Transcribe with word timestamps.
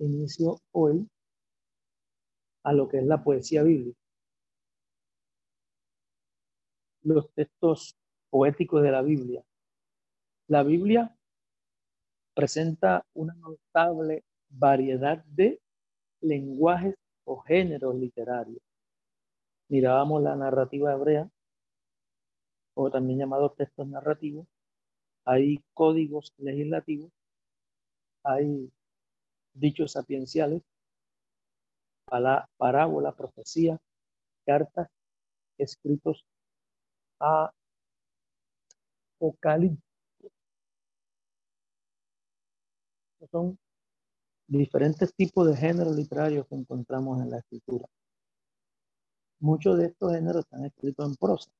inicio 0.00 0.60
hoy 0.72 1.08
a 2.64 2.72
lo 2.72 2.88
que 2.88 2.98
es 2.98 3.04
la 3.06 3.22
poesía 3.22 3.62
bíblica. 3.62 3.98
Los 7.02 7.32
textos 7.32 7.96
poéticos 8.30 8.82
de 8.82 8.90
la 8.90 9.02
Biblia. 9.02 9.42
La 10.48 10.62
Biblia 10.62 11.16
presenta 12.34 13.04
una 13.14 13.34
notable 13.34 14.24
variedad 14.48 15.24
de 15.24 15.60
lenguajes 16.20 16.96
o 17.24 17.38
géneros 17.40 17.94
literarios. 17.94 18.60
Mirábamos 19.68 20.22
la 20.22 20.36
narrativa 20.36 20.92
hebrea, 20.92 21.30
o 22.74 22.90
también 22.90 23.18
llamados 23.20 23.54
textos 23.56 23.86
narrativos. 23.86 24.46
Hay 25.24 25.62
códigos 25.74 26.32
legislativos, 26.38 27.10
hay 28.24 28.70
dichos 29.54 29.92
sapienciales, 29.92 30.62
parábola, 32.56 33.12
profecía, 33.12 33.78
cartas, 34.44 34.88
escritos 35.58 36.24
apocalípticos. 39.18 39.82
Son 43.30 43.58
diferentes 44.48 45.14
tipos 45.14 45.46
de 45.46 45.56
géneros 45.56 45.94
literarios 45.94 46.46
que 46.48 46.56
encontramos 46.56 47.20
en 47.22 47.30
la 47.30 47.38
escritura. 47.38 47.86
Muchos 49.38 49.78
de 49.78 49.86
estos 49.86 50.12
géneros 50.12 50.44
están 50.44 50.64
escritos 50.64 51.06
en 51.06 51.16
prosa. 51.16 51.50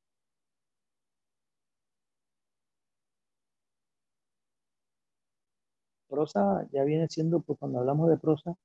Prosa 6.10 6.66
ya 6.72 6.84
viene 6.84 7.08
siendo, 7.08 7.40
pues 7.40 7.58
cuando 7.58 7.78
hablamos 7.78 8.10
de 8.10 8.18
prosa, 8.18 8.56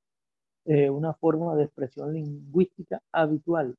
eh, 0.65 0.89
una 0.89 1.13
forma 1.13 1.55
de 1.55 1.65
expresión 1.65 2.13
lingüística 2.13 3.01
habitual 3.11 3.77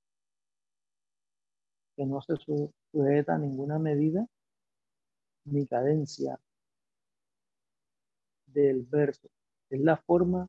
que 1.97 2.07
no 2.07 2.21
se 2.21 2.35
sujeta 2.37 3.35
a 3.35 3.39
ninguna 3.39 3.79
medida 3.79 4.27
ni 5.47 5.67
cadencia 5.67 6.39
del 8.47 8.83
verso. 8.85 9.29
Es 9.71 9.81
la 9.81 9.97
forma 9.97 10.47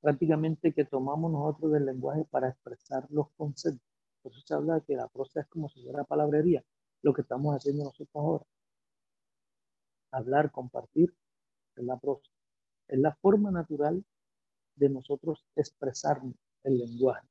prácticamente 0.00 0.72
que 0.72 0.84
tomamos 0.84 1.32
nosotros 1.32 1.72
del 1.72 1.86
lenguaje 1.86 2.24
para 2.30 2.50
expresar 2.50 3.06
los 3.10 3.30
conceptos. 3.36 3.88
Por 4.22 4.32
eso 4.32 4.42
se 4.46 4.54
habla 4.54 4.74
de 4.74 4.82
que 4.82 4.96
la 4.96 5.08
prosa 5.08 5.40
es 5.40 5.46
como 5.46 5.68
si 5.70 5.82
fuera 5.82 6.04
palabrería, 6.04 6.62
lo 7.02 7.14
que 7.14 7.22
estamos 7.22 7.54
haciendo 7.56 7.84
nosotros 7.84 8.14
ahora. 8.14 8.44
Hablar, 10.10 10.50
compartir, 10.50 11.14
es 11.76 11.84
la 11.84 11.98
prosa. 11.98 12.30
Es 12.88 12.98
la 12.98 13.14
forma 13.16 13.50
natural 13.50 14.04
de 14.76 14.88
nosotros 14.88 15.44
expresar 15.56 16.20
el 16.64 16.78
lenguaje. 16.78 17.26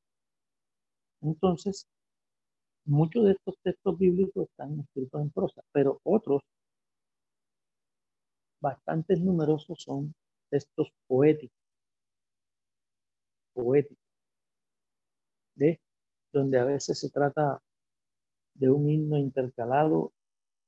Entonces, 1.22 1.88
muchos 2.86 3.26
de 3.26 3.32
estos 3.32 3.58
textos 3.64 3.98
bíblicos 3.98 4.50
están 4.50 4.80
escritos 4.80 5.22
en 5.22 5.30
prosa, 5.32 5.62
pero 5.72 6.00
otros, 6.04 6.42
bastante 8.62 9.16
numerosos, 9.18 9.82
son 9.82 10.14
textos 10.50 10.90
poéticos. 11.08 11.58
Poéticos. 13.54 13.98
De 15.56 15.80
donde 16.32 16.60
a 16.60 16.66
veces 16.66 17.00
se 17.00 17.10
trata 17.10 17.62
de 18.56 18.70
un 18.70 18.90
himno 18.90 19.18
intercalado 19.18 20.12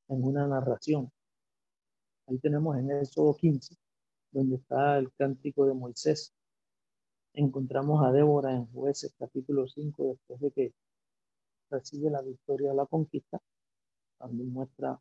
en 0.08 0.24
una 0.24 0.48
narración. 0.48 1.12
Ahí 2.28 2.40
tenemos 2.40 2.76
en 2.78 2.92
Éxodo 2.92 3.36
15, 3.36 3.76
donde 4.32 4.56
está 4.58 4.98
el 4.98 5.12
cántico 5.14 5.66
de 5.68 5.74
Moisés, 5.74 6.34
encontramos 7.34 8.04
a 8.04 8.12
Débora 8.12 8.52
en 8.54 8.66
jueces 8.68 9.14
capítulo 9.18 9.68
5 9.68 10.08
después 10.08 10.40
de 10.42 10.52
que 10.52 10.74
recibe 11.70 12.10
la 12.10 12.22
victoria 12.22 12.70
de 12.70 12.76
la 12.76 12.86
conquista, 12.88 13.40
también 14.18 14.52
muestra 14.52 15.00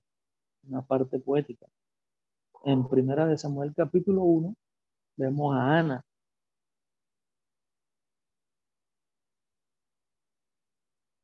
una 0.64 0.82
parte 0.82 1.18
poética. 1.20 1.66
En 2.64 2.88
primera 2.88 3.26
de 3.26 3.38
Samuel 3.38 3.74
capítulo 3.74 4.22
1 4.24 4.54
vemos 5.16 5.54
a 5.54 5.78
Ana. 5.78 6.04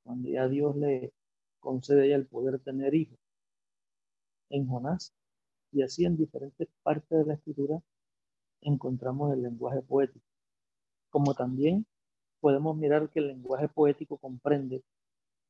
Cuando 0.04 0.28
ya 0.28 0.48
Dios 0.48 0.76
le 0.76 1.12
concede 1.60 2.06
ella 2.06 2.16
el 2.16 2.26
poder 2.26 2.58
tener 2.60 2.94
hijos. 2.94 3.18
En 4.50 4.66
Jonás 4.68 5.12
y 5.72 5.82
así 5.82 6.04
en 6.04 6.16
diferentes 6.16 6.68
partes 6.82 7.18
de 7.18 7.26
la 7.26 7.34
escritura 7.34 7.80
encontramos 8.62 9.32
el 9.32 9.42
lenguaje 9.42 9.82
poético 9.82 10.30
como 11.10 11.34
también 11.34 11.86
podemos 12.40 12.76
mirar 12.76 13.10
que 13.10 13.18
el 13.18 13.28
lenguaje 13.28 13.68
poético 13.68 14.16
comprende 14.16 14.82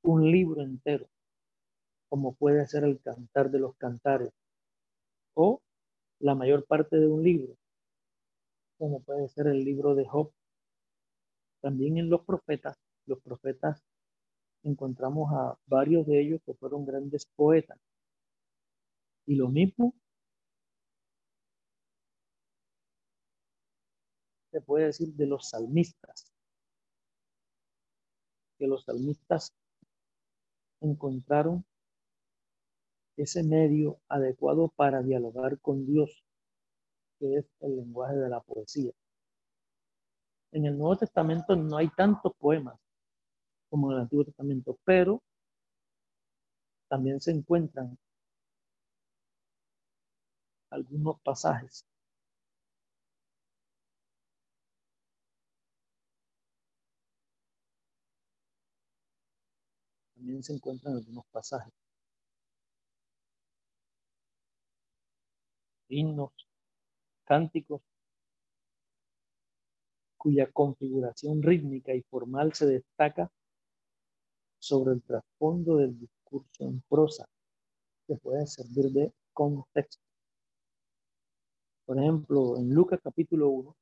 un 0.02 0.30
libro 0.30 0.62
entero, 0.62 1.06
como 2.08 2.34
puede 2.34 2.66
ser 2.66 2.84
el 2.84 3.00
cantar 3.00 3.50
de 3.50 3.60
los 3.60 3.76
cantares, 3.76 4.32
o 5.34 5.60
la 6.18 6.34
mayor 6.34 6.66
parte 6.66 6.96
de 6.96 7.06
un 7.06 7.22
libro, 7.22 7.54
como 8.78 9.00
puede 9.02 9.28
ser 9.28 9.46
el 9.46 9.62
libro 9.64 9.94
de 9.94 10.06
Job. 10.06 10.32
También 11.60 11.98
en 11.98 12.08
los 12.08 12.22
profetas, 12.24 12.76
los 13.06 13.20
profetas 13.20 13.82
encontramos 14.62 15.30
a 15.32 15.58
varios 15.66 16.06
de 16.06 16.20
ellos 16.20 16.40
que 16.44 16.54
fueron 16.54 16.86
grandes 16.86 17.26
poetas. 17.36 17.78
Y 19.26 19.36
lo 19.36 19.48
mismo 19.48 19.94
se 24.50 24.60
puede 24.60 24.86
decir 24.86 25.14
de 25.14 25.26
los 25.26 25.48
salmistas, 25.48 26.32
que 28.58 28.66
los 28.66 28.84
salmistas 28.84 29.52
encontraron 30.80 31.64
ese 33.16 33.42
medio 33.42 34.00
adecuado 34.08 34.68
para 34.68 35.02
dialogar 35.02 35.58
con 35.60 35.86
Dios, 35.86 36.24
que 37.18 37.36
es 37.36 37.46
el 37.60 37.76
lenguaje 37.76 38.16
de 38.16 38.28
la 38.28 38.40
poesía. 38.40 38.92
En 40.52 40.66
el 40.66 40.76
Nuevo 40.76 40.96
Testamento 40.96 41.54
no 41.54 41.76
hay 41.76 41.88
tantos 41.90 42.32
poemas 42.36 42.78
como 43.68 43.90
en 43.90 43.96
el 43.96 44.02
Antiguo 44.02 44.24
Testamento, 44.24 44.78
pero 44.84 45.22
también 46.88 47.20
se 47.20 47.30
encuentran 47.30 47.96
algunos 50.70 51.20
pasajes 51.20 51.84
también 60.20 60.42
se 60.42 60.52
encuentran 60.52 60.96
algunos 60.96 61.24
pasajes. 61.32 61.72
Himnos, 65.88 66.30
cánticos, 67.24 67.80
cuya 70.18 70.50
configuración 70.52 71.42
rítmica 71.42 71.94
y 71.94 72.02
formal 72.02 72.52
se 72.52 72.66
destaca 72.66 73.30
sobre 74.58 74.92
el 74.92 75.02
trasfondo 75.02 75.78
del 75.78 75.98
discurso 75.98 76.64
en 76.64 76.82
prosa, 76.82 77.24
que 78.06 78.16
puede 78.16 78.46
servir 78.46 78.92
de 78.92 79.10
contexto. 79.32 80.02
Por 81.86 81.98
ejemplo, 81.98 82.58
en 82.58 82.74
Lucas 82.74 83.00
capítulo 83.02 83.48
1, 83.48 83.76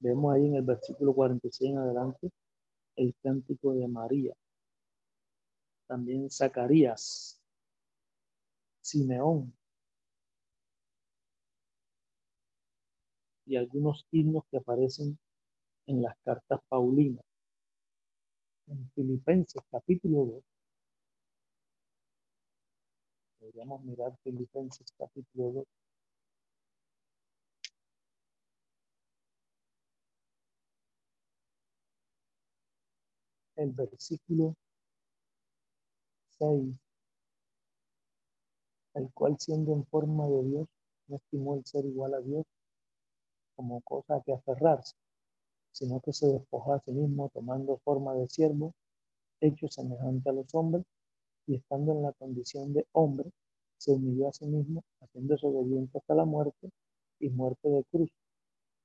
vemos 0.00 0.34
ahí 0.34 0.44
en 0.44 0.56
el 0.56 0.62
versículo 0.62 1.14
46 1.14 1.70
en 1.70 1.78
adelante, 1.78 2.30
el 2.98 3.14
cántico 3.22 3.74
de 3.74 3.86
María. 3.86 4.34
También 5.86 6.28
Zacarías, 6.30 7.40
Simeón 8.80 9.54
y 13.46 13.56
algunos 13.56 14.04
himnos 14.10 14.44
que 14.50 14.58
aparecen 14.58 15.18
en 15.86 16.02
las 16.02 16.16
cartas 16.24 16.60
paulinas. 16.68 17.24
En 18.66 18.90
Filipenses 18.94 19.62
capítulo 19.70 20.24
2, 20.26 20.44
podríamos 23.38 23.82
mirar 23.84 24.12
Filipenses 24.22 24.92
capítulo 24.98 25.52
2. 25.52 25.64
El 33.58 33.72
versículo 33.72 34.54
6, 36.38 36.74
el 38.94 39.12
cual 39.12 39.36
siendo 39.38 39.72
en 39.72 39.84
forma 39.86 40.28
de 40.28 40.44
Dios, 40.44 40.68
no 41.08 41.16
estimó 41.16 41.56
el 41.56 41.64
ser 41.64 41.84
igual 41.84 42.14
a 42.14 42.20
Dios 42.20 42.44
como 43.56 43.80
cosa 43.80 44.16
a 44.16 44.22
que 44.22 44.32
aferrarse, 44.32 44.94
sino 45.72 46.00
que 46.00 46.12
se 46.12 46.28
despojó 46.28 46.74
a 46.74 46.80
sí 46.80 46.92
mismo 46.92 47.30
tomando 47.34 47.78
forma 47.78 48.14
de 48.14 48.28
siervo, 48.28 48.72
hecho 49.40 49.68
semejante 49.68 50.30
a 50.30 50.32
los 50.32 50.54
hombres, 50.54 50.84
y 51.46 51.56
estando 51.56 51.92
en 51.92 52.02
la 52.02 52.12
condición 52.12 52.72
de 52.72 52.86
hombre, 52.92 53.30
se 53.78 53.92
humilló 53.92 54.28
a 54.28 54.32
sí 54.32 54.46
mismo, 54.46 54.84
haciéndose 55.00 55.46
obediente 55.46 55.98
hasta 55.98 56.14
la 56.14 56.24
muerte 56.24 56.70
y 57.18 57.30
muerte 57.30 57.68
de 57.68 57.84
cruz, 57.90 58.10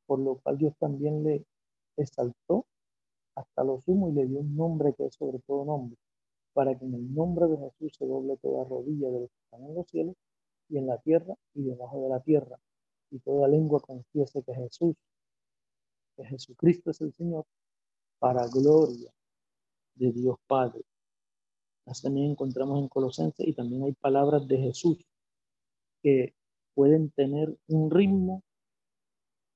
por 0.08 0.20
lo 0.20 0.38
cual 0.40 0.58
Dios 0.58 0.74
también 0.80 1.24
le 1.24 1.46
exaltó 1.98 2.66
hasta 3.35 3.63
lo 3.63 3.81
sumo 3.81 4.09
y 4.09 4.13
le 4.13 4.25
dio 4.25 4.39
un 4.39 4.56
nombre 4.56 4.94
que 4.95 5.06
es 5.06 5.15
sobre 5.15 5.39
todo 5.39 5.65
nombre, 5.65 5.97
para 6.53 6.77
que 6.77 6.85
en 6.85 6.94
el 6.94 7.13
nombre 7.13 7.47
de 7.47 7.57
Jesús 7.57 7.95
se 7.97 8.06
doble 8.06 8.38
toda 8.38 8.63
rodilla 8.65 9.09
de 9.09 9.19
los 9.21 9.30
que 9.30 9.44
están 9.44 9.63
en 9.63 9.75
los 9.75 9.88
cielos 9.88 10.15
y 10.69 10.77
en 10.77 10.88
la 10.88 10.97
tierra 11.00 11.35
y 11.53 11.63
debajo 11.63 12.03
de 12.03 12.09
la 12.09 12.19
tierra, 12.19 12.59
y 13.12 13.19
toda 13.19 13.47
lengua 13.47 13.80
confiese 13.80 14.44
que 14.44 14.53
Jesús, 14.53 14.95
que 16.15 16.25
Jesucristo 16.25 16.91
es 16.91 17.01
el 17.01 17.13
Señor, 17.13 17.45
para 18.19 18.47
gloria 18.47 19.12
de 19.95 20.12
Dios 20.12 20.38
Padre. 20.47 20.81
Así 21.86 22.03
también 22.03 22.31
encontramos 22.31 22.79
en 22.79 22.88
Colosenses 22.88 23.45
y 23.47 23.53
también 23.53 23.83
hay 23.83 23.94
palabras 23.94 24.47
de 24.47 24.57
Jesús 24.57 25.06
que 26.01 26.33
pueden 26.74 27.12
tener 27.12 27.56
un 27.68 27.91
ritmo 27.91 28.44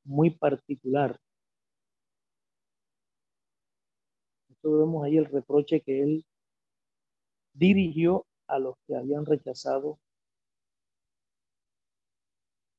muy 0.03 0.31
particular. 0.31 1.19
Vemos 4.75 5.06
ahí 5.06 5.18
el 5.18 5.25
reproche 5.25 5.81
que 5.81 6.02
él 6.02 6.25
dirigió 7.54 8.25
a 8.48 8.60
los 8.60 8.75
que 8.86 8.96
habían 8.96 9.25
rechazado 9.25 10.00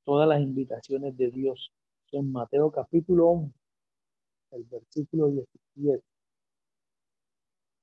todas 0.05 0.29
las 0.29 0.41
invitaciones 0.41 1.17
de 1.17 1.31
Dios. 1.31 1.73
En 2.13 2.33
Mateo 2.33 2.71
capítulo 2.71 3.29
11, 3.29 3.55
el 4.53 4.65
versículo 4.65 5.29
17, 5.29 6.03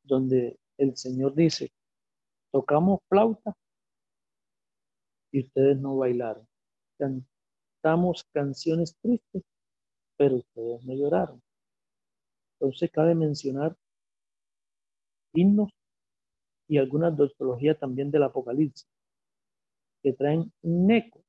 donde 0.04 0.57
el 0.78 0.98
Señor 0.98 1.36
dice, 1.36 1.72
tocamos 2.52 3.00
flauta 3.07 3.56
y 5.31 5.42
ustedes 5.42 5.78
no 5.78 5.98
bailaron. 5.98 6.48
Cantamos 6.98 8.24
canciones 8.34 8.96
tristes, 9.02 9.44
pero 10.18 10.38
ustedes 10.38 10.84
no 10.86 10.94
lloraron. 10.96 11.42
Entonces 12.60 12.90
cabe 12.90 13.13
mencionar 13.13 13.75
himnos 15.35 15.69
y 16.67 16.77
algunas 16.77 17.15
doxologías 17.15 17.79
también 17.79 18.11
del 18.11 18.23
Apocalipsis, 18.23 18.87
que 20.01 20.13
traen 20.13 20.51
un 20.61 20.91
eco 20.91 21.19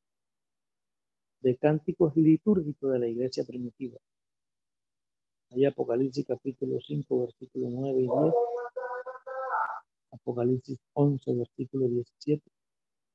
de 1.41 1.57
cánticos 1.57 2.17
litúrgicos 2.17 2.93
de 2.93 2.99
la 2.99 3.09
iglesia 3.09 3.45
primitiva. 3.45 3.99
Hay 5.51 5.65
Apocalipsis 5.65 6.27
capítulo 6.27 6.79
5, 6.81 7.21
versículo 7.21 7.69
9 7.71 8.01
y 8.01 8.03
10. 8.03 8.13
Apocalipsis 10.13 10.79
11, 10.95 11.35
versículo 11.35 11.89
17. 11.89 12.43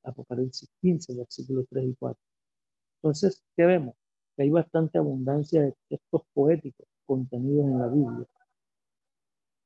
Apocalipsis 0.04 0.70
15, 0.80 1.14
versículos 1.14 1.66
3 1.68 1.84
y 1.84 1.94
4. 1.94 2.18
Entonces, 3.02 3.42
¿qué 3.56 3.66
vemos? 3.66 3.94
Que 4.36 4.44
hay 4.44 4.50
bastante 4.50 4.98
abundancia 4.98 5.62
de 5.62 5.74
textos 5.88 6.22
poéticos 6.32 6.86
contenidos 7.04 7.66
en 7.66 7.78
la 7.78 7.88
Biblia 7.88 8.26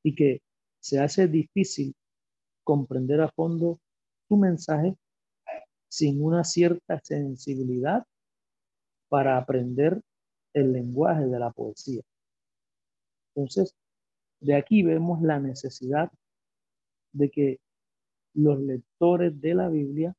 y 0.03 0.15
que 0.15 0.41
se 0.87 0.99
hace 1.01 1.27
difícil 1.27 1.93
comprender 2.63 3.19
a 3.19 3.29
fondo 3.29 3.77
su 4.29 4.37
mensaje 4.37 4.95
sin 5.89 6.23
una 6.23 6.45
cierta 6.45 7.01
sensibilidad 7.03 8.05
para 9.09 9.37
aprender 9.37 10.01
el 10.53 10.71
lenguaje 10.71 11.25
de 11.25 11.39
la 11.39 11.51
poesía. 11.51 12.01
Entonces, 13.35 13.75
de 14.39 14.55
aquí 14.55 14.81
vemos 14.81 15.21
la 15.21 15.41
necesidad 15.41 16.09
de 17.11 17.31
que 17.31 17.59
los 18.33 18.57
lectores 18.57 19.41
de 19.41 19.55
la 19.55 19.67
Biblia 19.67 20.15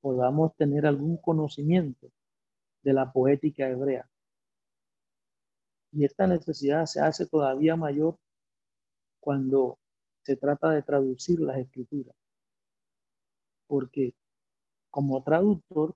podamos 0.00 0.54
tener 0.54 0.86
algún 0.86 1.16
conocimiento 1.16 2.08
de 2.84 2.92
la 2.92 3.12
poética 3.12 3.68
hebrea. 3.68 4.08
Y 5.90 6.04
esta 6.04 6.28
necesidad 6.28 6.86
se 6.86 7.00
hace 7.00 7.26
todavía 7.26 7.74
mayor 7.74 8.16
cuando 9.22 9.78
se 10.24 10.36
trata 10.36 10.70
de 10.70 10.82
traducir 10.82 11.40
las 11.40 11.56
escrituras. 11.58 12.14
Porque 13.68 14.14
como 14.90 15.22
traductor 15.22 15.94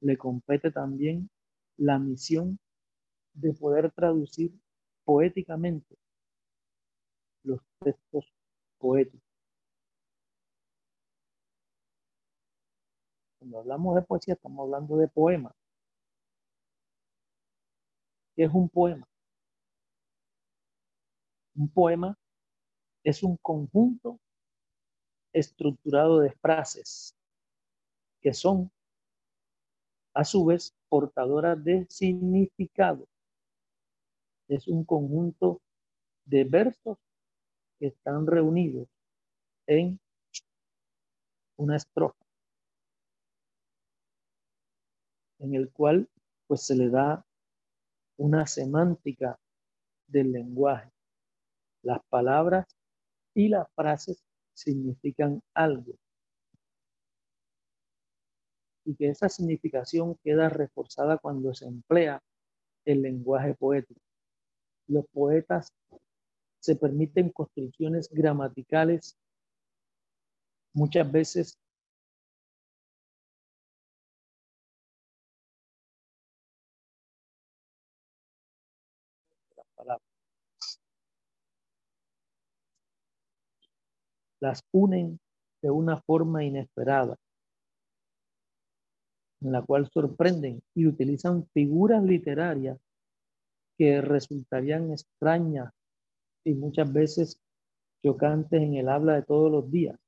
le 0.00 0.18
compete 0.18 0.70
también 0.70 1.30
la 1.78 1.98
misión 1.98 2.58
de 3.32 3.54
poder 3.54 3.90
traducir 3.92 4.52
poéticamente 5.04 5.96
los 7.42 7.60
textos 7.80 8.30
poéticos. 8.78 9.22
Cuando 13.38 13.58
hablamos 13.60 13.94
de 13.94 14.02
poesía 14.02 14.34
estamos 14.34 14.64
hablando 14.64 14.98
de 14.98 15.08
poema. 15.08 15.50
¿Qué 18.34 18.44
es 18.44 18.52
un 18.52 18.68
poema? 18.68 19.06
Un 21.56 21.70
poema 21.70 22.18
es 23.02 23.22
un 23.22 23.38
conjunto 23.38 24.20
estructurado 25.32 26.20
de 26.20 26.30
frases 26.32 27.16
que 28.20 28.34
son 28.34 28.70
a 30.12 30.24
su 30.24 30.44
vez 30.44 30.74
portadoras 30.88 31.62
de 31.64 31.86
significado. 31.88 33.06
Es 34.48 34.68
un 34.68 34.84
conjunto 34.84 35.62
de 36.26 36.44
versos 36.44 36.98
que 37.78 37.86
están 37.86 38.26
reunidos 38.26 38.88
en 39.66 39.98
una 41.56 41.76
estrofa, 41.76 42.24
en 45.38 45.54
el 45.54 45.70
cual 45.72 46.08
pues 46.46 46.66
se 46.66 46.76
le 46.76 46.90
da 46.90 47.24
una 48.18 48.46
semántica 48.46 49.38
del 50.06 50.32
lenguaje. 50.32 50.95
Las 51.86 52.00
palabras 52.08 52.66
y 53.32 53.48
las 53.48 53.70
frases 53.76 54.20
significan 54.52 55.40
algo 55.54 55.94
y 58.84 58.96
que 58.96 59.10
esa 59.10 59.28
significación 59.28 60.16
queda 60.24 60.48
reforzada 60.48 61.16
cuando 61.18 61.54
se 61.54 61.66
emplea 61.66 62.20
el 62.84 63.02
lenguaje 63.02 63.54
poético. 63.54 64.00
Los 64.88 65.06
poetas 65.12 65.72
se 66.58 66.74
permiten 66.74 67.30
construcciones 67.30 68.08
gramaticales 68.10 69.16
muchas 70.72 71.12
veces 71.12 71.56
las 84.40 84.62
unen 84.72 85.18
de 85.62 85.70
una 85.70 86.00
forma 86.02 86.44
inesperada 86.44 87.16
en 89.40 89.52
la 89.52 89.62
cual 89.62 89.88
sorprenden 89.92 90.62
y 90.74 90.86
utilizan 90.86 91.46
figuras 91.52 92.02
literarias 92.02 92.78
que 93.78 94.00
resultarían 94.00 94.90
extrañas 94.90 95.72
y 96.44 96.54
muchas 96.54 96.92
veces 96.92 97.40
chocantes 98.04 98.62
en 98.62 98.74
el 98.74 98.88
habla 98.88 99.14
de 99.14 99.22
todos 99.22 99.50
los 99.50 99.70
días, 99.70 99.98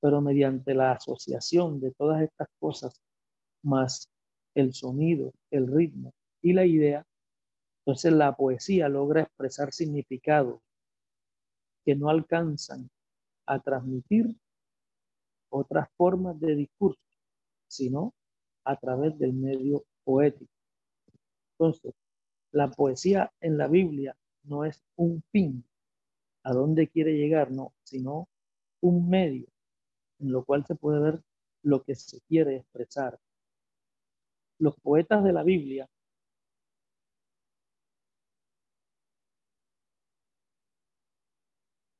pero 0.00 0.20
mediante 0.20 0.74
la 0.74 0.92
asociación 0.92 1.80
de 1.80 1.92
todas 1.92 2.22
estas 2.22 2.48
cosas, 2.60 3.00
más 3.62 4.08
el 4.54 4.72
sonido, 4.72 5.32
el 5.50 5.66
ritmo 5.66 6.12
y 6.42 6.52
la 6.52 6.64
idea, 6.64 7.04
entonces 7.84 8.12
la 8.12 8.36
poesía 8.36 8.88
logra 8.88 9.22
expresar 9.22 9.72
significados 9.72 10.60
que 11.84 11.96
no 11.96 12.10
alcanzan 12.10 12.88
a 13.48 13.58
transmitir 13.60 14.36
otras 15.50 15.88
formas 15.96 16.38
de 16.40 16.54
discurso, 16.54 17.00
sino 17.66 18.14
a 18.64 18.76
través 18.76 19.18
del 19.18 19.32
medio 19.32 19.84
poético. 20.04 20.52
Entonces, 21.52 21.94
la 22.52 22.70
poesía 22.70 23.32
en 23.40 23.58
la 23.58 23.66
Biblia 23.66 24.16
no 24.44 24.64
es 24.64 24.82
un 24.96 25.22
fin 25.32 25.64
a 26.44 26.52
dónde 26.52 26.88
quiere 26.88 27.16
llegar, 27.16 27.50
no, 27.50 27.72
sino 27.84 28.28
un 28.80 29.08
medio 29.08 29.46
en 30.20 30.32
lo 30.32 30.44
cual 30.44 30.64
se 30.66 30.74
puede 30.74 31.00
ver 31.00 31.22
lo 31.62 31.82
que 31.82 31.94
se 31.94 32.20
quiere 32.28 32.56
expresar. 32.56 33.18
Los 34.58 34.74
poetas 34.80 35.24
de 35.24 35.32
la 35.32 35.42
Biblia 35.42 35.88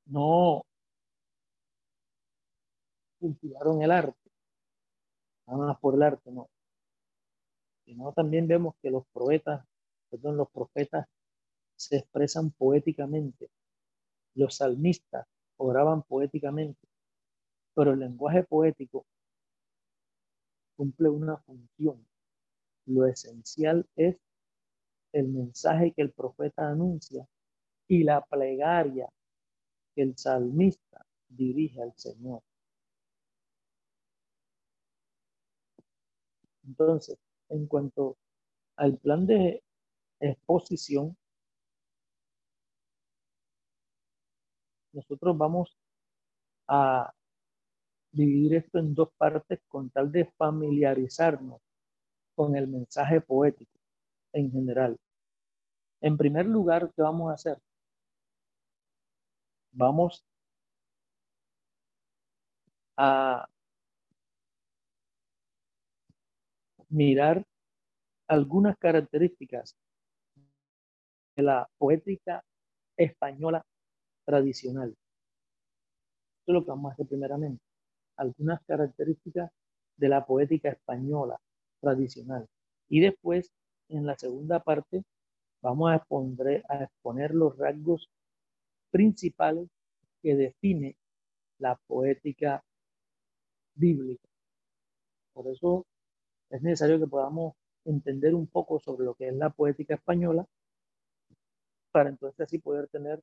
no 0.06 0.64
cultivaron 3.18 3.82
el 3.82 3.90
arte, 3.90 4.30
nada 5.46 5.66
más 5.66 5.78
por 5.78 5.94
el 5.94 6.02
arte, 6.02 6.30
no. 6.30 6.48
Sino 7.84 8.12
también 8.12 8.46
vemos 8.46 8.74
que 8.82 8.90
los 8.90 9.06
poetas, 9.12 9.64
perdón, 10.10 10.36
los 10.36 10.50
profetas 10.50 11.06
se 11.76 11.96
expresan 11.96 12.50
poéticamente. 12.50 13.50
Los 14.34 14.56
salmistas 14.56 15.26
oraban 15.56 16.02
poéticamente, 16.02 16.86
pero 17.74 17.92
el 17.92 18.00
lenguaje 18.00 18.44
poético 18.44 19.06
cumple 20.76 21.08
una 21.08 21.36
función. 21.38 22.06
Lo 22.86 23.06
esencial 23.06 23.86
es 23.96 24.16
el 25.12 25.28
mensaje 25.28 25.92
que 25.92 26.02
el 26.02 26.12
profeta 26.12 26.68
anuncia 26.68 27.26
y 27.88 28.04
la 28.04 28.20
plegaria 28.24 29.08
que 29.94 30.02
el 30.02 30.16
salmista 30.16 31.04
dirige 31.28 31.82
al 31.82 31.92
Señor. 31.96 32.42
Entonces, 36.68 37.18
en 37.48 37.66
cuanto 37.66 38.18
al 38.76 38.98
plan 38.98 39.26
de 39.26 39.62
exposición, 40.20 41.16
nosotros 44.92 45.36
vamos 45.38 45.76
a 46.68 47.12
dividir 48.12 48.54
esto 48.56 48.78
en 48.78 48.94
dos 48.94 49.08
partes 49.16 49.60
con 49.68 49.88
tal 49.90 50.12
de 50.12 50.26
familiarizarnos 50.36 51.60
con 52.34 52.54
el 52.54 52.68
mensaje 52.68 53.20
poético 53.22 53.78
en 54.32 54.50
general. 54.52 54.98
En 56.02 56.16
primer 56.18 56.46
lugar, 56.46 56.92
¿qué 56.94 57.02
vamos 57.02 57.30
a 57.30 57.34
hacer? 57.34 57.58
Vamos 59.72 60.22
a 62.96 63.48
mirar 66.88 67.44
algunas 68.28 68.76
características 68.78 69.76
de 71.36 71.42
la 71.42 71.68
poética 71.78 72.42
española 72.96 73.64
tradicional. 74.24 74.90
Esto 76.40 76.52
es 76.52 76.54
lo 76.54 76.64
que 76.64 76.70
vamos 76.70 76.90
a 76.90 76.94
hacer 76.94 77.06
primeramente. 77.06 77.62
Algunas 78.16 78.60
características 78.64 79.50
de 79.96 80.08
la 80.08 80.26
poética 80.26 80.70
española 80.70 81.38
tradicional. 81.80 82.46
Y 82.88 83.00
después, 83.00 83.50
en 83.88 84.06
la 84.06 84.16
segunda 84.16 84.60
parte, 84.60 85.04
vamos 85.62 85.90
a 85.90 85.96
exponer, 85.96 86.64
a 86.68 86.84
exponer 86.84 87.34
los 87.34 87.56
rasgos 87.56 88.08
principales 88.90 89.68
que 90.22 90.34
define 90.34 90.96
la 91.58 91.76
poética 91.86 92.62
bíblica. 93.74 94.28
Por 95.32 95.46
eso 95.48 95.86
es 96.50 96.62
necesario 96.62 96.98
que 96.98 97.06
podamos 97.06 97.54
entender 97.84 98.34
un 98.34 98.46
poco 98.46 98.80
sobre 98.80 99.04
lo 99.04 99.14
que 99.14 99.28
es 99.28 99.34
la 99.34 99.50
poética 99.50 99.94
española 99.94 100.46
para 101.92 102.10
entonces 102.10 102.40
así 102.40 102.58
poder 102.58 102.88
tener 102.88 103.22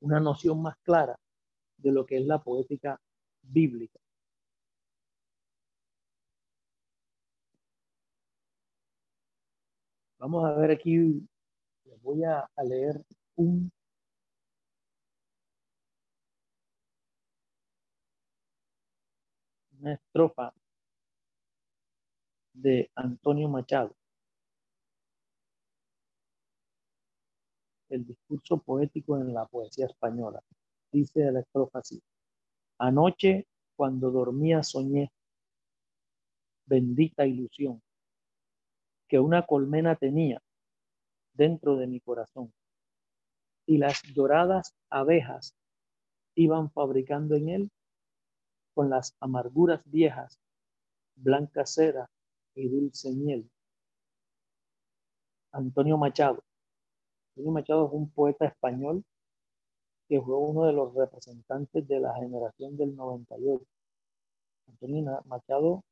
una 0.00 0.20
noción 0.20 0.62
más 0.62 0.76
clara 0.78 1.16
de 1.78 1.92
lo 1.92 2.06
que 2.06 2.18
es 2.18 2.26
la 2.26 2.38
poética 2.42 3.00
bíblica. 3.42 3.98
Vamos 10.18 10.44
a 10.44 10.52
ver 10.54 10.70
aquí, 10.70 11.26
les 11.84 12.02
voy 12.02 12.24
a, 12.24 12.48
leer 12.64 13.00
un 13.36 13.70
una 19.80 19.92
estrofa 19.94 20.52
de 22.56 22.90
Antonio 22.94 23.48
Machado. 23.48 23.94
El 27.88 28.06
discurso 28.06 28.58
poético 28.58 29.18
en 29.18 29.32
la 29.32 29.46
poesía 29.46 29.86
española. 29.86 30.42
Dice 30.90 31.30
la 31.30 31.40
estrofa 31.40 31.80
así. 31.80 32.02
Anoche, 32.78 33.46
cuando 33.76 34.10
dormía, 34.10 34.62
soñé, 34.62 35.12
bendita 36.64 37.26
ilusión, 37.26 37.80
que 39.06 39.20
una 39.20 39.46
colmena 39.46 39.94
tenía 39.94 40.42
dentro 41.34 41.76
de 41.76 41.86
mi 41.86 42.00
corazón 42.00 42.52
y 43.66 43.78
las 43.78 44.02
doradas 44.14 44.74
abejas 44.90 45.54
iban 46.34 46.70
fabricando 46.70 47.34
en 47.34 47.48
él 47.48 47.70
con 48.74 48.90
las 48.90 49.14
amarguras 49.20 49.82
viejas, 49.90 50.40
blanca 51.14 51.66
cera 51.66 52.10
y 52.56 52.68
dulce 52.68 53.12
miel. 53.12 53.48
Antonio 55.52 55.96
Machado. 55.96 56.42
Antonio 57.30 57.52
Machado 57.52 57.86
es 57.86 57.92
un 57.92 58.10
poeta 58.10 58.46
español 58.46 59.04
que 60.08 60.20
fue 60.20 60.36
uno 60.36 60.64
de 60.66 60.72
los 60.72 60.94
representantes 60.94 61.86
de 61.86 62.00
la 62.00 62.14
generación 62.14 62.76
del 62.76 62.94
98. 62.96 63.64
Antonio 64.68 65.22
Machado 65.26 65.84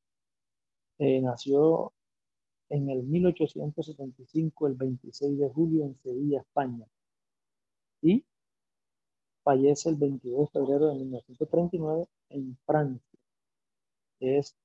eh, 0.99 1.21
nació 1.21 1.93
en 2.71 2.91
el 2.91 3.03
1875, 3.05 4.67
el 4.67 4.75
26 4.75 5.39
de 5.39 5.49
julio, 5.51 5.85
en 5.85 5.97
Sevilla, 6.03 6.41
España. 6.41 6.87
Y 8.03 8.25
fallece 9.43 9.91
el 9.91 9.97
22 9.97 10.53
de 10.53 10.61
febrero 10.61 10.89
de 10.89 10.95
1939 10.97 12.07
en 12.31 12.57
Francia. 12.67 13.19
Es 14.21 14.57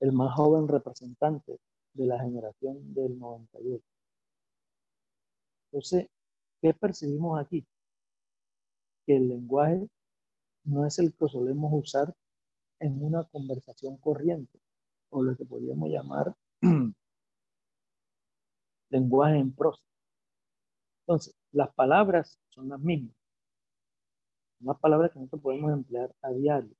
el 0.00 0.12
más 0.12 0.34
joven 0.34 0.66
representante 0.68 1.58
de 1.92 2.06
la 2.06 2.18
generación 2.20 2.94
del 2.94 3.18
98. 3.18 3.84
Entonces, 5.72 6.08
¿qué 6.60 6.74
percibimos 6.74 7.40
aquí? 7.40 7.66
Que 9.06 9.16
el 9.16 9.28
lenguaje 9.28 9.88
no 10.64 10.86
es 10.86 10.98
el 10.98 11.14
que 11.14 11.28
solemos 11.28 11.72
usar 11.72 12.14
en 12.80 13.02
una 13.02 13.24
conversación 13.24 13.98
corriente, 13.98 14.58
o 15.10 15.22
lo 15.22 15.36
que 15.36 15.44
podríamos 15.44 15.90
llamar 15.90 16.34
lenguaje 18.90 19.38
en 19.38 19.54
prosa. 19.54 19.82
Entonces, 21.02 21.34
las 21.52 21.72
palabras 21.74 22.38
son 22.48 22.68
las 22.68 22.80
mismas. 22.80 23.14
Son 24.58 24.68
las 24.68 24.78
palabras 24.78 25.12
que 25.12 25.18
nosotros 25.18 25.42
podemos 25.42 25.72
emplear 25.72 26.14
a 26.22 26.30
diario. 26.30 26.74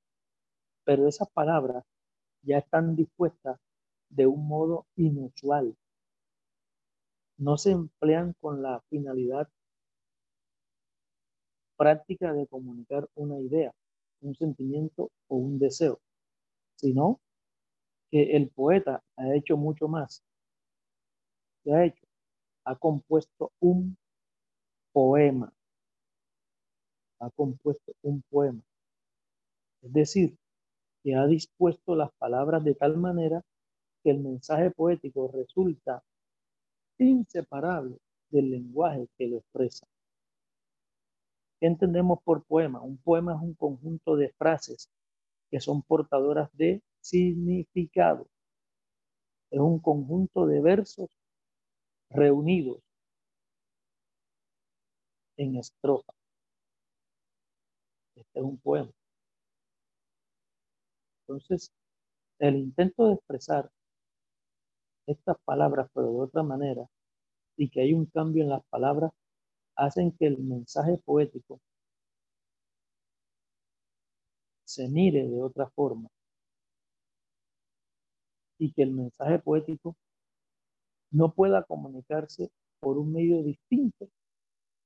Pero 0.83 1.07
esas 1.07 1.29
palabras 1.29 1.83
ya 2.43 2.57
están 2.57 2.95
dispuestas 2.95 3.59
de 4.09 4.27
un 4.27 4.47
modo 4.47 4.85
inusual. 4.95 5.75
No 7.37 7.57
se 7.57 7.71
emplean 7.71 8.33
con 8.39 8.61
la 8.61 8.81
finalidad 8.89 9.49
práctica 11.77 12.33
de 12.33 12.45
comunicar 12.47 13.09
una 13.15 13.39
idea, 13.39 13.73
un 14.21 14.35
sentimiento 14.35 15.11
o 15.27 15.37
un 15.37 15.57
deseo, 15.57 15.99
sino 16.75 17.19
que 18.11 18.35
el 18.35 18.49
poeta 18.49 19.01
ha 19.15 19.33
hecho 19.35 19.57
mucho 19.57 19.87
más. 19.87 20.23
¿Qué 21.63 21.73
ha 21.73 21.85
hecho? 21.85 22.05
Ha 22.65 22.75
compuesto 22.75 23.51
un 23.59 23.97
poema. 24.91 25.51
Ha 27.19 27.29
compuesto 27.31 27.93
un 28.03 28.21
poema. 28.29 28.61
Es 29.81 29.93
decir, 29.93 30.37
que 31.03 31.15
ha 31.15 31.25
dispuesto 31.25 31.95
las 31.95 32.11
palabras 32.13 32.63
de 32.63 32.75
tal 32.75 32.97
manera 32.97 33.41
que 34.03 34.11
el 34.11 34.19
mensaje 34.19 34.71
poético 34.71 35.31
resulta 35.33 36.03
inseparable 36.97 37.97
del 38.29 38.51
lenguaje 38.51 39.07
que 39.17 39.27
lo 39.27 39.37
expresa. 39.37 39.87
¿Qué 41.59 41.67
entendemos 41.67 42.19
por 42.23 42.43
poema? 42.43 42.81
Un 42.81 42.97
poema 42.97 43.35
es 43.35 43.41
un 43.41 43.53
conjunto 43.53 44.15
de 44.15 44.29
frases 44.37 44.89
que 45.49 45.59
son 45.59 45.83
portadoras 45.83 46.49
de 46.53 46.81
significado. 47.01 48.27
Es 49.51 49.59
un 49.59 49.79
conjunto 49.79 50.47
de 50.47 50.61
versos 50.61 51.09
reunidos 52.09 52.81
en 55.37 55.57
estrofa. 55.57 56.13
Este 58.15 58.39
es 58.39 58.45
un 58.45 58.57
poema. 58.57 58.91
Entonces, 61.31 61.71
el 62.39 62.57
intento 62.57 63.07
de 63.07 63.13
expresar 63.13 63.71
estas 65.07 65.37
palabras, 65.45 65.89
pero 65.93 66.11
de 66.11 66.19
otra 66.19 66.43
manera, 66.43 66.85
y 67.57 67.69
que 67.69 67.81
hay 67.81 67.93
un 67.93 68.05
cambio 68.07 68.43
en 68.43 68.49
las 68.49 68.63
palabras, 68.69 69.11
hacen 69.77 70.11
que 70.11 70.27
el 70.27 70.39
mensaje 70.39 70.97
poético 71.05 71.61
se 74.65 74.89
mire 74.89 75.25
de 75.27 75.41
otra 75.41 75.69
forma 75.69 76.09
y 78.59 78.73
que 78.73 78.83
el 78.83 78.91
mensaje 78.91 79.39
poético 79.39 79.95
no 81.11 81.31
pueda 81.33 81.63
comunicarse 81.63 82.51
por 82.81 82.97
un 82.97 83.13
medio 83.13 83.41
distinto 83.41 84.09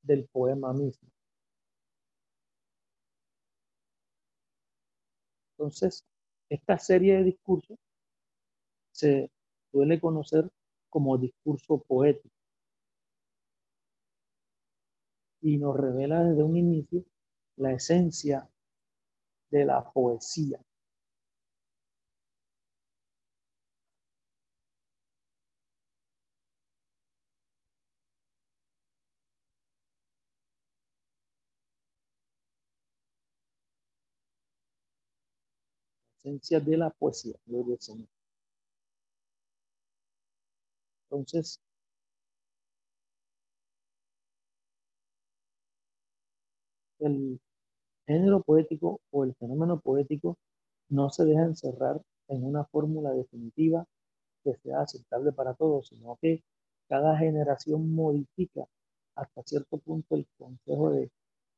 del 0.03 0.27
poema 0.31 0.73
mismo. 0.73 1.09
Entonces, 5.57 6.03
esta 6.49 6.77
serie 6.77 7.17
de 7.17 7.23
discursos 7.23 7.77
se 8.91 9.29
suele 9.71 9.99
conocer 9.99 10.49
como 10.89 11.17
discurso 11.17 11.79
poético 11.79 12.33
y 15.41 15.57
nos 15.57 15.77
revela 15.77 16.23
desde 16.23 16.43
un 16.43 16.57
inicio 16.57 17.03
la 17.57 17.71
esencia 17.73 18.49
de 19.51 19.65
la 19.65 19.91
poesía. 19.91 20.59
Esencia 36.25 36.59
de 36.59 36.75
la 36.77 36.89
poesía, 36.89 37.35
gloria 37.45 37.77
Señor. 37.79 38.07
Entonces, 41.09 41.59
el 46.99 47.39
género 48.07 48.41
poético 48.43 49.01
o 49.11 49.23
el 49.25 49.35
fenómeno 49.35 49.79
poético 49.81 50.37
no 50.89 51.09
se 51.11 51.25
deja 51.25 51.43
encerrar 51.45 52.01
en 52.29 52.43
una 52.45 52.65
fórmula 52.65 53.11
definitiva 53.11 53.85
que 54.43 54.55
sea 54.63 54.81
aceptable 54.81 55.31
para 55.33 55.55
todos, 55.55 55.87
sino 55.89 56.17
que 56.21 56.43
cada 56.89 57.17
generación 57.17 57.93
modifica 57.95 58.65
hasta 59.15 59.43
cierto 59.43 59.77
punto 59.79 60.15
el 60.15 60.27
consejo 60.37 60.91
de 60.91 61.11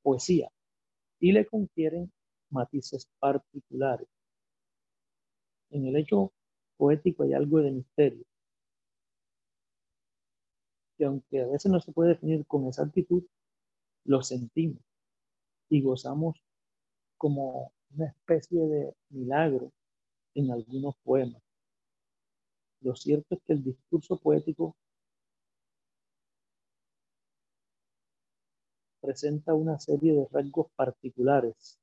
poesía 0.03 0.49
y 1.19 1.33
le 1.33 1.45
confieren 1.47 2.11
matices 2.51 3.07
particulares. 3.19 4.07
En 5.69 5.87
el 5.87 5.95
hecho 5.95 6.33
poético 6.77 7.23
hay 7.23 7.33
algo 7.33 7.59
de 7.61 7.71
misterio, 7.71 8.25
que 10.97 11.05
aunque 11.05 11.41
a 11.41 11.47
veces 11.47 11.71
no 11.71 11.79
se 11.79 11.91
puede 11.91 12.09
definir 12.09 12.45
con 12.47 12.67
exactitud, 12.67 13.23
lo 14.05 14.23
sentimos 14.23 14.81
y 15.69 15.81
gozamos 15.81 16.37
como 17.17 17.71
una 17.95 18.07
especie 18.07 18.59
de 18.67 18.93
milagro 19.09 19.71
en 20.35 20.51
algunos 20.51 20.95
poemas. 21.03 21.41
Lo 22.81 22.95
cierto 22.95 23.35
es 23.35 23.41
que 23.43 23.53
el 23.53 23.63
discurso 23.63 24.17
poético 24.17 24.75
presenta 29.01 29.53
una 29.53 29.79
serie 29.79 30.13
de 30.13 30.27
rasgos 30.31 30.67
particulares 30.75 31.79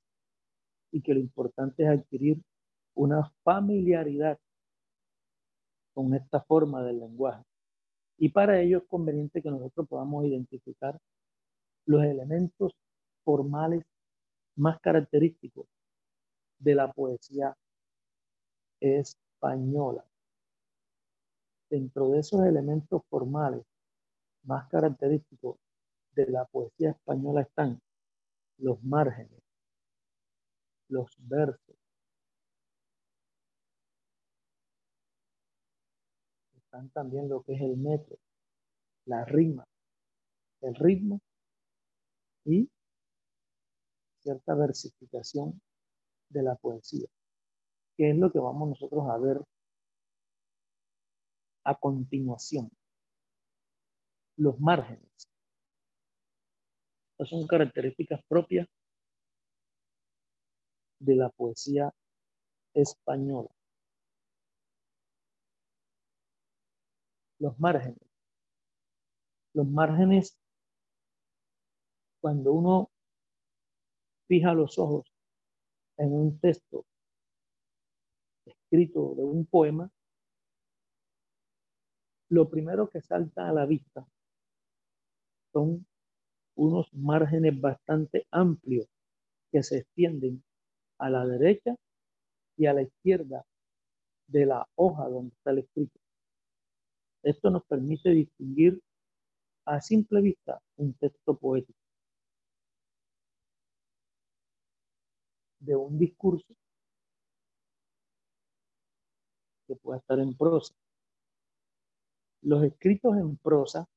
y 0.92 1.00
que 1.02 1.14
lo 1.14 1.20
importante 1.20 1.82
es 1.82 1.88
adquirir 1.88 2.38
una 2.94 3.30
familiaridad 3.42 4.38
con 5.94 6.14
esta 6.14 6.40
forma 6.42 6.82
del 6.82 7.00
lenguaje. 7.00 7.44
Y 8.18 8.28
para 8.28 8.60
ello 8.60 8.78
es 8.78 8.84
conveniente 8.84 9.42
que 9.42 9.50
nosotros 9.50 9.88
podamos 9.88 10.24
identificar 10.24 10.98
los 11.86 12.02
elementos 12.04 12.72
formales 13.24 13.84
más 14.56 14.80
característicos 14.80 15.66
de 16.58 16.74
la 16.74 16.92
poesía 16.92 17.56
española. 18.80 20.04
Dentro 21.68 22.10
de 22.10 22.20
esos 22.20 22.44
elementos 22.44 23.02
formales 23.08 23.64
más 24.44 24.68
característicos 24.68 25.56
de 26.14 26.26
la 26.26 26.44
poesía 26.44 26.90
española 26.90 27.42
están 27.42 27.80
los 28.58 28.82
márgenes, 28.84 29.42
los 30.88 31.16
versos, 31.18 31.76
también 36.92 37.28
lo 37.28 37.42
que 37.42 37.54
es 37.54 37.60
el 37.60 37.76
metro, 37.76 38.16
la 39.06 39.24
rima, 39.24 39.64
el 40.60 40.74
ritmo 40.74 41.20
y 42.44 42.68
cierta 44.20 44.54
versificación 44.54 45.60
de 46.30 46.42
la 46.42 46.56
poesía, 46.56 47.06
que 47.96 48.10
es 48.10 48.16
lo 48.16 48.32
que 48.32 48.38
vamos 48.38 48.70
nosotros 48.70 49.04
a 49.08 49.18
ver 49.18 49.40
a 51.64 51.74
continuación. 51.74 52.70
Los 54.36 54.58
márgenes. 54.58 55.28
Estas 57.12 57.28
son 57.28 57.46
características 57.46 58.20
propias 58.26 58.66
de 60.98 61.14
la 61.14 61.28
poesía 61.30 61.92
española. 62.74 63.50
Los 67.38 67.58
márgenes. 67.58 67.98
Los 69.54 69.66
márgenes, 69.66 70.36
cuando 72.20 72.52
uno 72.52 72.90
fija 74.26 74.52
los 74.54 74.78
ojos 74.78 75.04
en 75.96 76.12
un 76.12 76.38
texto 76.40 76.84
escrito 78.46 79.14
de 79.14 79.24
un 79.24 79.46
poema, 79.46 79.90
lo 82.30 82.48
primero 82.48 82.88
que 82.88 83.00
salta 83.00 83.48
a 83.48 83.52
la 83.52 83.66
vista 83.66 84.06
son 85.52 85.86
unos 86.56 86.92
márgenes 86.92 87.60
bastante 87.60 88.26
amplios 88.30 88.88
que 89.52 89.62
se 89.62 89.78
extienden 89.78 90.42
a 90.98 91.10
la 91.10 91.26
derecha 91.26 91.76
y 92.56 92.66
a 92.66 92.72
la 92.72 92.82
izquierda 92.82 93.44
de 94.26 94.46
la 94.46 94.68
hoja 94.76 95.08
donde 95.08 95.34
está 95.34 95.50
el 95.52 95.58
escrito. 95.58 96.03
Esto 97.24 97.50
nos 97.50 97.64
permite 97.64 98.10
distinguir 98.10 98.80
a 99.64 99.80
simple 99.80 100.20
vista 100.20 100.60
un 100.76 100.94
texto 100.94 101.36
poético. 101.36 101.78
de 105.60 105.74
un 105.74 105.98
discurso 105.98 106.54
que 109.66 109.74
pueda 109.76 109.98
estar 109.98 110.18
en 110.18 110.36
prosa. 110.36 110.74
Los 112.42 112.62
escritos 112.64 113.16
en 113.16 113.38
prosa 113.38 113.88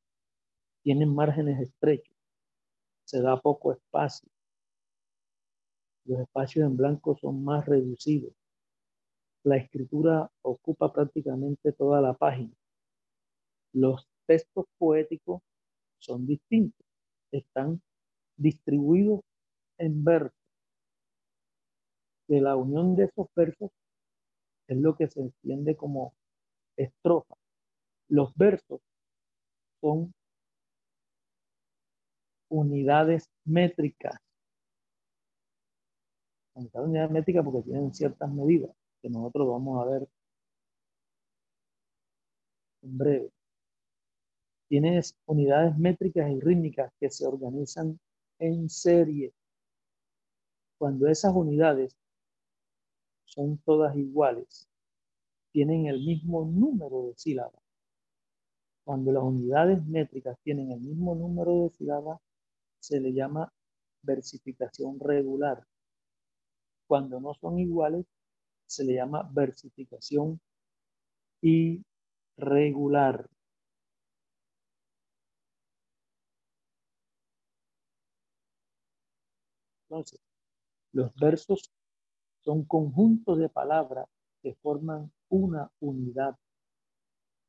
tienen 0.82 1.14
márgenes 1.14 1.60
estrechos, 1.60 2.16
se 3.04 3.22
da 3.22 3.38
poco 3.42 3.74
espacio. 3.74 4.30
Los 6.06 6.22
espacios 6.22 6.66
en 6.66 6.78
blanco 6.78 7.18
son 7.20 7.44
más 7.44 7.66
reducidos. 7.66 8.34
La 9.44 9.58
escritura 9.58 10.32
ocupa 10.42 10.94
prácticamente 10.94 11.74
toda 11.74 12.00
la 12.00 12.14
página. 12.14 12.54
Los 13.78 14.08
textos 14.26 14.66
poéticos 14.80 15.44
son 16.00 16.26
distintos, 16.26 16.84
están 17.32 17.80
distribuidos 18.36 19.22
en 19.78 20.04
versos 20.04 20.34
de 22.28 22.42
la 22.42 22.56
unión 22.56 22.96
de 22.96 23.06
esos 23.06 23.28
versos 23.36 23.70
es 24.68 24.78
lo 24.78 24.96
que 24.96 25.08
se 25.08 25.22
entiende 25.22 25.78
como 25.78 26.14
estrofa. 26.76 27.36
Los 28.10 28.36
versos 28.36 28.82
son 29.82 30.12
unidades 32.50 33.30
métricas. 33.46 34.18
Unidades 36.56 37.12
métricas 37.12 37.46
porque 37.46 37.70
tienen 37.70 37.94
ciertas 37.94 38.30
medidas 38.32 38.72
que 39.02 39.10
nosotros 39.10 39.48
vamos 39.48 39.82
a 39.82 39.90
ver 39.90 40.08
en 42.82 42.98
breve. 42.98 43.37
Tienes 44.68 45.16
unidades 45.26 45.78
métricas 45.78 46.30
y 46.30 46.40
rítmicas 46.40 46.92
que 47.00 47.10
se 47.10 47.26
organizan 47.26 48.00
en 48.40 48.70
serie. 48.70 49.34
Cuando 50.78 51.08
esas 51.08 51.34
unidades 51.34 51.96
son 53.26 53.58
todas 53.60 53.96
iguales, 53.96 54.68
tienen 55.52 55.88
el 55.88 56.00
mismo 56.06 56.46
número 56.46 57.08
de 57.08 57.16
sílabas. 57.16 57.64
Cuando 58.84 59.12
las 59.12 59.24
unidades 59.24 59.86
métricas 59.86 60.38
tienen 60.44 60.72
el 60.72 60.82
mismo 60.82 61.16
número 61.16 61.64
de 61.64 61.70
sílabas, 61.72 62.20
se 62.80 63.00
le 63.00 63.14
llama 63.14 63.52
versificación 64.02 65.00
regular. 65.00 65.66
Cuando 66.88 67.20
no 67.20 67.34
son 67.34 67.60
iguales, 67.60 68.06
se 68.66 68.84
le 68.84 68.96
llama 68.96 69.30
versificación 69.34 70.40
irregular. 71.42 73.30
Entonces, 79.90 80.20
los 80.92 81.14
versos 81.16 81.72
son 82.44 82.66
conjuntos 82.66 83.40
de 83.40 83.50
palabras 83.50 84.08
que 84.42 84.54
forman 84.56 85.12
una 85.30 85.72
unidad 85.80 86.38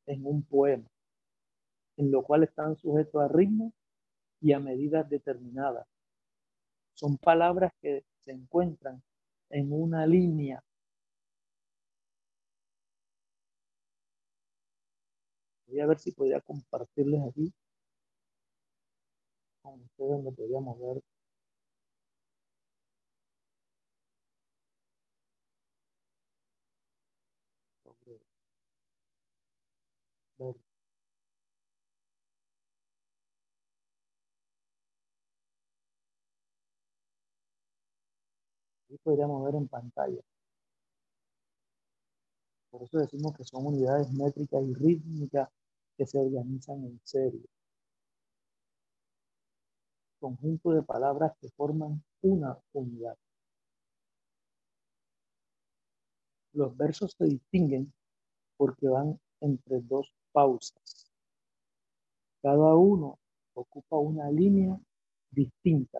en 0.07 0.25
un 0.25 0.45
poema, 0.45 0.89
en 1.97 2.11
lo 2.11 2.23
cual 2.23 2.45
están 2.45 2.77
sujetos 2.77 3.23
a 3.23 3.29
ritmo 3.29 3.73
y 4.41 4.53
a 4.53 4.61
medidas 4.61 5.09
determinadas. 5.09 5.87
Son 6.95 7.17
palabras 7.19 7.73
que 7.81 8.05
se 8.21 8.33
encuentran 8.33 9.03
en 9.51 9.73
una 9.73 10.07
línea. 10.07 10.63
Voy 15.67 15.81
a 15.81 15.87
ver 15.87 15.99
si 15.99 16.13
podría 16.13 16.41
compartirles 16.41 17.21
aquí 17.29 17.53
con 19.63 19.81
ustedes 19.81 20.11
donde 20.11 20.33
podríamos 20.33 20.79
ver 20.81 21.03
podríamos 39.09 39.43
ver 39.43 39.55
en 39.55 39.69
pantalla. 39.69 40.21
Por 42.71 42.83
eso 42.83 42.99
decimos 42.99 43.35
que 43.35 43.43
son 43.43 43.65
unidades 43.65 44.13
métricas 44.13 44.63
y 44.63 44.75
rítmicas 44.75 45.49
que 45.97 46.07
se 46.07 46.19
organizan 46.19 46.85
en 46.85 47.01
serie. 47.05 47.43
Conjunto 50.21 50.73
de 50.73 50.83
palabras 50.83 51.33
que 51.41 51.49
forman 51.49 52.05
una 52.21 52.59
unidad. 52.75 53.17
Los 56.53 56.77
versos 56.77 57.15
se 57.17 57.25
distinguen 57.25 57.91
porque 58.59 58.89
van 58.89 59.19
entre 59.41 59.81
dos 59.81 60.13
pausas. 60.33 61.11
Cada 62.43 62.75
uno 62.75 63.19
ocupa 63.55 63.97
una 63.97 64.31
línea 64.31 64.79
distinta 65.31 65.99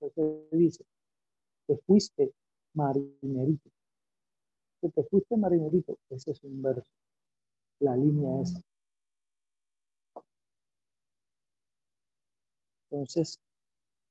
Entonces 0.00 0.50
dice, 0.52 0.84
te 1.66 1.76
fuiste 1.86 2.32
marinerito. 2.74 3.70
Que 4.80 4.88
te 4.88 5.04
fuiste 5.04 5.36
marinerito, 5.36 5.98
ese 6.08 6.30
es 6.32 6.42
un 6.42 6.62
verso. 6.62 6.90
La 7.80 7.96
línea 7.96 8.40
es. 8.40 8.54
Entonces, 12.90 13.38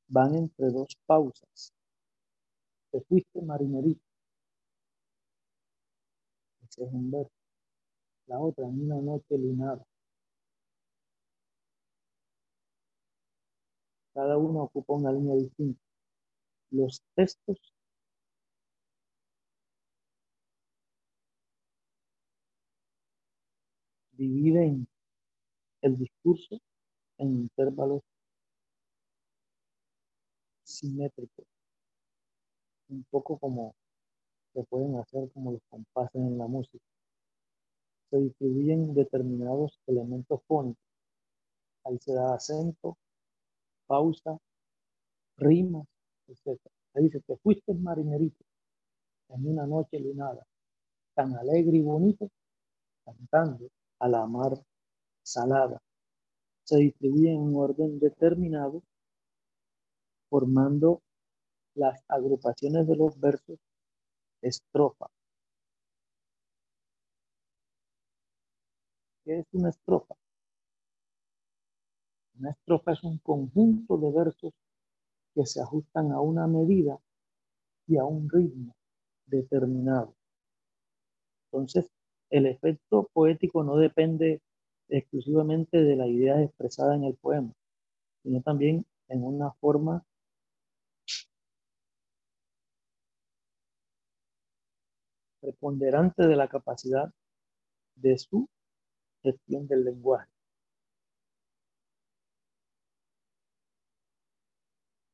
van 0.08 0.36
entre 0.36 0.70
dos 0.72 0.96
pausas. 1.06 1.74
Te 2.92 3.02
fuiste 3.02 3.42
marinerito. 3.42 4.02
Ese 6.68 6.84
es 6.84 6.94
un 6.94 7.12
verso. 7.12 7.32
La 8.28 8.40
otra, 8.40 8.66
en 8.68 8.84
una 8.84 9.02
noche 9.02 9.38
lunada. 9.38 9.89
Cada 14.20 14.38
uno 14.38 14.64
ocupa 14.64 14.96
una 14.96 15.14
línea 15.14 15.34
distinta. 15.34 15.80
Los 16.72 17.02
textos 17.16 17.58
dividen 24.12 24.86
el 25.82 25.98
discurso 25.98 26.60
en 27.18 27.44
intervalos 27.44 28.02
simétricos, 30.66 31.46
un 32.90 33.06
poco 33.10 33.38
como 33.38 33.74
se 34.54 34.66
pueden 34.66 34.98
hacer 34.98 35.32
como 35.32 35.54
los 35.54 35.62
compases 35.70 36.16
en 36.16 36.38
la 36.38 36.48
música. 36.48 36.84
Se 38.10 38.18
distribuyen 38.18 38.94
determinados 38.94 39.80
elementos 39.88 40.42
fónicos. 40.46 40.84
Ahí 41.86 41.98
se 42.00 42.14
da 42.14 42.34
acento, 42.34 42.98
pausa, 43.90 44.38
rimas, 45.38 45.88
etc. 46.28 46.60
Ahí 46.94 47.06
dice, 47.06 47.22
te 47.22 47.38
fuiste 47.38 47.74
marinerito 47.74 48.46
en 49.30 49.48
una 49.48 49.66
noche 49.66 50.00
lunada, 50.00 50.46
tan 51.16 51.36
alegre 51.36 51.78
y 51.78 51.82
bonito, 51.82 52.30
cantando 53.04 53.70
a 54.00 54.08
la 54.08 54.28
mar 54.28 54.54
salada. 55.24 55.82
Se 56.64 56.78
distribuye 56.78 57.32
en 57.32 57.42
un 57.42 57.56
orden 57.56 58.00
determinado, 58.00 58.84
formando 60.30 61.02
las 61.76 62.04
agrupaciones 62.08 62.88
de 62.88 62.96
los 62.96 63.20
versos 63.20 63.58
estrofa. 64.42 65.08
¿Qué 69.24 69.40
es 69.40 69.46
una 69.54 69.70
estrofa? 69.70 70.19
Una 72.40 72.52
estrofa 72.52 72.94
es 72.94 73.04
un 73.04 73.18
conjunto 73.18 73.98
de 73.98 74.12
versos 74.12 74.54
que 75.36 75.46
se 75.46 75.62
ajustan 75.62 76.14
a 76.14 76.22
una 76.22 76.48
medida 76.48 76.98
y 77.86 77.98
a 77.98 78.06
un 78.06 78.30
ritmo 78.30 78.74
determinado. 79.26 80.16
Entonces, 81.52 81.90
el 82.30 82.46
efecto 82.46 83.10
poético 83.12 83.64
no 83.64 83.76
depende 83.76 84.42
exclusivamente 84.88 85.84
de 85.84 85.96
la 85.98 86.08
idea 86.08 86.42
expresada 86.42 86.96
en 86.96 87.04
el 87.04 87.16
poema, 87.16 87.52
sino 88.24 88.42
también 88.42 88.86
en 89.10 89.24
una 89.24 89.52
forma 89.54 90.06
preponderante 95.42 96.26
de 96.26 96.36
la 96.38 96.48
capacidad 96.48 97.12
de 97.96 98.18
su 98.18 98.48
gestión 99.24 99.68
del 99.68 99.84
lenguaje. 99.84 100.39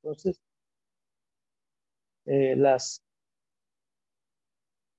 Entonces, 0.05 0.39
eh, 2.25 2.55
las 2.55 3.01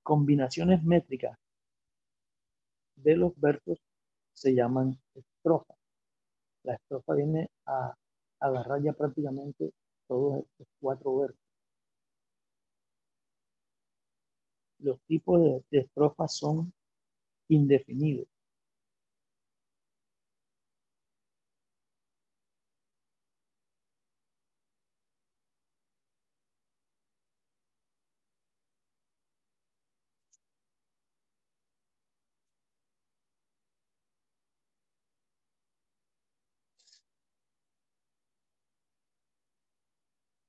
combinaciones 0.03 0.83
métricas 0.83 1.37
de 2.97 3.15
los 3.15 3.31
versos 3.39 3.79
se 4.33 4.53
llaman 4.53 4.99
estrofas. 5.15 5.77
La 6.63 6.73
estrofa 6.75 7.13
viene 7.13 7.49
a 7.65 7.93
agarrar 8.41 8.83
ya 8.83 8.91
prácticamente 8.91 9.71
todos 10.09 10.43
estos 10.43 10.67
cuatro 10.81 11.17
versos. 11.19 11.39
Los 14.79 14.99
tipos 15.07 15.41
de, 15.41 15.63
de 15.71 15.79
estrofas 15.85 16.35
son 16.35 16.73
indefinidos. 17.47 18.27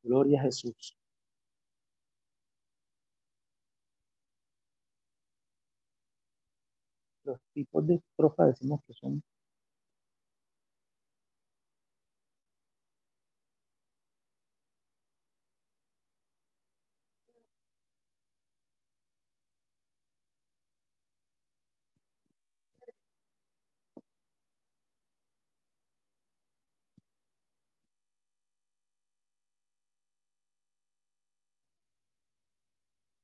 Gloria 0.09 0.41
a 0.41 0.45
Jesús. 0.45 0.97
Los 7.25 7.39
tipos 7.53 7.87
de 7.87 7.95
estrofa 7.97 8.47
decimos 8.47 8.81
que 8.87 8.95
son 8.95 9.23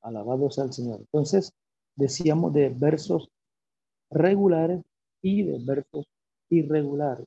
Alabado 0.05 0.51
sea 0.51 0.65
el 0.65 0.73
Señor. 0.73 1.01
Entonces, 1.01 1.55
decíamos 1.97 2.53
de 2.53 2.69
versos 2.69 3.31
regulares 4.11 4.83
y 5.23 5.43
de 5.45 5.59
versos 5.65 6.07
irregulares. 6.51 7.27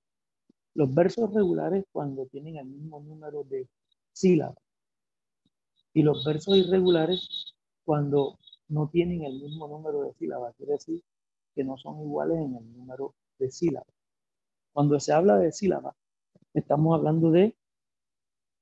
Los 0.75 0.93
versos 0.93 1.33
regulares 1.33 1.85
cuando 1.91 2.27
tienen 2.27 2.57
el 2.57 2.67
mismo 2.67 2.99
número 3.01 3.43
de 3.45 3.67
sílabas 4.13 4.57
y 5.91 6.03
los 6.03 6.23
versos 6.23 6.55
irregulares 6.55 7.55
cuando 7.83 8.37
no 8.67 8.87
tienen 8.89 9.23
el 9.23 9.41
mismo 9.41 9.67
número 9.67 10.03
de 10.03 10.13
sílabas, 10.13 10.53
quiere 10.55 10.73
decir 10.73 11.01
que 11.55 11.63
no 11.63 11.77
son 11.77 11.99
iguales 12.01 12.37
en 12.37 12.57
el 12.57 12.77
número 12.77 13.15
de 13.39 13.49
sílabas. 13.49 13.95
Cuando 14.71 14.99
se 14.99 15.13
habla 15.13 15.39
de 15.39 15.51
sílabas, 15.51 15.95
estamos 16.53 16.95
hablando 16.95 17.31
de 17.31 17.55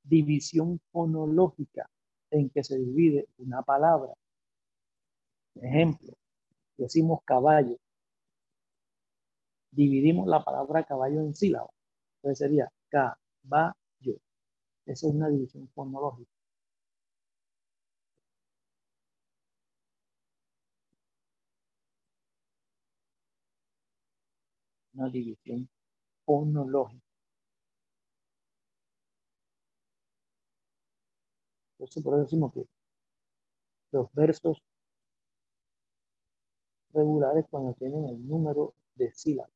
división 0.04 0.80
fonológica 0.93 1.89
en 2.39 2.50
que 2.50 2.63
se 2.63 2.78
divide 2.78 3.28
una 3.38 3.62
palabra. 3.63 4.13
Ejemplo, 5.56 6.13
decimos 6.78 7.19
caballo. 7.26 7.78
dividimos 9.76 10.28
la 10.28 10.43
palabra 10.43 10.84
caballo 10.86 11.19
en 11.21 11.36
sílabas. 11.36 11.71
Entonces 12.17 12.39
sería 12.39 12.69
caballo. 12.89 13.74
Esa 14.86 15.08
es 15.08 15.13
una 15.13 15.30
división 15.30 15.69
fonológica. 15.76 16.32
Una 24.95 25.10
división 25.10 25.69
fonológica. 26.26 27.05
Por 31.93 32.15
eso 32.15 32.17
decimos 32.17 32.54
que 32.54 32.65
los 33.91 34.12
versos 34.13 34.62
regulares 36.93 37.45
cuando 37.50 37.74
tienen 37.74 38.06
el 38.06 38.28
número 38.28 38.74
de 38.95 39.12
sílabas. 39.12 39.52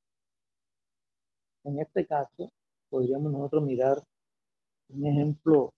En 1.63 1.79
este 1.79 2.05
caso, 2.05 2.51
podríamos 2.89 3.31
nosotros 3.31 3.63
mirar 3.63 4.03
un 4.89 5.07
ejemplo 5.07 5.73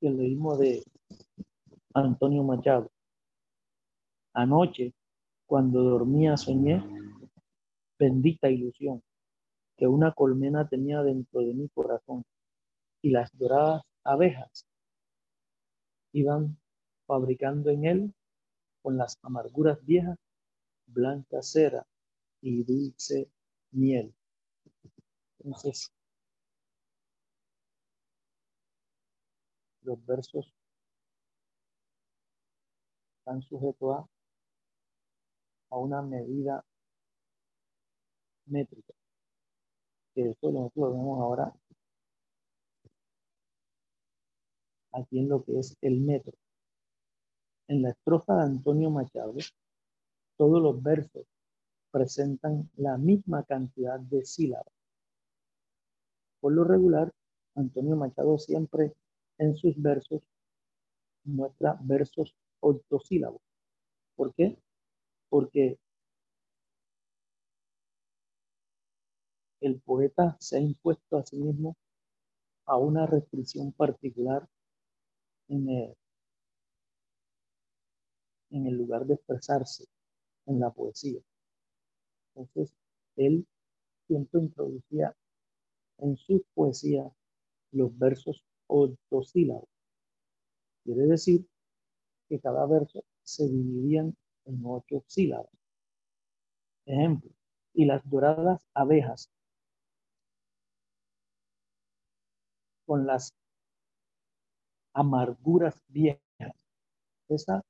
que 0.00 0.10
leímos 0.10 0.58
de 0.58 0.84
Antonio 1.94 2.42
Machado. 2.42 2.90
Anoche, 4.34 4.94
cuando 5.46 5.82
dormía, 5.82 6.36
soñé, 6.36 6.82
bendita 7.98 8.48
ilusión, 8.50 9.02
que 9.76 9.86
una 9.86 10.12
colmena 10.12 10.68
tenía 10.68 11.02
dentro 11.02 11.40
de 11.40 11.54
mi 11.54 11.68
corazón 11.68 12.24
y 13.02 13.10
las 13.10 13.36
doradas 13.36 13.82
abejas 14.04 14.66
iban 16.12 16.56
fabricando 17.06 17.70
en 17.70 17.84
él 17.84 18.14
con 18.82 18.96
las 18.96 19.18
amarguras 19.22 19.84
viejas 19.84 20.16
blanca 20.86 21.42
cera 21.42 21.86
y 22.40 22.64
dulce 22.64 23.28
miel. 23.72 24.14
Entonces, 25.38 25.92
los 29.82 30.04
versos 30.06 30.52
están 33.18 33.42
sujetos 33.42 33.96
a, 33.96 34.08
a 35.70 35.78
una 35.78 36.02
medida 36.02 36.64
métrica, 38.46 38.94
que 40.14 40.24
nosotros 40.24 40.72
lo 40.76 40.92
vemos 40.92 41.20
ahora 41.20 41.52
aquí 44.92 45.18
en 45.18 45.28
lo 45.28 45.42
que 45.44 45.58
es 45.58 45.76
el 45.80 46.00
metro. 46.00 46.32
En 47.68 47.82
la 47.82 47.90
estrofa 47.90 48.36
de 48.36 48.42
Antonio 48.42 48.90
Machado, 48.90 49.34
todos 50.36 50.62
los 50.62 50.82
versos 50.82 51.26
presentan 51.90 52.70
la 52.76 52.96
misma 52.98 53.44
cantidad 53.44 54.00
de 54.00 54.24
sílabas. 54.24 54.72
Por 56.40 56.52
lo 56.52 56.64
regular, 56.64 57.12
Antonio 57.54 57.96
Machado 57.96 58.38
siempre 58.38 58.94
en 59.38 59.54
sus 59.54 59.80
versos 59.80 60.22
muestra 61.24 61.78
versos 61.82 62.34
octosílabos. 62.60 63.42
¿Por 64.16 64.34
qué? 64.34 64.58
Porque 65.28 65.78
el 69.60 69.80
poeta 69.80 70.36
se 70.40 70.56
ha 70.56 70.60
impuesto 70.60 71.16
a 71.16 71.24
sí 71.24 71.36
mismo 71.36 71.76
a 72.66 72.76
una 72.76 73.06
restricción 73.06 73.72
particular 73.72 74.48
en 75.52 75.68
el, 78.66 78.74
lugar 78.74 79.04
de 79.06 79.14
expresarse 79.14 79.84
en 80.46 80.60
la 80.60 80.70
poesía. 80.70 81.20
Entonces, 82.34 82.74
él 83.16 83.46
siempre 84.06 84.40
introducía 84.40 85.14
en 85.98 86.16
sus 86.16 86.42
poesías 86.54 87.12
los 87.70 87.96
versos 87.98 88.44
octosílabos. 88.66 89.68
Quiere 90.84 91.02
decir 91.02 91.46
que 92.28 92.40
cada 92.40 92.66
verso 92.66 93.04
se 93.22 93.46
dividían 93.46 94.16
en 94.46 94.62
ocho 94.64 95.04
sílabas. 95.06 95.52
Ejemplo, 96.86 97.30
y 97.74 97.84
las 97.84 98.02
doradas 98.08 98.66
abejas 98.74 99.30
con 102.86 103.06
las 103.06 103.32
amarguras 104.94 105.80
viejas. 105.88 106.20
Esa 107.28 107.62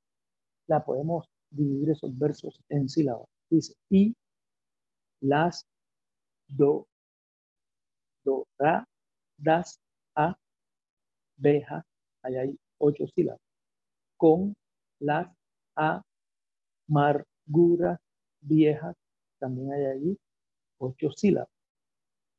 la 0.67 0.85
podemos 0.85 1.29
dividir 1.51 1.91
esos 1.91 2.17
versos 2.19 2.61
en 2.69 2.89
sílabas. 2.89 3.29
Dice, 3.51 3.75
y 3.91 4.15
las 5.21 5.67
do, 6.49 6.87
do, 8.25 8.47
ra, 8.59 8.87
das, 9.37 9.79
a, 10.17 10.37
beja, 11.37 11.85
ahí 12.23 12.37
hay 12.37 12.59
ocho 12.79 13.07
sílabas, 13.15 13.41
con 14.17 14.55
las 15.01 15.29
amarguras 16.89 17.99
viejas, 18.41 18.97
también 19.39 19.73
hay 19.73 19.85
allí 19.85 20.19
ocho 20.79 21.11
sílabas. 21.11 21.49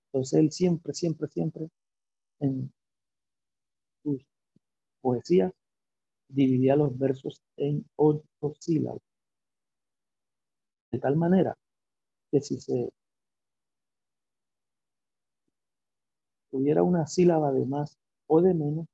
Entonces 0.07 0.39
él 0.39 0.51
siempre, 0.51 0.93
siempre, 0.93 1.27
siempre 1.27 1.69
en 2.39 2.71
poesías 5.03 5.51
dividía 6.29 6.75
los 6.75 6.97
versos 6.97 7.43
en 7.57 7.85
ocho 7.97 8.23
sílabas. 8.59 9.01
De 10.91 10.99
tal 10.99 11.17
manera 11.17 11.55
que 12.31 12.41
si 12.41 12.59
se 12.59 12.89
tuviera 16.49 16.83
una 16.83 17.05
sílaba 17.05 17.51
de 17.51 17.65
más 17.65 17.97
o 18.27 18.41
de 18.41 18.53
menos, 18.53 18.87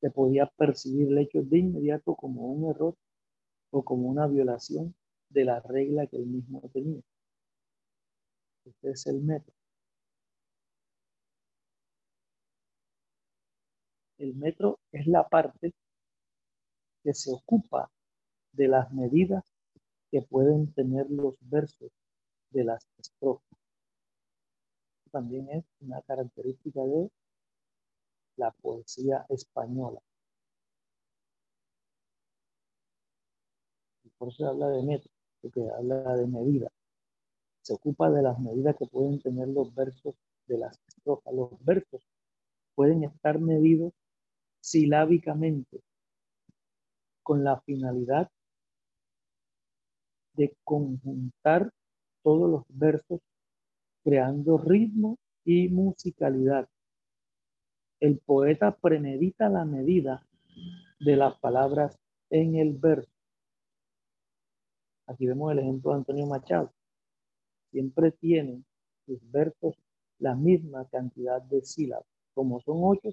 se 0.00 0.10
podía 0.10 0.46
percibir 0.46 1.08
el 1.08 1.18
hecho 1.18 1.42
de 1.42 1.58
inmediato 1.58 2.14
como 2.14 2.52
un 2.52 2.70
error 2.70 2.94
o 3.70 3.82
como 3.82 4.08
una 4.08 4.26
violación 4.26 4.94
de 5.30 5.44
la 5.44 5.60
regla 5.60 6.06
que 6.06 6.16
él 6.16 6.26
mismo 6.26 6.60
tenía. 6.72 7.00
Este 8.64 8.90
es 8.90 9.06
el 9.06 9.20
método. 9.20 9.57
El 14.18 14.34
metro 14.34 14.80
es 14.92 15.06
la 15.06 15.28
parte 15.28 15.72
que 17.04 17.14
se 17.14 17.32
ocupa 17.32 17.90
de 18.52 18.68
las 18.68 18.92
medidas 18.92 19.44
que 20.10 20.22
pueden 20.22 20.72
tener 20.72 21.08
los 21.08 21.36
versos 21.40 21.92
de 22.50 22.64
las 22.64 22.86
estrofas. 22.98 23.58
También 25.12 25.48
es 25.50 25.64
una 25.80 26.02
característica 26.02 26.80
de 26.80 27.10
la 28.36 28.50
poesía 28.50 29.24
española. 29.28 30.00
por 34.18 34.28
eso 34.30 34.38
se 34.38 34.44
habla 34.46 34.68
de 34.70 34.82
metro, 34.82 35.10
porque 35.40 35.60
habla 35.76 36.16
de 36.16 36.26
medida. 36.26 36.68
Se 37.62 37.72
ocupa 37.72 38.10
de 38.10 38.22
las 38.22 38.38
medidas 38.40 38.74
que 38.76 38.86
pueden 38.86 39.20
tener 39.20 39.46
los 39.46 39.72
versos 39.74 40.16
de 40.48 40.58
las 40.58 40.76
estrofas. 40.88 41.32
Los 41.32 41.64
versos 41.64 42.02
pueden 42.74 43.04
estar 43.04 43.38
medidos 43.38 43.92
silábicamente 44.70 45.80
con 47.22 47.42
la 47.42 47.60
finalidad 47.62 48.30
de 50.34 50.54
conjuntar 50.62 51.72
todos 52.22 52.50
los 52.50 52.64
versos 52.68 53.20
creando 54.04 54.58
ritmo 54.58 55.18
y 55.44 55.68
musicalidad. 55.68 56.68
El 58.00 58.18
poeta 58.18 58.76
premedita 58.76 59.48
la 59.48 59.64
medida 59.64 60.22
de 61.00 61.16
las 61.16 61.38
palabras 61.38 61.98
en 62.30 62.56
el 62.56 62.76
verso. 62.76 63.10
Aquí 65.06 65.26
vemos 65.26 65.50
el 65.52 65.60
ejemplo 65.60 65.92
de 65.92 65.96
Antonio 65.96 66.26
Machado. 66.26 66.72
Siempre 67.70 68.12
tienen 68.12 68.64
sus 69.06 69.18
versos 69.30 69.74
la 70.18 70.34
misma 70.34 70.86
cantidad 70.88 71.40
de 71.40 71.62
sílabas. 71.62 72.06
Como 72.34 72.60
son 72.60 72.78
ocho, 72.82 73.10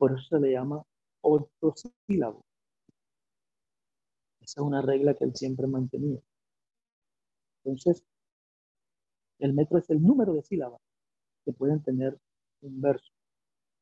por 0.00 0.12
eso 0.12 0.22
se 0.30 0.40
le 0.40 0.52
llama 0.52 0.82
octosílabo. 1.20 2.40
Esa 4.40 4.62
es 4.62 4.66
una 4.66 4.80
regla 4.80 5.12
que 5.12 5.24
él 5.24 5.36
siempre 5.36 5.66
mantenía. 5.66 6.18
Entonces, 7.62 8.02
el 9.40 9.52
metro 9.52 9.76
es 9.76 9.90
el 9.90 10.02
número 10.02 10.32
de 10.32 10.42
sílabas 10.42 10.80
que 11.44 11.52
pueden 11.52 11.82
tener 11.82 12.18
un 12.62 12.80
verso. 12.80 13.12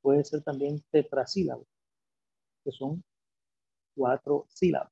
Puede 0.03 0.25
ser 0.25 0.43
también 0.43 0.83
tetrasílabo, 0.91 1.65
que 2.65 2.73
son 2.73 3.05
cuatro 3.95 4.47
sílabas. 4.49 4.91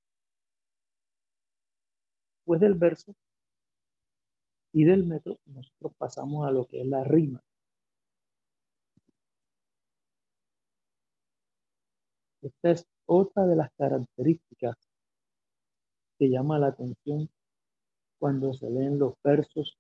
Después 2.38 2.60
del 2.60 2.74
verso 2.74 3.12
y 4.72 4.84
del 4.84 5.04
metro, 5.04 5.38
nosotros 5.46 5.92
pasamos 5.98 6.46
a 6.46 6.52
lo 6.52 6.66
que 6.66 6.82
es 6.82 6.86
la 6.86 7.02
rima. 7.02 7.42
Esta 12.46 12.70
es 12.70 12.86
otra 13.06 13.44
de 13.44 13.56
las 13.56 13.72
características 13.76 14.76
que 16.16 16.30
llama 16.30 16.60
la 16.60 16.68
atención 16.68 17.28
cuando 18.20 18.54
se 18.54 18.70
leen 18.70 19.00
los 19.00 19.14
versos 19.24 19.76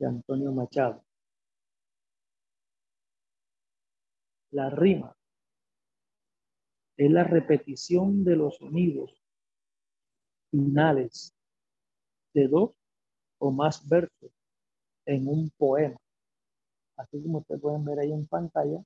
de 0.00 0.06
Antonio 0.06 0.50
Machado. 0.50 1.04
La 4.50 4.70
rima 4.70 5.14
es 6.96 7.10
la 7.12 7.22
repetición 7.22 8.24
de 8.24 8.34
los 8.34 8.56
sonidos 8.56 9.22
finales 10.50 11.32
de 12.34 12.48
dos 12.48 12.72
o 13.38 13.52
más 13.52 13.88
versos 13.88 14.32
en 15.06 15.28
un 15.28 15.48
poema. 15.56 15.96
Así 16.96 17.22
como 17.22 17.38
ustedes 17.38 17.60
pueden 17.60 17.84
ver 17.84 18.00
ahí 18.00 18.10
en 18.10 18.26
pantalla, 18.26 18.82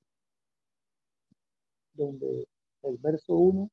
donde 1.95 2.47
el 2.83 2.97
verso 2.97 3.33
1 3.33 3.69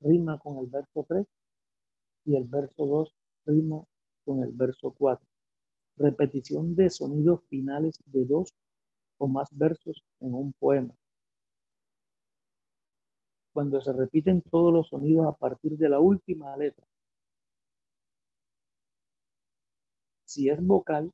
rima 0.00 0.38
con 0.38 0.58
el 0.58 0.66
verso 0.66 1.04
3 1.08 1.26
y 2.24 2.36
el 2.36 2.44
verso 2.44 2.86
2 2.86 3.14
rima 3.46 3.82
con 4.24 4.42
el 4.42 4.52
verso 4.52 4.92
4. 4.98 5.26
Repetición 5.96 6.74
de 6.74 6.90
sonidos 6.90 7.40
finales 7.48 7.98
de 8.06 8.24
dos 8.26 8.52
o 9.18 9.28
más 9.28 9.48
versos 9.52 10.04
en 10.20 10.34
un 10.34 10.52
poema. 10.54 10.94
Cuando 13.52 13.80
se 13.80 13.92
repiten 13.92 14.42
todos 14.42 14.72
los 14.72 14.88
sonidos 14.88 15.26
a 15.26 15.32
partir 15.32 15.76
de 15.78 15.88
la 15.88 15.98
última 16.00 16.56
letra. 16.56 16.86
Si 20.24 20.48
es 20.50 20.64
vocal, 20.64 21.10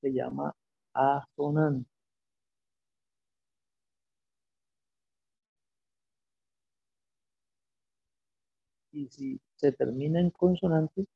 se 0.00 0.12
llama 0.12 0.54
asonante. 0.94 1.95
Y 8.96 9.08
si 9.10 9.38
se 9.56 9.72
termina 9.72 10.20
en 10.20 10.30
consonante, 10.30 11.06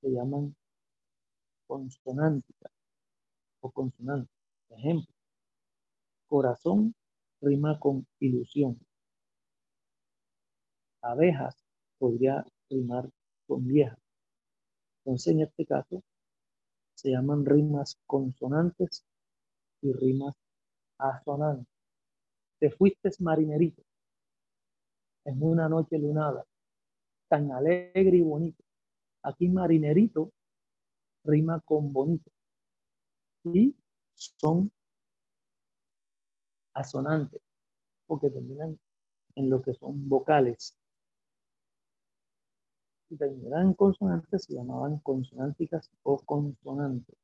se 0.00 0.08
llaman 0.08 0.56
consonántica 1.66 2.70
o 3.60 3.70
consonante. 3.70 4.32
Ejemplo, 4.70 5.14
corazón 6.28 6.94
rima 7.42 7.78
con 7.78 8.06
ilusión. 8.20 8.80
Abejas 11.02 11.62
podría 11.98 12.42
rimar 12.70 13.10
con 13.46 13.66
vieja. 13.66 13.98
Entonces, 15.04 15.34
en 15.34 15.42
este 15.42 15.66
caso, 15.66 16.02
se 16.94 17.10
llaman 17.10 17.44
rimas 17.44 17.98
consonantes 18.06 19.04
y 19.82 19.92
rimas 19.92 20.36
asonantes. 20.96 21.68
Te 22.58 22.70
fuiste 22.70 23.10
marinerito 23.18 23.82
en 25.24 25.42
una 25.42 25.68
noche 25.68 25.98
lunada, 25.98 26.46
tan 27.32 27.50
alegre 27.50 28.18
y 28.18 28.20
bonito. 28.20 28.62
Aquí 29.22 29.48
marinerito 29.48 30.30
rima 31.24 31.60
con 31.60 31.90
bonito. 31.90 32.30
Y 33.44 33.74
son 34.12 34.70
asonantes, 36.74 37.40
porque 38.06 38.28
terminan 38.28 38.78
en 39.36 39.48
lo 39.48 39.62
que 39.62 39.72
son 39.72 40.06
vocales. 40.10 40.76
Si 43.08 43.16
terminan 43.16 43.68
en 43.68 43.74
consonantes, 43.74 44.44
se 44.44 44.54
llamaban 44.54 44.98
consonánticas 44.98 45.90
o 46.02 46.18
consonantes. 46.18 47.16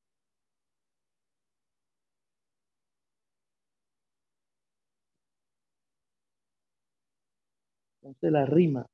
Entonces 8.01 8.33
la 8.33 8.47
rima 8.47 8.87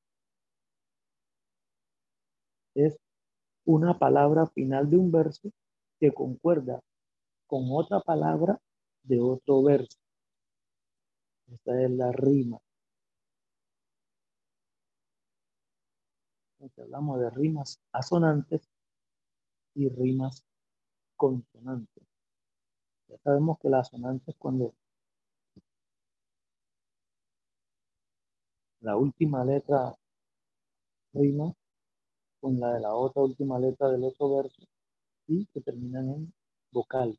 es 2.75 2.97
una 3.65 3.97
palabra 3.97 4.47
final 4.47 4.89
de 4.89 4.97
un 4.97 5.11
verso 5.11 5.51
que 5.99 6.11
concuerda 6.13 6.81
con 7.47 7.65
otra 7.71 8.01
palabra 8.01 8.59
de 9.03 9.19
otro 9.19 9.63
verso. 9.63 9.97
Esta 11.47 11.81
es 11.81 11.91
la 11.91 12.11
rima. 12.11 12.59
hablamos 16.77 17.19
de 17.19 17.29
rimas 17.29 17.79
asonantes 17.91 18.67
y 19.75 19.87
rimas 19.89 20.43
consonantes. 21.15 22.03
Ya 23.07 23.17
sabemos 23.19 23.59
que 23.59 23.69
las 23.69 23.87
asonantes 23.87 24.35
cuando 24.37 24.73
la 28.81 28.97
última 28.97 29.43
letra 29.45 29.93
rima 31.13 31.53
con 32.45 32.59
la 32.59 32.73
de 32.75 32.79
la 32.79 32.93
otra 32.93 33.23
última 33.23 33.57
letra 33.57 33.89
del 33.89 34.03
otro 34.03 34.37
verso 34.37 34.61
y 35.25 35.47
que 35.47 35.61
terminan 35.61 36.09
en 36.11 36.33
vocal. 36.71 37.17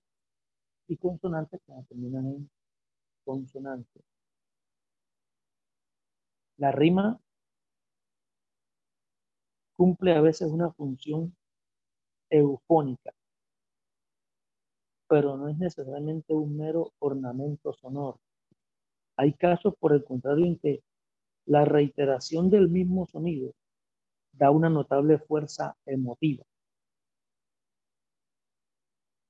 Y 0.86 0.96
consonantes 0.98 1.60
que 1.66 1.72
terminan 1.88 2.26
en 2.26 2.50
consonante. 3.24 4.02
La 6.58 6.70
rima 6.70 7.18
cumple 9.76 10.14
a 10.14 10.20
veces 10.20 10.48
una 10.48 10.70
función 10.70 11.36
eufónica, 12.30 13.10
pero 15.08 15.36
no 15.36 15.48
es 15.48 15.58
necesariamente 15.58 16.34
un 16.34 16.56
mero 16.56 16.92
ornamento 17.00 17.72
sonoro. 17.72 18.20
Hay 19.16 19.32
casos, 19.32 19.74
por 19.80 19.92
el 19.92 20.04
contrario, 20.04 20.46
en 20.46 20.56
que 20.60 20.84
la 21.46 21.64
reiteración 21.64 22.48
del 22.48 22.68
mismo 22.68 23.08
sonido 23.08 23.52
da 24.38 24.50
una 24.50 24.68
notable 24.68 25.18
fuerza 25.18 25.76
emotiva. 25.86 26.44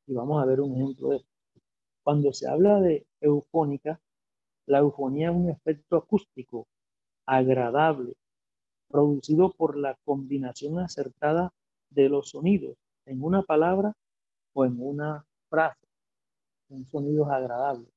Y 0.06 0.14
vamos 0.14 0.42
a 0.42 0.46
ver 0.46 0.60
un 0.60 0.74
ejemplo 0.74 1.10
de 1.10 1.16
esto. 1.16 1.30
Cuando 2.02 2.32
se 2.32 2.48
habla 2.48 2.80
de 2.80 3.06
eufónica, 3.20 4.00
la 4.66 4.78
eufonía 4.78 5.30
es 5.30 5.36
un 5.36 5.50
efecto 5.50 5.96
acústico 5.96 6.66
agradable, 7.26 8.14
producido 8.88 9.52
por 9.52 9.76
la 9.76 9.96
combinación 10.04 10.78
acertada 10.78 11.52
de 11.90 12.08
los 12.08 12.30
sonidos 12.30 12.76
en 13.04 13.22
una 13.22 13.42
palabra 13.42 13.92
o 14.54 14.64
en 14.64 14.80
una 14.80 15.24
frase. 15.48 15.86
Son 16.68 16.84
sonidos 16.86 17.28
agradables. 17.30 17.88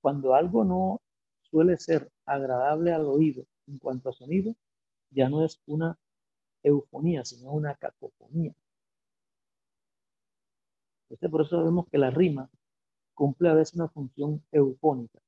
Cuando 0.00 0.34
algo 0.34 0.64
no 0.64 1.00
suele 1.42 1.76
ser 1.78 2.10
agradable 2.24 2.92
al 2.92 3.06
oído 3.06 3.44
en 3.66 3.78
cuanto 3.78 4.08
a 4.08 4.12
sonido, 4.12 4.54
ya 5.10 5.28
no 5.28 5.44
es 5.44 5.60
una 5.66 5.96
eufonía, 6.66 7.24
sino 7.24 7.52
una 7.52 7.74
cacofonía. 7.74 8.52
Entonces, 11.08 11.30
por 11.30 11.42
eso 11.42 11.64
vemos 11.64 11.86
que 11.88 11.98
la 11.98 12.10
rima 12.10 12.50
cumple 13.14 13.48
a 13.48 13.54
veces 13.54 13.74
una 13.74 13.88
función 13.88 14.42
eufónica. 14.50 15.20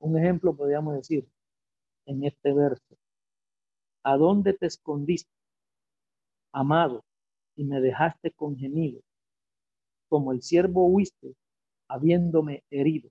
Un 0.00 0.18
ejemplo 0.18 0.56
podríamos 0.56 0.94
decir 0.94 1.28
en 2.06 2.24
este 2.24 2.52
verso. 2.52 2.96
¿A 4.02 4.16
dónde 4.16 4.54
te 4.54 4.66
escondiste, 4.66 5.30
amado, 6.52 7.04
y 7.54 7.64
me 7.64 7.80
dejaste 7.80 8.32
con 8.32 8.56
gemido? 8.56 9.00
Como 10.08 10.32
el 10.32 10.42
siervo 10.42 10.86
huiste, 10.88 11.36
habiéndome 11.88 12.64
herido. 12.70 13.10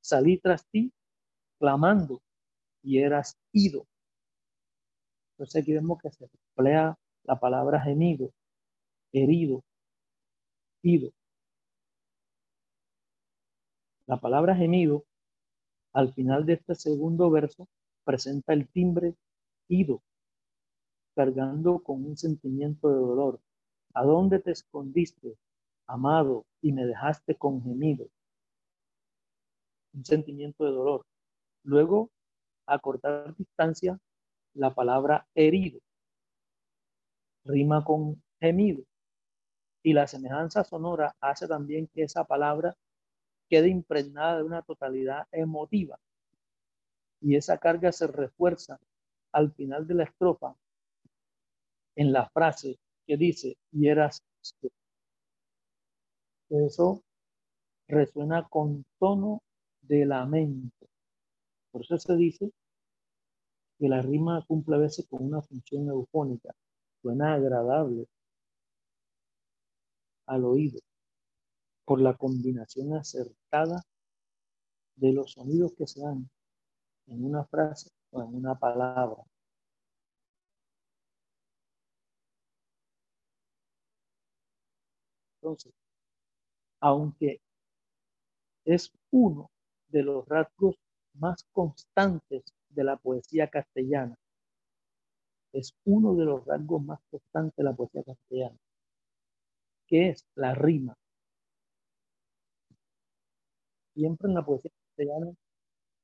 Salí 0.00 0.38
tras 0.38 0.66
ti, 0.66 0.92
clamando, 1.58 2.20
y 2.82 2.98
eras 2.98 3.36
ido. 3.52 3.86
Entonces 5.40 5.62
aquí 5.62 5.72
vemos 5.72 5.98
que 6.02 6.10
se 6.10 6.28
emplea 6.50 6.98
la 7.24 7.40
palabra 7.40 7.80
gemido, 7.80 8.30
herido, 9.10 9.64
ido. 10.82 11.12
La 14.04 14.18
palabra 14.18 14.54
gemido, 14.54 15.06
al 15.94 16.12
final 16.12 16.44
de 16.44 16.52
este 16.52 16.74
segundo 16.74 17.30
verso, 17.30 17.66
presenta 18.04 18.52
el 18.52 18.68
timbre 18.68 19.14
ido, 19.66 20.02
cargando 21.14 21.78
con 21.78 22.04
un 22.04 22.18
sentimiento 22.18 22.90
de 22.90 22.96
dolor. 22.96 23.40
¿A 23.94 24.04
dónde 24.04 24.40
te 24.40 24.50
escondiste, 24.50 25.38
amado, 25.86 26.44
y 26.60 26.72
me 26.72 26.84
dejaste 26.84 27.34
con 27.34 27.62
gemido? 27.62 28.08
Un 29.94 30.04
sentimiento 30.04 30.66
de 30.66 30.72
dolor. 30.72 31.06
Luego, 31.64 32.10
a 32.66 32.78
cortar 32.78 33.34
distancia, 33.38 33.98
la 34.54 34.74
palabra 34.74 35.26
herido 35.34 35.80
rima 37.44 37.84
con 37.84 38.22
gemido. 38.40 38.84
Y 39.82 39.92
la 39.92 40.06
semejanza 40.06 40.64
sonora 40.64 41.16
hace 41.20 41.48
también 41.48 41.88
que 41.88 42.02
esa 42.02 42.24
palabra 42.24 42.76
quede 43.48 43.68
impregnada 43.68 44.38
de 44.38 44.42
una 44.44 44.62
totalidad 44.62 45.26
emotiva. 45.32 45.98
Y 47.20 47.36
esa 47.36 47.58
carga 47.58 47.92
se 47.92 48.06
refuerza 48.06 48.78
al 49.32 49.52
final 49.52 49.86
de 49.86 49.94
la 49.94 50.04
estrofa 50.04 50.54
en 51.96 52.12
la 52.12 52.28
frase 52.30 52.78
que 53.06 53.16
dice, 53.16 53.56
y 53.72 53.88
eras 53.88 54.22
Eso 56.48 57.02
resuena 57.88 58.46
con 58.48 58.84
tono 58.98 59.42
de 59.82 60.04
lamento. 60.06 60.86
Por 61.70 61.82
eso 61.82 61.98
se 61.98 62.16
dice 62.16 62.52
que 63.80 63.88
la 63.88 64.02
rima 64.02 64.44
cumple 64.46 64.76
a 64.76 64.78
veces 64.78 65.06
con 65.08 65.24
una 65.24 65.40
función 65.40 65.88
eufónica, 65.88 66.54
suena 67.00 67.32
agradable 67.32 68.06
al 70.26 70.44
oído 70.44 70.80
por 71.86 71.98
la 72.00 72.14
combinación 72.14 72.94
acertada 72.94 73.82
de 74.96 75.12
los 75.14 75.32
sonidos 75.32 75.72
que 75.78 75.86
se 75.86 76.02
dan 76.02 76.28
en 77.06 77.24
una 77.24 77.44
frase 77.46 77.88
o 78.10 78.22
en 78.22 78.34
una 78.34 78.54
palabra. 78.58 79.24
Entonces, 85.42 85.72
aunque 86.80 87.40
es 88.66 88.92
uno 89.10 89.50
de 89.88 90.02
los 90.02 90.28
rasgos 90.28 90.76
más 91.14 91.44
constantes 91.52 92.44
de 92.70 92.84
la 92.84 92.96
poesía 92.96 93.48
castellana, 93.48 94.16
es 95.52 95.74
uno 95.84 96.14
de 96.14 96.24
los 96.24 96.44
rasgos 96.44 96.82
más 96.82 97.00
constantes 97.10 97.56
de 97.56 97.64
la 97.64 97.74
poesía 97.74 98.02
castellana, 98.04 98.56
que 99.86 100.10
es 100.10 100.24
la 100.36 100.54
rima. 100.54 100.96
Siempre 103.94 104.28
en 104.28 104.34
la 104.34 104.44
poesía 104.44 104.70
castellana 104.86 105.32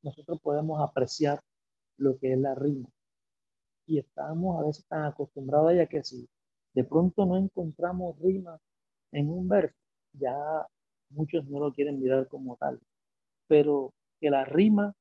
nosotros 0.02 0.40
podemos 0.40 0.80
apreciar 0.80 1.40
lo 1.98 2.18
que 2.18 2.32
es 2.32 2.38
la 2.38 2.54
rima. 2.54 2.88
Y 3.86 3.98
estamos 3.98 4.60
a 4.60 4.66
veces 4.66 4.84
tan 4.86 5.04
acostumbrados 5.04 5.70
a 5.70 5.72
ella 5.74 5.86
que 5.86 6.02
si 6.02 6.28
de 6.74 6.84
pronto 6.84 7.24
no 7.24 7.36
encontramos 7.36 8.18
rima 8.20 8.58
en 9.12 9.30
un 9.30 9.48
verso, 9.48 9.76
ya 10.12 10.36
muchos 11.10 11.46
no 11.46 11.60
lo 11.60 11.72
quieren 11.72 12.00
mirar 12.00 12.28
como 12.28 12.56
tal. 12.56 12.80
Pero 13.48 13.94
que 14.20 14.30
la 14.30 14.44
rima 14.44 14.94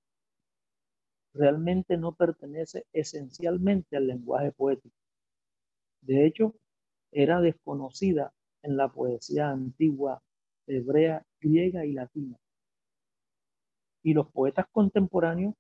realmente 1.35 1.97
no 1.97 2.13
pertenece 2.13 2.85
esencialmente 2.93 3.97
al 3.97 4.07
lenguaje 4.07 4.51
poético. 4.51 4.95
De 6.01 6.25
hecho, 6.25 6.55
era 7.11 7.41
desconocida 7.41 8.33
en 8.63 8.77
la 8.77 8.89
poesía 8.89 9.49
antigua 9.49 10.21
hebrea, 10.67 11.23
griega 11.39 11.85
y 11.85 11.93
latina. 11.93 12.37
Y 14.03 14.13
los 14.13 14.31
poetas 14.31 14.65
contemporáneos, 14.71 15.53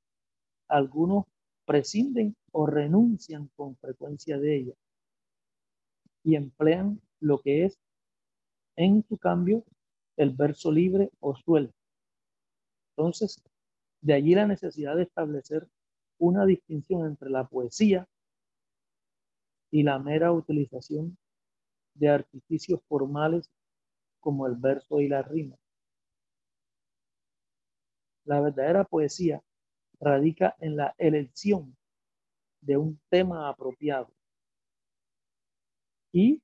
algunos 0.67 1.25
prescinden 1.65 2.35
o 2.51 2.65
renuncian 2.65 3.49
con 3.55 3.75
frecuencia 3.77 4.37
de 4.37 4.57
ella 4.57 4.73
y 6.23 6.35
emplean 6.35 7.01
lo 7.19 7.39
que 7.39 7.65
es 7.65 7.77
en 8.75 9.03
su 9.07 9.17
cambio 9.17 9.63
el 10.17 10.31
verso 10.31 10.71
libre 10.71 11.11
o 11.19 11.35
suelto. 11.35 11.75
Entonces, 12.95 13.41
de 14.05 14.13
allí 14.13 14.35
la 14.35 14.45
necesidad 14.45 14.95
de 14.95 15.01
establecer 15.01 15.67
una 16.19 16.45
distinción 16.45 17.07
entre 17.07 17.31
la 17.31 17.47
poesía 17.47 18.07
y 19.71 19.81
la 19.81 19.97
mera 19.97 20.31
utilización 20.31 21.17
de 21.95 22.09
artificios 22.09 22.81
formales 22.87 23.49
como 24.19 24.45
el 24.45 24.57
verso 24.57 25.01
y 25.01 25.07
la 25.07 25.23
rima. 25.23 25.57
La 28.25 28.41
verdadera 28.41 28.83
poesía 28.83 29.41
radica 29.99 30.55
en 30.59 30.75
la 30.75 30.93
elección 30.99 31.75
de 32.61 32.77
un 32.77 33.01
tema 33.09 33.49
apropiado 33.49 34.13
y 36.11 36.43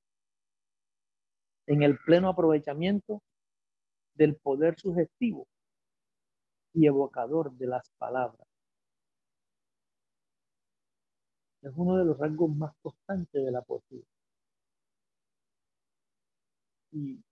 en 1.68 1.84
el 1.84 1.96
pleno 1.98 2.28
aprovechamiento 2.28 3.22
del 4.14 4.34
poder 4.34 4.80
sugestivo 4.80 5.46
y 6.74 6.86
evocador 6.86 7.52
de 7.52 7.66
las 7.66 7.88
palabras. 7.98 8.46
Es 11.62 11.72
uno 11.76 11.96
de 11.96 12.04
los 12.04 12.18
rasgos 12.18 12.54
más 12.56 12.72
constantes 12.82 13.44
de 13.44 13.50
la 13.50 13.62
poesía. 13.62 14.02
Y 16.92 17.22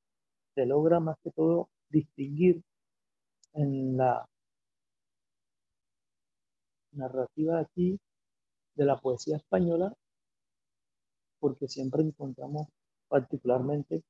se 0.55 0.67
logra 0.67 1.01
más 1.01 1.17
que 1.23 1.31
todo 1.31 1.69
distinguir 1.89 2.63
en 3.55 3.97
la 3.97 4.27
narrativa 6.93 7.61
aquí 7.61 7.99
de 8.75 8.85
la 8.85 8.97
poesía 8.97 9.37
española, 9.37 9.93
porque 11.41 11.69
siempre 11.69 12.03
encontramos 12.03 12.69
particularmente 13.09 14.03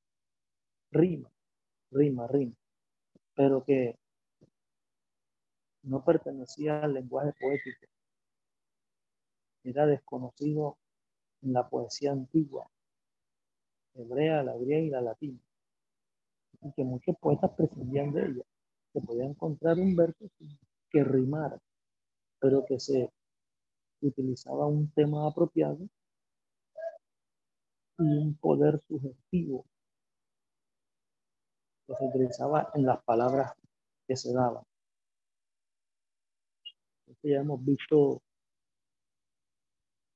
rima, 0.93 1.31
rima, 1.91 2.27
rima, 2.27 2.55
pero 3.35 3.65
que 3.65 3.97
no 5.83 6.05
pertenecía 6.05 6.83
al 6.83 6.95
lenguaje 6.95 7.33
poético. 7.41 7.87
Era 9.65 9.87
desconocido 9.87 10.79
en 11.43 11.53
la 11.53 11.69
poesía 11.69 12.13
antigua, 12.13 12.71
hebrea, 13.95 14.43
la 14.43 14.57
griega 14.57 14.81
y 14.81 14.91
la 14.91 15.01
latina, 15.01 15.39
y 16.63 16.73
que 16.73 16.85
muchos 16.85 17.17
poetas 17.19 17.51
prescindían 17.57 18.13
de 18.13 18.27
ella. 18.27 18.43
Se 18.93 19.01
podía 19.01 19.25
encontrar 19.25 19.79
un 19.79 19.95
verso 19.95 20.27
que 20.91 21.05
rimara, 21.05 21.61
pero 22.41 22.65
que 22.67 22.81
se 22.81 23.11
utilizaba 24.01 24.67
un 24.67 24.91
tema 24.93 25.29
apropiado 25.29 25.79
y 27.99 28.03
un 28.03 28.35
poder 28.37 28.81
sugestivo 28.89 29.65
que 31.87 31.95
se 31.95 32.05
utilizaba 32.05 32.71
en 32.75 32.87
las 32.87 33.03
palabras 33.05 33.53
que 34.07 34.17
se 34.17 34.33
daban. 34.33 34.65
Ya 37.23 37.41
hemos 37.41 37.65
visto 37.65 38.23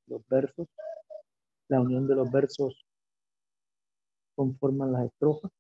los 0.07 0.27
versos, 0.29 0.67
la 1.69 1.81
unión 1.81 2.07
de 2.09 2.15
los 2.15 2.31
versos 2.31 2.85
conforman 4.37 4.93
las 4.93 5.07
estrofas. 5.07 5.51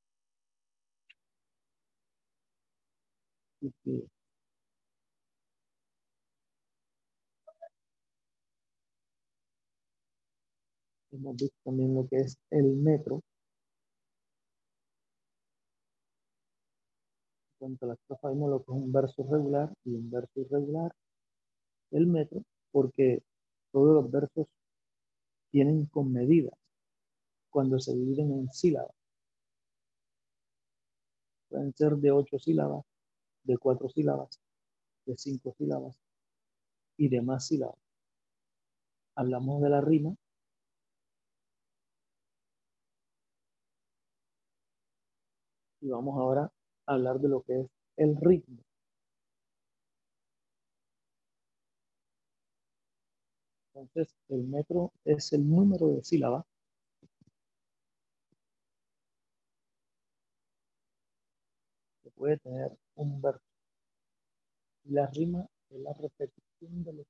Hemos 11.13 11.37
visto 11.37 11.57
también 11.65 11.95
lo 11.95 12.07
que 12.09 12.17
es 12.19 12.37
el 12.51 12.65
metro. 12.77 13.23
En 17.61 17.69
cuanto 17.69 17.85
a 17.87 17.89
la 17.89 17.95
estrofa, 17.95 18.31
vimos 18.31 18.51
lo 18.51 18.59
que 18.59 18.65
es 18.65 18.69
un 18.77 18.93
verso 18.93 19.27
regular 19.31 19.73
y 19.85 19.95
un 19.95 20.11
verso 20.11 20.41
irregular. 20.41 20.93
El 21.95 22.09
metro, 22.09 22.43
porque 22.73 23.23
todos 23.71 23.95
los 23.95 24.11
versos 24.11 24.49
tienen 25.51 25.87
con 25.87 26.13
medidas 26.13 26.53
cuando 27.51 27.79
se 27.79 27.95
dividen 27.95 28.33
en 28.33 28.53
sílabas. 28.53 28.91
Pueden 31.49 31.73
ser 31.73 31.93
de 31.93 32.11
ocho 32.11 32.37
sílabas, 32.41 32.85
de 33.45 33.57
cuatro 33.59 33.89
sílabas, 33.89 34.41
de 35.07 35.17
cinco 35.17 35.55
sílabas 35.57 35.97
y 36.97 37.09
de 37.09 37.23
más 37.23 37.47
sílabas. 37.47 37.79
Hablamos 39.15 39.63
de 39.63 39.69
la 39.71 39.81
rima 39.81 40.17
y 45.81 45.89
vamos 45.91 46.19
ahora 46.19 46.51
a 46.87 46.95
hablar 46.95 47.21
de 47.21 47.29
lo 47.29 47.43
que 47.43 47.61
es 47.61 47.67
el 47.99 48.17
ritmo. 48.17 48.64
Entonces, 53.75 54.15
el 54.29 54.45
metro 54.45 54.93
es 55.05 55.33
el 55.33 55.49
número 55.49 55.89
de 55.89 56.03
sílabas 56.05 56.45
que 62.03 62.11
puede 62.11 62.39
tener 62.39 62.71
un 62.95 63.21
verso. 63.21 63.43
Y 64.85 64.93
la 64.93 65.07
rima 65.09 65.47
es 65.71 65.81
la 65.81 65.93
repetición 65.93 66.85
de 66.85 66.93
los 66.93 67.07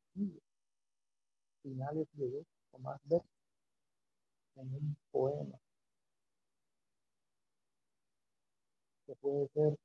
finales 1.63 2.07
de 2.13 2.31
dos 2.31 2.47
o 2.71 2.79
más 2.79 3.01
versos 3.05 3.29
en 4.57 4.75
un 4.75 4.97
poema. 5.13 5.59
que 9.07 9.15
puede 9.17 9.49
ser 9.55 9.77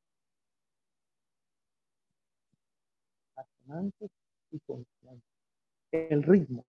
asonante 3.36 4.08
y 4.52 4.60
consonante. 4.60 5.29
El 5.92 6.24
ritmo. 6.24 6.66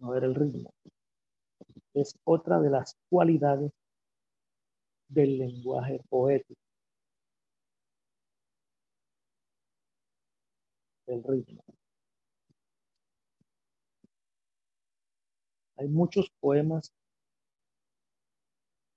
A 0.00 0.10
ver, 0.10 0.24
el 0.24 0.34
ritmo 0.34 0.72
es 1.94 2.18
otra 2.24 2.60
de 2.60 2.70
las 2.70 2.96
cualidades 3.08 3.72
del 5.08 5.38
lenguaje 5.38 6.00
poético. 6.08 6.60
El 11.06 11.22
ritmo. 11.24 11.62
Hay 15.76 15.88
muchos 15.88 16.30
poemas 16.40 16.92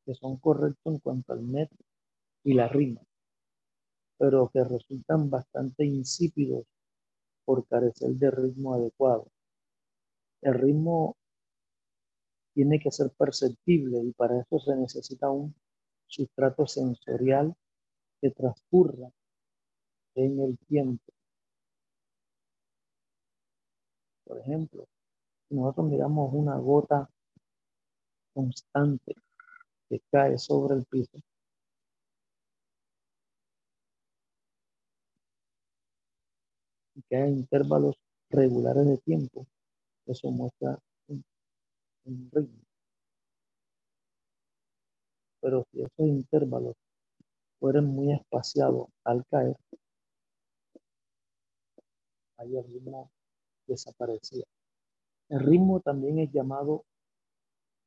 que 0.06 0.14
son 0.16 0.38
correctos 0.38 0.94
en 0.94 1.00
cuanto 1.00 1.34
al 1.34 1.42
metro 1.42 1.78
y 2.44 2.54
la 2.54 2.68
rima, 2.68 3.02
pero 4.18 4.50
que 4.54 4.64
resultan 4.64 5.30
bastante 5.30 5.86
insípidos 5.86 6.66
por 7.46 7.66
carecer 7.68 8.12
de 8.12 8.32
ritmo 8.32 8.74
adecuado. 8.74 9.28
El 10.42 10.56
ritmo 10.56 11.16
tiene 12.54 12.80
que 12.80 12.92
ser 12.92 13.12
perceptible 13.12 14.00
y 14.04 14.12
para 14.14 14.40
eso 14.42 14.60
se 14.60 14.76
necesita 14.76 15.30
un 15.30 15.54
sustrato 16.08 16.68
sensorial 16.68 17.56
que 18.20 18.32
transcurra 18.32 19.10
en 20.16 20.40
el 20.42 20.58
tiempo. 20.68 21.12
Por 24.26 24.40
ejemplo, 24.40 24.88
si 25.48 25.56
nosotros 25.56 25.88
miramos 25.88 26.34
una 26.34 26.58
gota 26.58 27.10
constante 28.34 29.16
que 29.90 30.02
cae 30.12 30.38
sobre 30.38 30.76
el 30.76 30.86
piso, 30.86 31.20
que 37.10 37.16
hay 37.16 37.32
intervalos 37.32 37.96
regulares 38.30 38.86
de 38.86 38.98
tiempo, 39.00 39.46
eso 40.06 40.32
muestra 40.32 40.78
un, 41.08 41.24
ritmo. 42.32 42.62
Pero 45.42 45.66
si 45.72 45.82
esos 45.82 46.08
intervalos 46.08 46.76
fueran 47.60 47.86
muy 47.86 48.12
espaciados 48.14 48.88
al 49.04 49.26
caer, 49.28 49.56
ahí 52.38 52.58
el 52.58 52.64
ritmo 52.66 53.12
desaparecía. 53.68 54.46
El 55.30 55.40
ritmo 55.40 55.80
también 55.80 56.20
es 56.20 56.32
llamado 56.32 56.84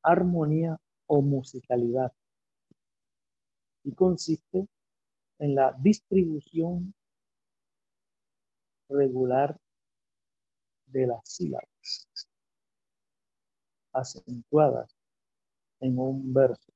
armonía 0.03 0.79
o 1.07 1.23
musicalidad 1.23 2.13
y 3.85 3.93
consiste 3.93 4.67
en 5.39 5.55
la 5.55 5.73
distribución 5.79 6.95
regular 8.89 9.57
de 10.87 11.07
las 11.07 11.21
sílabas 11.25 12.09
acentuadas 13.93 14.95
en 15.81 15.99
un 15.99 16.33
verso. 16.33 16.73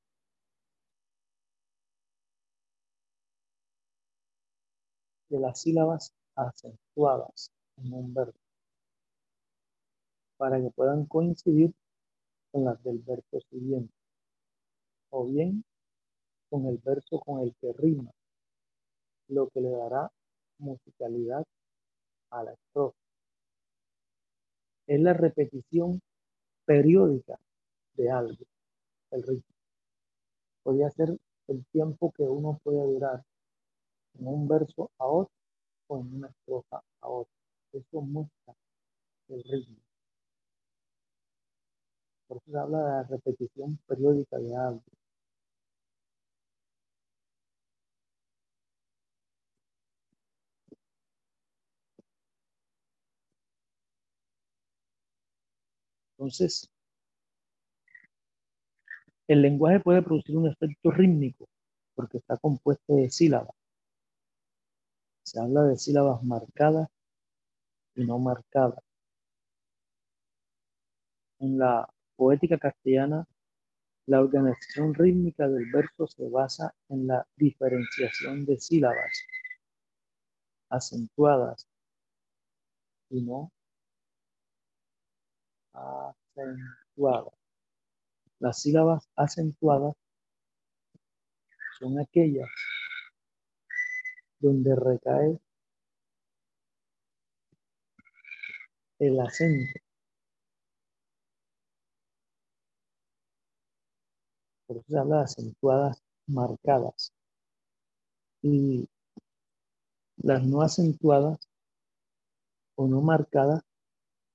De 5.29 5.39
las 5.39 5.61
sílabas 5.61 6.13
acentuadas 6.35 7.53
en 7.77 7.93
un 7.93 8.15
verso 8.15 8.39
para 10.37 10.61
que 10.61 10.71
puedan 10.71 11.05
coincidir 11.07 11.75
con 12.51 12.65
las 12.65 12.83
del 12.83 12.99
verso 13.01 13.41
siguiente 13.51 13.93
o 15.11 15.27
bien 15.27 15.65
con 16.49 16.67
el 16.67 16.79
verso 16.79 17.21
con 17.21 17.41
el 17.41 17.55
que 17.61 17.73
rima, 17.75 18.11
lo 19.29 19.49
que 19.49 19.61
le 19.61 19.71
dará 19.71 20.11
musicalidad 20.59 21.45
a 22.31 22.43
la 22.45 22.53
estrofa. 22.53 22.97
Es 24.87 25.01
la 25.01 25.13
repetición 25.13 26.01
periódica 26.65 27.39
de 27.95 28.11
algo, 28.11 28.45
el 29.11 29.23
ritmo. 29.23 29.55
Podría 30.63 30.91
ser 30.91 31.17
el 31.49 31.65
tiempo 31.73 32.13
que 32.13 32.23
uno 32.23 32.61
puede 32.63 32.83
durar 32.83 33.23
en 34.19 34.27
un 34.27 34.49
verso 34.49 34.91
a 34.99 35.07
otro 35.07 35.33
o 35.89 35.99
en 35.99 36.15
una 36.17 36.29
estrofa 36.29 36.83
a 37.01 37.09
otra. 37.09 37.33
Eso 37.73 38.01
muestra 38.01 38.55
el 39.29 39.43
ritmo. 39.45 39.77
Por 42.27 42.37
eso 42.39 42.51
se 42.51 42.59
habla 42.59 42.79
de 42.79 42.85
la 42.85 43.03
repetición 43.05 43.79
periódica 43.87 44.39
de 44.39 44.55
algo. 44.55 44.98
Entonces, 56.19 56.69
el 59.29 59.41
lenguaje 59.41 59.79
puede 59.79 60.03
producir 60.03 60.37
un 60.37 60.49
efecto 60.49 60.91
rítmico 60.91 61.49
porque 61.95 62.19
está 62.19 62.37
compuesto 62.39 62.97
de 62.97 63.09
sílabas. 63.09 63.55
Se 65.23 65.39
habla 65.39 65.63
de 65.63 65.77
sílabas 65.77 66.23
marcadas 66.25 66.89
y 67.95 68.05
no 68.05 68.19
marcadas. 68.19 68.83
En 71.39 71.57
la 71.57 71.89
poética 72.17 72.59
castellana, 72.59 73.25
la 74.07 74.21
organización 74.21 74.95
rítmica 74.95 75.47
del 75.47 75.71
verso 75.71 76.09
se 76.09 76.29
basa 76.29 76.75
en 76.89 77.07
la 77.07 77.25
diferenciación 77.37 78.45
de 78.45 78.59
sílabas 78.59 79.25
acentuadas 80.69 81.69
y 83.11 83.23
no 83.23 83.53
acentuadas. 85.79 87.35
Las 88.41 88.63
sílabas 88.63 89.09
acentuadas 89.17 89.95
son 91.79 91.99
aquellas 92.01 92.49
donde 94.41 94.75
recae 94.77 95.41
el 98.99 99.21
acento. 99.21 99.81
Por 104.67 104.77
eso 104.77 104.87
se 104.89 104.99
habla 104.99 105.17
de 105.19 105.23
acentuadas 105.25 106.03
marcadas. 106.27 107.13
Y 108.43 108.89
las 110.17 110.43
no 110.45 110.63
acentuadas 110.63 111.49
o 112.77 112.87
no 112.87 113.01
marcadas 113.01 113.63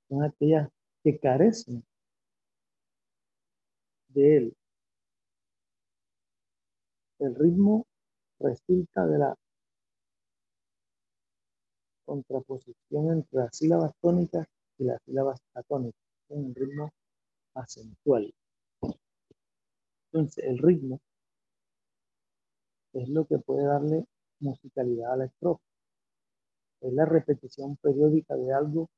son 0.10 0.24
aquellas 0.24 0.70
que 1.04 1.20
carecen 1.20 1.84
de 4.10 4.38
él. 4.38 4.58
El 7.20 7.36
ritmo 7.36 7.86
resulta 8.40 9.06
de 9.08 9.18
la 9.18 9.36
contraposición 12.06 13.12
entre 13.12 13.40
las 13.40 13.56
sílabas 13.56 13.94
tónicas 14.02 14.48
y 14.78 14.86
las 14.86 15.02
sílabas 15.04 15.40
atónicas, 15.54 16.02
en 16.30 16.46
un 16.46 16.56
ritmo 16.56 16.92
acentual. 17.56 18.34
Entonces, 20.12 20.44
el 20.46 20.58
ritmo 20.58 21.00
es 22.94 23.10
lo 23.10 23.26
que 23.26 23.40
puede 23.40 23.66
darle 23.66 24.06
musicalidad 24.40 25.14
a 25.14 25.18
la 25.18 25.26
estrofa. 25.26 25.64
Es 26.82 26.94
la 26.94 27.06
repetición 27.06 27.78
periódica 27.78 28.36
de 28.36 28.54
algo 28.54 28.90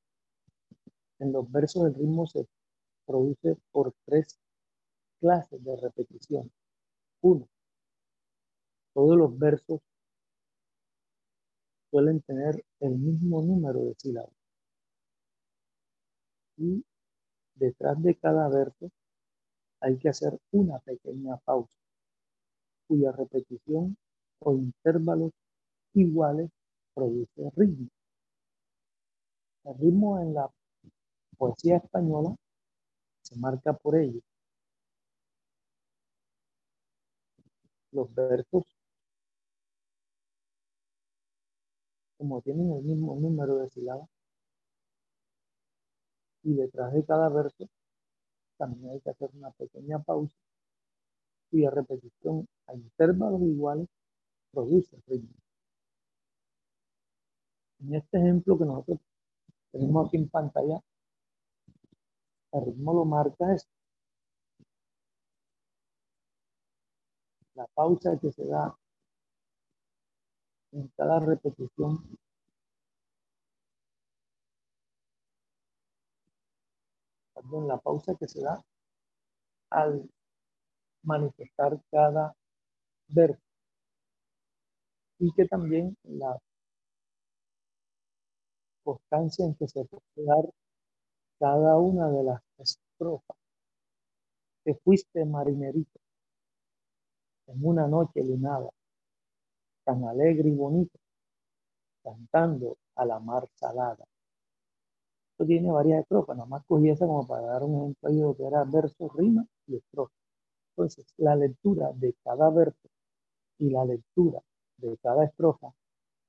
en 1.20 1.32
los 1.32 1.50
versos 1.52 1.86
el 1.86 1.96
ritmo 1.96 2.28
se 2.28 2.48
produce 3.06 3.58
por 3.72 3.94
tres 4.06 4.40
clases 5.20 5.64
de 5.64 5.76
repetición. 5.78 6.52
Uno, 7.22 7.48
todos 8.94 9.18
los 9.18 9.38
versos 9.38 9.82
suelen 11.90 12.22
tener 12.22 12.64
el 12.80 12.96
mismo 12.98 13.42
número 13.42 13.80
de 13.86 13.96
sílabas. 13.96 14.34
Y 16.58 16.84
detrás 17.56 18.02
de 18.02 18.16
cada 18.16 18.50
verso 18.50 18.92
hay 19.82 19.98
que 19.98 20.10
hacer 20.10 20.38
una 20.52 20.80
pequeña 20.80 21.38
pausa, 21.38 21.78
cuya 22.88 23.12
repetición 23.12 23.98
o 24.40 24.54
intervalos 24.54 25.32
iguales 25.94 26.50
produce 26.94 27.50
ritmo. 27.56 27.90
El 29.64 29.78
ritmo 29.80 30.20
en 30.20 30.34
la 30.34 30.50
poesía 31.36 31.78
española 31.78 32.36
se 33.22 33.38
marca 33.38 33.74
por 33.74 33.96
ello. 33.98 34.22
Los 37.92 38.14
versos, 38.14 38.64
como 42.18 42.42
tienen 42.42 42.72
el 42.72 42.84
mismo 42.84 43.16
número 43.16 43.58
de 43.58 43.70
sílabas, 43.70 44.10
y 46.44 46.54
detrás 46.54 46.94
de 46.94 47.04
cada 47.06 47.30
verso 47.30 47.68
también 48.58 48.92
hay 48.92 49.02
que 49.02 49.10
hacer 49.10 49.30
una 49.34 49.52
pequeña 49.52 50.00
pausa 50.00 50.38
cuya 51.50 51.70
repetición 51.72 52.48
a 52.68 52.76
intervalos 52.76 53.42
iguales 53.42 53.88
produce 54.52 54.98
ritmo. 55.08 55.36
En 57.80 57.96
este 57.96 58.18
ejemplo 58.18 58.58
que 58.58 58.66
nosotros 58.66 59.00
tenemos 59.72 60.08
aquí 60.08 60.18
en 60.18 60.30
pantalla, 60.30 60.82
el 62.56 62.66
ritmo 62.66 62.94
lo 62.94 63.06
marca 63.06 63.54
esto. 63.54 63.70
La 67.56 67.66
pausa 67.74 68.18
que 68.22 68.32
se 68.32 68.46
da 68.48 68.74
en 70.72 70.88
cada 70.98 71.20
repetición 71.20 72.18
perdón, 77.34 77.68
la 77.68 77.78
pausa 77.78 78.16
que 78.20 78.28
se 78.28 78.42
da 78.42 78.64
al 79.70 80.10
manifestar 81.04 81.80
cada 81.92 82.36
verbo 83.10 83.40
y 85.20 85.32
que 85.34 85.46
también 85.46 85.98
la 86.04 86.40
constancia 88.84 89.46
en 89.46 89.56
que 89.56 89.68
se 89.68 89.84
puede 89.86 90.02
dar 90.16 90.46
cada 91.40 91.78
una 91.78 92.10
de 92.10 92.24
las 92.24 92.42
estrofas. 92.58 93.38
Que 94.64 94.74
fuiste 94.76 95.24
marinerito 95.26 96.00
en 97.48 97.64
una 97.64 97.88
noche 97.88 98.24
lunada, 98.24 98.70
tan 99.84 100.04
alegre 100.06 100.50
y 100.50 100.56
bonito, 100.56 100.98
cantando 102.04 102.78
a 102.96 103.06
la 103.06 103.20
mar 103.20 103.48
salada. 103.54 104.04
Esto 105.32 105.46
tiene 105.46 105.72
varias 105.72 106.02
estrofas, 106.02 106.38
nada 106.38 106.48
más 106.48 106.64
cogí 106.66 106.90
esa 106.90 107.06
como 107.06 107.28
para 107.28 107.46
dar 107.46 107.64
un 107.64 107.76
ejemplo 107.76 108.10
de 108.10 108.22
lo 108.22 108.36
que 108.36 108.46
era 108.46 108.64
verso, 108.64 109.10
rima 109.10 109.46
y 109.68 109.76
estrofa. 109.76 110.14
Entonces, 110.72 111.06
la 111.18 111.36
lectura 111.36 111.92
de 111.94 112.16
cada 112.24 112.50
verso 112.50 112.90
y 113.60 113.70
la 113.70 113.86
lectura 113.86 114.42
de 114.78 114.98
cada 114.98 115.26
estrofa 115.26 115.74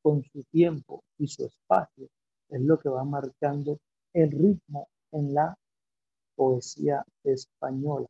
con 0.03 0.23
su 0.23 0.43
tiempo 0.45 1.03
y 1.19 1.29
su 1.29 1.45
espacio 1.45 2.09
es 2.49 2.61
lo 2.61 2.79
que 2.79 2.89
va 2.89 3.05
marcando 3.05 3.79
el 4.13 4.31
ritmo 4.31 4.89
en 5.13 5.35
la 5.35 5.57
poesía 6.35 7.05
española. 7.25 8.07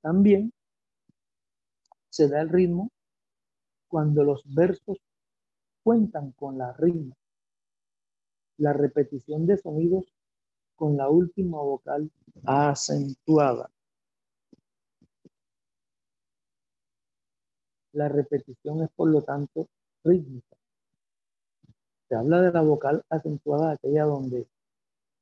También 0.00 0.52
se 2.10 2.28
da 2.28 2.40
el 2.42 2.48
ritmo 2.48 2.90
cuando 3.88 4.24
los 4.24 4.42
versos 4.54 4.98
cuentan 5.82 6.32
con 6.32 6.58
la 6.58 6.72
rima, 6.72 7.14
la 8.58 8.72
repetición 8.72 9.46
de 9.46 9.56
sonidos 9.56 10.04
con 10.74 10.96
la 10.96 11.08
última 11.08 11.58
vocal 11.58 12.10
acentuada. 12.44 13.70
La 17.92 18.08
repetición 18.08 18.82
es, 18.82 18.90
por 18.90 19.08
lo 19.08 19.22
tanto, 19.22 19.68
rítmica. 20.02 20.56
Se 22.08 22.16
habla 22.16 22.40
de 22.42 22.52
la 22.52 22.60
vocal 22.62 23.04
acentuada, 23.08 23.72
aquella 23.72 24.04
donde 24.04 24.46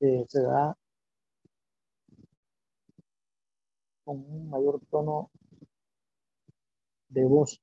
se 0.03 0.43
da 0.43 0.77
con 4.05 4.17
un 4.17 4.51
mayor 4.51 4.81
tono 4.91 5.31
de 7.09 7.25
voz. 7.25 7.61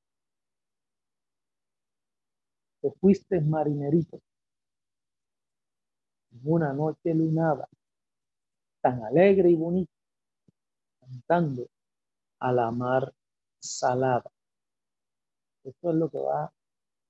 Te 2.82 2.92
fuiste 2.92 3.42
marinerito 3.42 4.22
en 6.32 6.40
una 6.44 6.72
noche 6.72 7.14
lunada, 7.14 7.68
tan 8.80 9.04
alegre 9.04 9.50
y 9.50 9.56
bonita, 9.56 9.92
cantando 11.02 11.68
a 12.40 12.54
la 12.54 12.72
mar 12.72 13.14
salada. 13.60 14.32
Esto 15.66 15.90
es 15.90 15.96
lo 15.98 16.10
que 16.10 16.20
va 16.20 16.54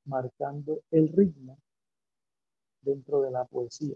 marcando 0.05 0.81
el 0.89 1.07
ritmo 1.09 1.59
dentro 2.81 3.21
de 3.21 3.29
la 3.29 3.45
poesía. 3.45 3.95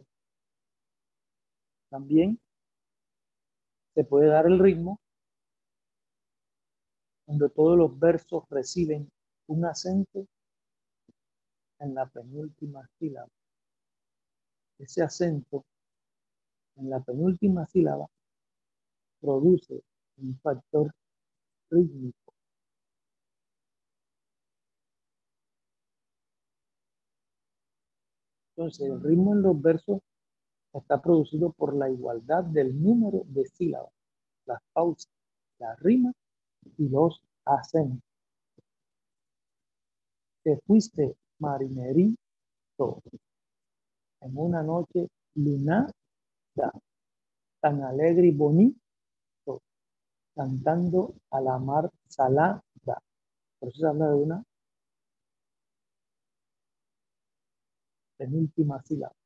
También 1.93 2.39
se 3.93 4.03
puede 4.03 4.27
dar 4.27 4.47
el 4.47 4.57
ritmo 4.57 4.99
donde 7.27 7.51
todos 7.51 7.77
los 7.77 7.99
versos 7.99 8.45
reciben 8.49 9.11
un 9.45 9.65
acento 9.65 10.25
en 11.77 11.93
la 11.93 12.07
penúltima 12.07 12.89
sílaba. 12.97 13.29
Ese 14.79 15.03
acento 15.03 15.65
en 16.77 16.89
la 16.89 16.99
penúltima 16.99 17.67
sílaba 17.67 18.07
produce 19.21 19.83
un 20.17 20.39
factor 20.39 20.91
rítmico 21.69 22.33
Entonces, 28.55 28.87
el 28.87 28.99
ritmo 29.03 29.33
en 29.33 29.43
los 29.43 29.61
versos 29.61 29.99
está 30.73 31.01
producido 31.01 31.51
por 31.51 31.75
la 31.75 31.89
igualdad 31.89 32.43
del 32.43 32.81
número 32.81 33.23
de 33.27 33.45
sílabas, 33.45 33.91
las 34.45 34.59
pausas, 34.73 35.11
la 35.59 35.75
rima 35.75 36.11
y 36.77 36.89
los 36.89 37.21
acentos. 37.45 38.01
Te 40.43 40.57
fuiste 40.65 41.15
marinerito 41.39 42.17
en 44.21 44.37
una 44.37 44.63
noche 44.63 45.07
lunada, 45.35 45.91
tan 47.61 47.81
alegre 47.83 48.27
y 48.27 48.31
bonito, 48.31 49.61
cantando 50.35 51.13
a 51.31 51.41
la 51.41 51.59
mar 51.59 51.89
salada. 52.07 52.61
Por 53.59 53.69
eso 53.69 53.79
se 53.79 53.87
habla 53.87 54.09
de 54.09 54.15
una 54.15 54.43
penúltima 58.17 58.81
sílaba. 58.83 59.22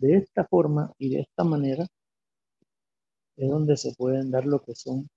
De 0.00 0.16
esta 0.16 0.46
forma 0.46 0.92
y 0.98 1.10
de 1.10 1.20
esta 1.20 1.44
manera 1.44 1.86
es 3.38 3.48
donde 3.48 3.76
se 3.76 3.92
pueden 3.94 4.30
dar 4.30 4.44
lo 4.46 4.60
que 4.62 4.74
son 4.74 5.08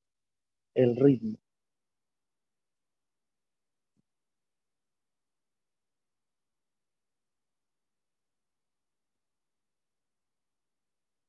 el 0.76 0.96
ritmo. 0.98 1.38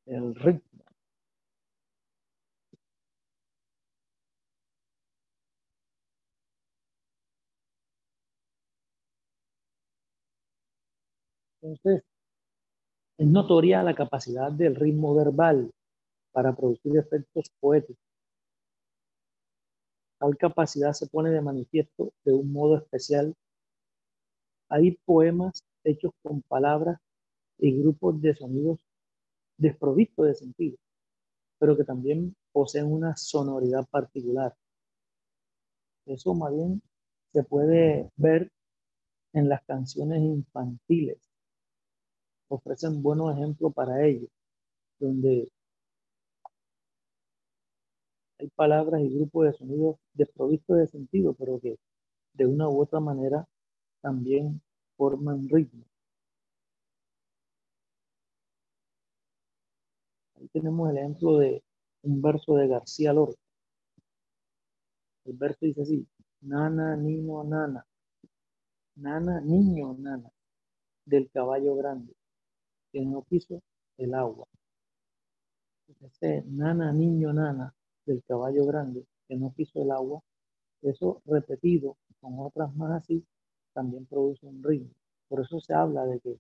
El 0.07 0.35
ritmo. 0.35 0.85
Entonces, 11.63 12.05
es 13.19 13.27
notoria 13.27 13.83
la 13.83 13.95
capacidad 13.95 14.51
del 14.51 14.75
ritmo 14.75 15.15
verbal 15.15 15.71
para 16.33 16.55
producir 16.55 16.97
efectos 16.97 17.51
poéticos. 17.61 18.03
Tal 20.19 20.37
capacidad 20.37 20.93
se 20.93 21.07
pone 21.07 21.31
de 21.31 21.41
manifiesto 21.41 22.13
de 22.25 22.33
un 22.33 22.53
modo 22.53 22.77
especial. 22.77 23.35
Hay 24.69 24.99
poemas 25.05 25.63
hechos 25.85 26.13
con 26.23 26.43
palabras 26.43 26.99
y 27.59 27.79
grupos 27.81 28.21
de 28.21 28.35
sonidos 28.35 28.81
desprovistos 29.59 30.27
de 30.27 30.35
sentido, 30.35 30.77
pero 31.59 31.77
que 31.77 31.85
también 31.85 32.35
poseen 32.53 32.87
una 32.91 33.17
sonoridad 33.17 33.87
particular. 33.91 34.55
Eso 36.07 36.35
más 36.35 36.53
bien 36.53 36.83
se 37.33 37.45
puede 37.45 38.11
ver 38.17 38.51
en 39.33 39.49
las 39.49 39.63
canciones 39.65 40.21
infantiles 40.21 41.24
ofrecen 42.55 43.03
buenos 43.03 43.37
ejemplos 43.37 43.73
para 43.75 44.05
ello, 44.07 44.29
donde 44.99 45.51
hay 48.39 48.49
palabras 48.51 49.01
y 49.03 49.09
grupos 49.15 49.47
de 49.47 49.53
sonidos 49.55 49.97
desprovistos 50.13 50.79
de 50.79 50.87
sentido, 50.87 51.35
pero 51.35 51.61
que 51.61 51.79
de 52.35 52.47
una 52.47 52.69
u 52.69 52.81
otra 52.83 53.01
manera 53.01 53.47
también 54.01 54.61
forman 54.97 55.49
ritmo. 55.49 55.85
Ahí 60.37 60.49
tenemos 60.49 60.91
el 60.91 60.99
ejemplo 60.99 61.39
de 61.39 61.63
un 62.03 62.23
verso 62.23 62.55
de 62.57 62.69
García 62.69 63.13
Lorca. 63.13 63.41
El 65.25 65.37
verso 65.37 65.59
dice 65.63 65.83
así, 65.83 66.07
nana, 66.41 66.97
niño, 66.97 67.45
nana, 67.45 67.85
nana, 68.97 69.41
niño, 69.41 69.95
nana, 69.99 70.31
del 71.07 71.31
caballo 71.31 71.75
grande 71.77 72.15
que 72.95 73.05
no 73.05 73.25
quiso 73.29 73.61
el 73.99 74.15
agua. 74.15 74.47
Ese 76.01 76.45
nana, 76.47 76.93
niño, 76.93 77.33
nana 77.33 77.75
del 78.07 78.23
caballo 78.23 78.65
grande 78.67 79.05
que 79.27 79.35
no 79.35 79.53
quiso 79.57 79.83
el 79.83 79.91
agua, 79.91 80.23
eso 80.81 81.21
repetido 81.27 81.97
con 82.21 82.39
otras 82.39 82.73
más 82.77 83.03
así, 83.03 83.27
también 83.73 84.07
produce 84.07 84.47
un 84.47 84.63
ritmo. 84.63 84.93
Por 85.29 85.41
eso 85.41 85.59
se 85.59 85.75
habla 85.75 86.07
de 86.07 86.21
que 86.21 86.39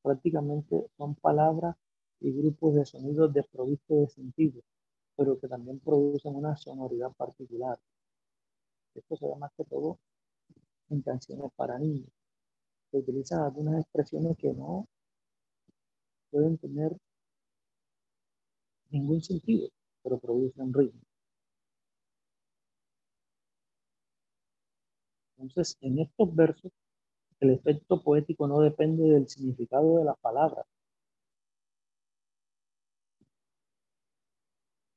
prácticamente 0.00 0.86
son 0.96 1.16
palabras 1.16 1.74
y 2.20 2.30
grupos 2.30 2.76
de 2.76 2.86
sonidos 2.86 3.32
desprovistos 3.32 3.98
de 3.98 4.08
sentido, 4.08 4.62
pero 5.16 5.40
que 5.40 5.48
también 5.48 5.80
producen 5.80 6.36
una 6.36 6.56
sonoridad 6.56 7.10
particular. 7.14 7.80
Esto 8.94 9.16
se 9.16 9.26
da 9.26 9.34
más 9.34 9.50
que 9.56 9.64
todo 9.64 9.98
en 10.88 11.02
canciones 11.02 11.50
para 11.56 11.80
niños. 11.80 12.12
Se 12.92 12.98
utilizan 12.98 13.40
algunas 13.40 13.80
expresiones 13.80 14.36
que 14.36 14.52
no 14.52 14.86
pueden 16.36 16.58
tener 16.58 16.92
ningún 18.90 19.22
sentido, 19.22 19.68
pero 20.02 20.18
producen 20.18 20.74
ritmo. 20.74 21.00
Entonces, 25.38 25.78
en 25.80 25.98
estos 26.00 26.34
versos, 26.36 26.72
el 27.40 27.50
efecto 27.52 28.02
poético 28.02 28.46
no 28.48 28.60
depende 28.60 29.04
del 29.04 29.28
significado 29.28 29.98
de 29.98 30.04
las 30.04 30.18
palabras, 30.18 30.66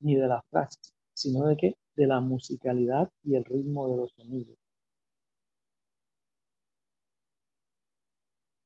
ni 0.01 0.15
de 0.15 0.27
las 0.27 0.43
frases, 0.49 0.93
sino 1.13 1.45
de 1.47 1.55
que 1.55 1.73
de 1.95 2.07
la 2.07 2.19
musicalidad 2.19 3.09
y 3.23 3.35
el 3.35 3.45
ritmo 3.45 3.87
de 3.89 3.95
los 3.97 4.11
sonidos. 4.11 4.57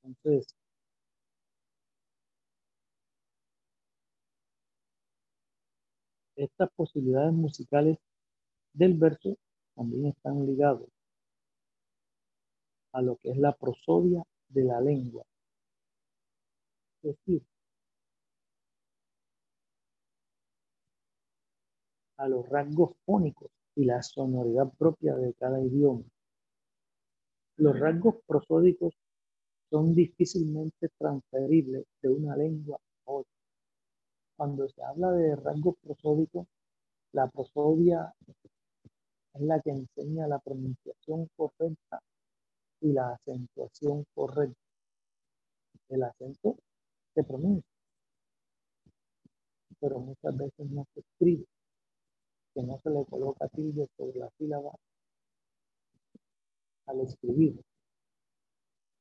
Entonces, 0.04 0.56
estas 6.36 6.70
posibilidades 6.76 7.34
musicales 7.34 7.98
del 8.74 8.96
verso 8.96 9.38
también 9.76 10.08
están 10.08 10.46
ligados 10.46 10.90
a 12.94 13.02
lo 13.02 13.18
que 13.18 13.32
es 13.32 13.38
la 13.38 13.54
prosodia 13.54 14.24
de 14.50 14.64
la 14.64 14.80
lengua. 14.82 15.26
Es 17.02 17.18
decir, 17.18 17.44
a 22.18 22.28
los 22.28 22.48
rasgos 22.50 22.96
fónicos 23.06 23.52
y 23.76 23.86
la 23.86 24.02
sonoridad 24.02 24.72
propia 24.78 25.16
de 25.16 25.34
cada 25.34 25.60
idioma. 25.62 26.04
Los 27.58 27.80
rasgos 27.80 28.16
prosódicos 28.26 28.94
son 29.70 29.94
difícilmente 29.96 30.90
transferibles 30.98 31.86
de 32.02 32.10
una 32.10 32.36
lengua. 32.36 32.80
Cuando 34.44 34.68
se 34.68 34.84
habla 34.84 35.10
de 35.12 35.38
rasgos 35.38 35.76
prosódicos, 35.82 36.46
la 37.14 37.30
prosodia 37.30 38.14
es 39.34 39.42
la 39.42 39.62
que 39.62 39.70
enseña 39.70 40.28
la 40.28 40.38
pronunciación 40.38 41.30
correcta 41.38 42.02
y 42.82 42.92
la 42.92 43.14
acentuación 43.14 44.06
correcta. 44.14 44.60
El 45.88 46.04
acento 46.04 46.58
se 47.16 47.24
pronuncia, 47.24 47.72
pero 49.80 50.00
muchas 50.00 50.36
veces 50.36 50.70
no 50.70 50.86
se 50.94 51.00
escribe, 51.00 51.46
que 52.54 52.64
no 52.64 52.78
se 52.84 52.90
le 52.90 53.06
coloca 53.06 53.48
tilde 53.48 53.88
sobre 53.96 54.20
la 54.20 54.30
sílaba 54.38 54.74
al 56.88 57.00
escribir. 57.00 57.62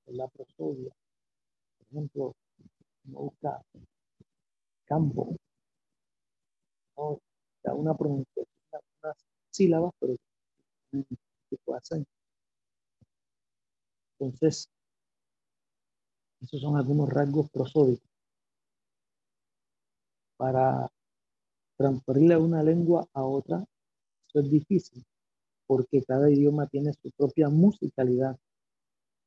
Es 0.06 0.14
la 0.14 0.28
prosodia. 0.28 0.94
Por 1.78 1.86
ejemplo, 1.88 2.32
no 3.06 3.32
campo, 4.92 5.34
da 7.64 7.74
una 7.74 7.94
pronunciación, 7.96 8.46
unas 9.02 9.16
sílabas, 9.50 9.92
pero 9.98 10.16
tipo 11.48 11.72
de 11.72 11.78
acento. 11.78 12.10
Entonces, 14.18 14.68
esos 16.42 16.60
son 16.60 16.76
algunos 16.76 17.08
rasgos 17.08 17.48
prosódicos. 17.50 18.06
Para 20.36 20.90
transferirle 21.78 22.36
una 22.36 22.62
lengua 22.62 23.06
a 23.14 23.22
otra, 23.22 23.64
eso 24.28 24.40
es 24.40 24.50
difícil, 24.50 25.02
porque 25.66 26.02
cada 26.04 26.30
idioma 26.30 26.66
tiene 26.66 26.92
su 26.92 27.10
propia 27.12 27.48
musicalidad. 27.48 28.36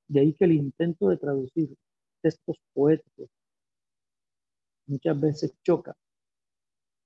De 0.08 0.20
ahí 0.20 0.34
que 0.34 0.46
el 0.46 0.52
intento 0.52 1.10
de 1.10 1.18
traducir 1.18 1.76
textos 2.22 2.58
poéticos 2.74 3.30
muchas 4.88 5.20
veces 5.20 5.54
choca 5.64 5.96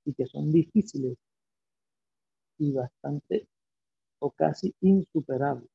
y 0.05 0.13
que 0.13 0.25
son 0.25 0.51
difíciles 0.51 1.17
y 2.57 2.73
bastante 2.73 3.47
o 4.19 4.31
casi 4.31 4.75
insuperables 4.81 5.69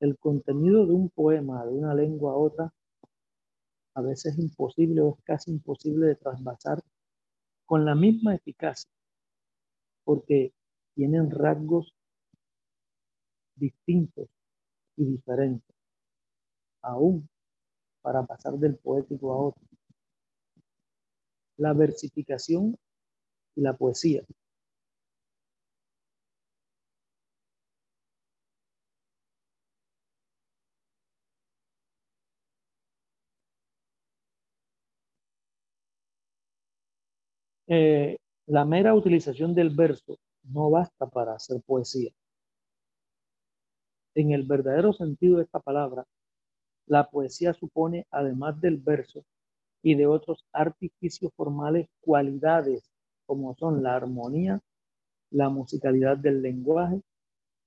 el 0.00 0.16
contenido 0.18 0.86
de 0.86 0.92
un 0.92 1.10
poema 1.10 1.64
de 1.64 1.72
una 1.72 1.94
lengua 1.94 2.32
a 2.32 2.36
otra 2.36 2.72
a 3.94 4.02
veces 4.02 4.34
es 4.34 4.38
imposible 4.38 5.00
o 5.00 5.16
es 5.16 5.24
casi 5.24 5.50
imposible 5.50 6.06
de 6.08 6.16
trasvasar 6.16 6.82
con 7.64 7.84
la 7.84 7.94
misma 7.94 8.34
eficacia, 8.34 8.90
porque 10.04 10.52
tienen 10.94 11.30
rasgos 11.30 11.94
distintos 13.56 14.28
y 14.96 15.04
diferentes, 15.06 15.74
aún 16.82 17.28
para 18.02 18.24
pasar 18.24 18.54
del 18.54 18.76
poético 18.76 19.32
a 19.32 19.38
otro. 19.38 19.65
La 21.58 21.74
versificación 21.74 22.78
y 23.56 23.62
la 23.62 23.74
poesía 23.76 24.22
Eh, 37.68 38.16
la 38.46 38.64
mera 38.64 38.94
utilización 38.94 39.54
del 39.54 39.70
verso 39.70 40.18
no 40.44 40.70
basta 40.70 41.06
para 41.08 41.34
hacer 41.34 41.60
poesía. 41.62 42.10
En 44.16 44.32
el 44.32 44.42
verdadero 44.42 44.92
sentido 44.92 45.36
de 45.36 45.44
esta 45.44 45.60
palabra, 45.60 46.04
la 46.86 47.08
poesía 47.10 47.54
supone, 47.54 48.06
además 48.10 48.60
del 48.60 48.78
verso 48.78 49.24
y 49.86 49.94
de 49.94 50.08
otros 50.08 50.44
artificios 50.52 51.32
formales, 51.36 51.86
cualidades 52.00 52.90
como 53.24 53.54
son 53.54 53.84
la 53.84 53.94
armonía, 53.94 54.60
la 55.30 55.48
musicalidad 55.48 56.16
del 56.16 56.42
lenguaje, 56.42 57.00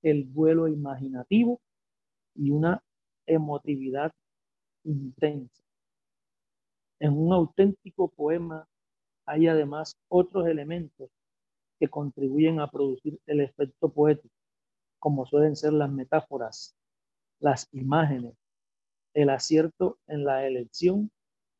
el 0.02 0.24
vuelo 0.24 0.68
imaginativo 0.68 1.62
y 2.34 2.50
una 2.50 2.84
emotividad 3.24 4.12
intensa. 4.84 5.64
En 6.98 7.16
un 7.16 7.32
auténtico 7.32 8.08
poema 8.08 8.68
hay 9.24 9.46
además 9.46 9.96
otros 10.08 10.46
elementos 10.46 11.08
que 11.78 11.88
contribuyen 11.88 12.60
a 12.60 12.70
producir 12.70 13.18
el 13.24 13.40
efecto 13.40 13.88
poético, 13.88 14.34
como 14.98 15.24
suelen 15.24 15.56
ser 15.56 15.72
las 15.72 15.90
metáforas, 15.90 16.76
las 17.38 17.66
imágenes, 17.72 18.34
el 19.14 19.30
acierto 19.30 19.96
en 20.06 20.24
la 20.24 20.46
elección 20.46 21.10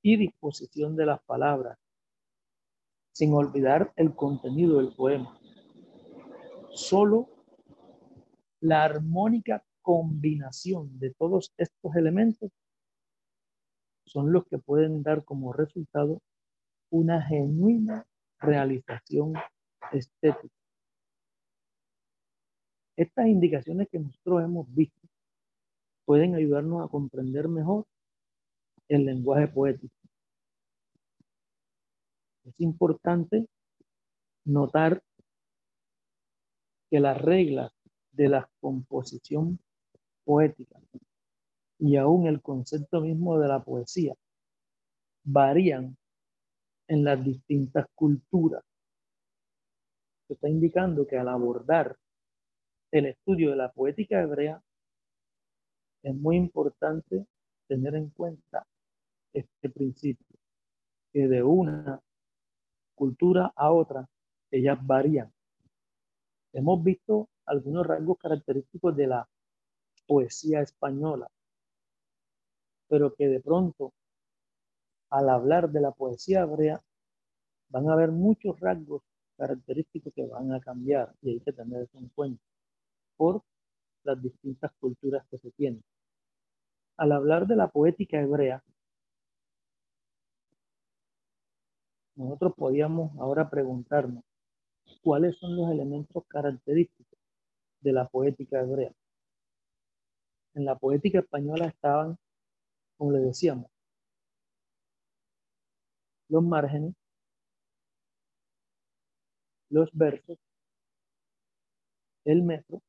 y 0.02 0.16
disposición 0.16 0.96
de 0.96 1.06
las 1.06 1.22
palabras, 1.22 1.78
sin 3.12 3.34
olvidar 3.34 3.92
el 3.96 4.14
contenido 4.14 4.78
del 4.78 4.94
poema. 4.94 5.38
Solo 6.72 7.28
la 8.60 8.84
armónica 8.84 9.64
combinación 9.82 10.98
de 10.98 11.12
todos 11.14 11.52
estos 11.56 11.96
elementos 11.96 12.50
son 14.06 14.32
los 14.32 14.46
que 14.46 14.58
pueden 14.58 15.02
dar 15.02 15.24
como 15.24 15.52
resultado 15.52 16.20
una 16.90 17.22
genuina 17.22 18.06
realización 18.38 19.34
estética. 19.92 20.54
Estas 22.96 23.26
indicaciones 23.28 23.88
que 23.90 23.98
nosotros 23.98 24.42
hemos 24.42 24.74
visto 24.74 25.08
pueden 26.04 26.34
ayudarnos 26.34 26.84
a 26.84 26.88
comprender 26.88 27.48
mejor 27.48 27.86
el 28.90 29.06
lenguaje 29.06 29.46
poético. 29.46 29.94
Es 32.44 32.54
importante 32.58 33.46
notar 34.44 35.00
que 36.90 36.98
las 36.98 37.20
reglas 37.22 37.72
de 38.10 38.28
la 38.28 38.50
composición 38.60 39.60
poética 40.24 40.80
y 41.78 41.96
aún 41.96 42.26
el 42.26 42.42
concepto 42.42 43.00
mismo 43.00 43.38
de 43.38 43.48
la 43.48 43.62
poesía 43.62 44.14
varían 45.22 45.96
en 46.88 47.04
las 47.04 47.24
distintas 47.24 47.86
culturas. 47.94 48.64
Se 50.26 50.34
está 50.34 50.48
indicando 50.48 51.06
que 51.06 51.16
al 51.16 51.28
abordar 51.28 51.96
el 52.90 53.06
estudio 53.06 53.50
de 53.50 53.56
la 53.56 53.70
poética 53.70 54.20
hebrea, 54.20 54.60
es 56.02 56.14
muy 56.14 56.36
importante 56.36 57.24
tener 57.68 57.94
en 57.94 58.10
cuenta 58.10 58.66
este 59.32 59.70
principio, 59.70 60.36
que 61.12 61.28
de 61.28 61.42
una 61.42 62.00
cultura 62.94 63.52
a 63.56 63.70
otra, 63.70 64.08
ellas 64.50 64.78
varían. 64.82 65.32
Hemos 66.52 66.82
visto 66.82 67.28
algunos 67.46 67.86
rasgos 67.86 68.18
característicos 68.18 68.96
de 68.96 69.06
la 69.06 69.28
poesía 70.06 70.60
española, 70.60 71.28
pero 72.88 73.14
que 73.14 73.28
de 73.28 73.40
pronto 73.40 73.92
al 75.10 75.28
hablar 75.28 75.70
de 75.70 75.80
la 75.80 75.90
poesía 75.90 76.42
hebrea, 76.42 76.80
van 77.68 77.88
a 77.88 77.92
haber 77.92 78.10
muchos 78.12 78.58
rasgos 78.60 79.02
característicos 79.36 80.12
que 80.14 80.26
van 80.26 80.52
a 80.52 80.60
cambiar 80.60 81.12
y 81.20 81.30
hay 81.30 81.40
que 81.40 81.52
tener 81.52 81.82
eso 81.82 81.98
en 81.98 82.08
cuenta 82.10 82.42
por 83.16 83.42
las 84.04 84.22
distintas 84.22 84.72
culturas 84.80 85.26
que 85.30 85.38
se 85.38 85.50
tienen. 85.52 85.82
Al 86.96 87.12
hablar 87.12 87.46
de 87.46 87.56
la 87.56 87.68
poética 87.68 88.20
hebrea, 88.20 88.62
nosotros 92.20 92.52
podíamos 92.54 93.18
ahora 93.18 93.48
preguntarnos 93.48 94.22
cuáles 95.02 95.38
son 95.38 95.56
los 95.56 95.70
elementos 95.70 96.22
característicos 96.28 97.18
de 97.80 97.92
la 97.92 98.08
poética 98.08 98.60
hebrea. 98.60 98.92
En 100.54 100.66
la 100.66 100.76
poética 100.76 101.20
española 101.20 101.66
estaban, 101.66 102.18
como 102.98 103.12
le 103.12 103.20
decíamos, 103.20 103.70
los 106.28 106.44
márgenes, 106.44 106.94
los 109.70 109.88
versos, 109.94 110.36
el 112.26 112.42
metro, 112.42 112.82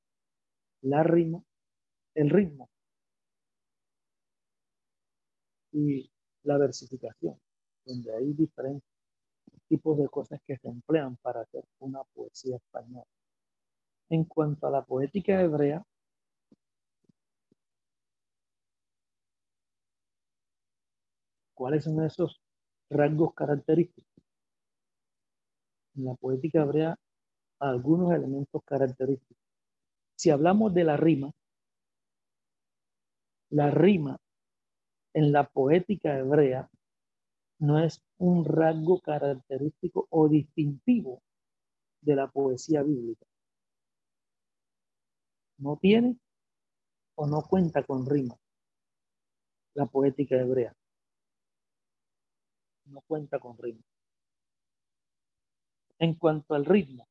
la 0.82 1.03
rima, 1.03 1.41
el 2.15 2.29
ritmo 2.29 2.69
y 5.71 6.11
la 6.43 6.57
versificación, 6.57 7.39
donde 7.86 8.13
hay 8.13 8.34
diferentes. 8.34 8.91
Tipos 9.72 9.97
de 9.97 10.09
cosas 10.09 10.41
que 10.45 10.57
se 10.57 10.67
emplean 10.67 11.15
para 11.22 11.41
hacer 11.41 11.63
una 11.80 12.03
poesía 12.13 12.57
española. 12.57 13.05
En 14.09 14.26
cuanto 14.26 14.67
a 14.67 14.69
la 14.69 14.84
poética 14.84 15.39
hebrea, 15.41 15.82
¿cuáles 21.53 21.86
son 21.86 22.03
esos 22.03 22.41
rasgos 22.89 23.34
característicos? 23.34 24.11
En 25.95 26.03
la 26.03 26.15
poética 26.15 26.63
hebrea, 26.63 26.97
algunos 27.59 28.11
elementos 28.11 28.61
característicos. 28.65 29.38
Si 30.17 30.32
hablamos 30.32 30.74
de 30.74 30.84
la 30.84 30.97
rima, 30.97 31.32
la 33.51 33.72
rima 33.72 34.17
en 35.13 35.32
la 35.32 35.47
poética 35.47 36.17
hebrea 36.17 36.69
no 37.62 37.80
es 37.80 38.03
un 38.18 38.43
rasgo 38.43 38.99
característico 39.01 40.07
o 40.09 40.28
distintivo 40.28 41.22
de 42.01 42.16
la 42.16 42.28
poesía 42.28 42.82
bíblica. 42.82 43.26
No 45.59 45.78
tiene 45.78 46.18
o 47.16 47.28
no 47.28 47.43
cuenta 47.43 47.84
con 47.84 48.07
rima 48.07 48.36
la 49.76 49.86
poética 49.86 50.36
hebrea. 50.38 50.74
No 52.86 53.01
cuenta 53.01 53.39
con 53.39 53.57
rima. 53.57 53.82
En 55.99 56.16
cuanto 56.16 56.55
al 56.55 56.66
ritmo, 56.66 57.07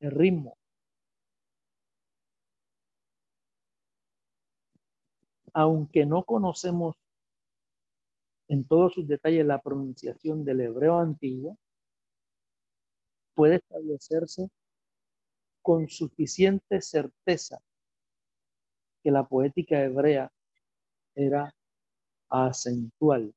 el 0.00 0.10
ritmo. 0.12 0.61
Aunque 5.54 6.06
no 6.06 6.24
conocemos 6.24 6.96
en 8.48 8.64
todos 8.64 8.94
sus 8.94 9.06
detalles 9.06 9.46
la 9.46 9.60
pronunciación 9.60 10.44
del 10.44 10.60
hebreo 10.60 10.98
antiguo, 10.98 11.58
puede 13.34 13.56
establecerse 13.56 14.48
con 15.62 15.88
suficiente 15.88 16.80
certeza 16.80 17.58
que 19.02 19.10
la 19.10 19.26
poética 19.26 19.82
hebrea 19.82 20.30
era 21.14 21.54
acentual. 22.28 23.34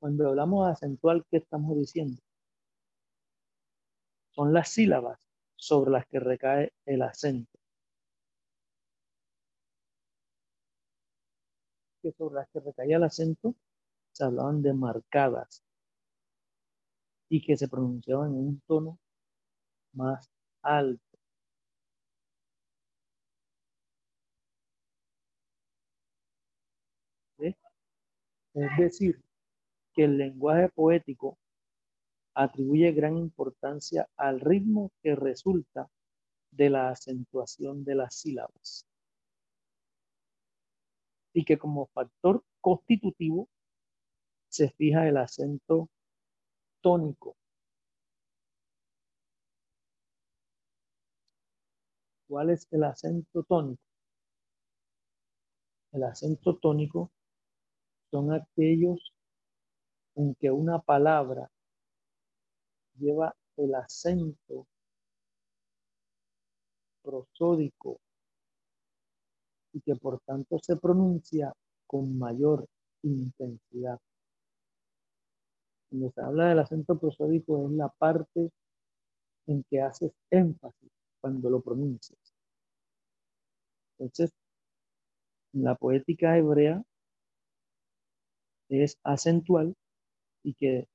Cuando 0.00 0.28
hablamos 0.28 0.66
de 0.66 0.72
acentual, 0.72 1.24
¿qué 1.30 1.38
estamos 1.38 1.76
diciendo? 1.76 2.20
son 4.38 4.52
las 4.52 4.68
sílabas 4.68 5.18
sobre 5.56 5.90
las 5.90 6.06
que 6.06 6.20
recae 6.20 6.72
el 6.86 7.02
acento. 7.02 7.58
Que 12.02 12.12
sobre 12.12 12.36
las 12.36 12.48
que 12.50 12.60
recaía 12.60 12.96
el 12.96 13.04
acento 13.04 13.54
se 14.12 14.24
hablaban 14.24 14.62
de 14.62 14.72
marcadas 14.72 15.62
y 17.28 17.44
que 17.44 17.56
se 17.56 17.68
pronunciaban 17.68 18.30
en 18.30 18.38
un 18.48 18.60
tono 18.66 18.98
más 19.92 20.30
alto. 20.62 21.02
Es 27.38 28.76
decir, 28.76 29.22
que 29.94 30.04
el 30.04 30.18
lenguaje 30.18 30.68
poético 30.70 31.38
atribuye 32.34 32.90
gran 32.92 33.16
importancia 33.16 34.08
al 34.16 34.40
ritmo 34.40 34.90
que 35.02 35.14
resulta 35.14 35.88
de 36.50 36.70
la 36.70 36.90
acentuación 36.90 37.84
de 37.84 37.94
las 37.94 38.16
sílabas 38.16 38.87
y 41.32 41.44
que 41.44 41.58
como 41.58 41.86
factor 41.88 42.42
constitutivo 42.60 43.48
se 44.48 44.70
fija 44.70 45.06
el 45.08 45.16
acento 45.16 45.88
tónico. 46.80 47.36
¿Cuál 52.28 52.50
es 52.50 52.66
el 52.70 52.84
acento 52.84 53.42
tónico? 53.42 53.82
El 55.92 56.04
acento 56.04 56.56
tónico 56.56 57.10
son 58.10 58.32
aquellos 58.32 59.14
en 60.14 60.34
que 60.34 60.50
una 60.50 60.80
palabra 60.80 61.50
lleva 62.98 63.34
el 63.56 63.74
acento 63.74 64.66
prosódico 67.02 68.00
y 69.72 69.80
que 69.80 69.96
por 69.96 70.20
tanto 70.20 70.58
se 70.58 70.76
pronuncia 70.76 71.52
con 71.86 72.18
mayor 72.18 72.66
intensidad. 73.02 73.98
Cuando 75.88 76.10
se 76.10 76.20
habla 76.20 76.48
del 76.48 76.58
acento 76.58 76.98
prosódico 76.98 77.66
es 77.66 77.72
la 77.72 77.88
parte 77.88 78.50
en 79.46 79.64
que 79.64 79.80
haces 79.80 80.12
énfasis 80.30 80.90
cuando 81.20 81.48
lo 81.50 81.60
pronuncias. 81.60 82.18
Entonces, 83.98 84.32
en 85.54 85.64
la 85.64 85.74
poética 85.74 86.36
hebrea 86.36 86.82
es 88.68 88.98
acentual 89.02 89.74
y 90.42 90.54
que 90.54 90.86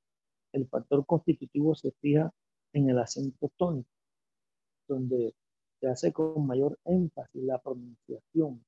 el 0.53 0.67
factor 0.67 1.05
constitutivo 1.05 1.75
se 1.75 1.91
fija 1.99 2.31
en 2.73 2.89
el 2.89 2.99
acento 2.99 3.51
tónico, 3.57 3.89
donde 4.87 5.33
se 5.83 5.89
hace 5.89 6.13
con 6.13 6.47
mayor 6.47 6.79
énfasis 6.85 7.43
la 7.43 7.59
pronunciación 7.59 8.65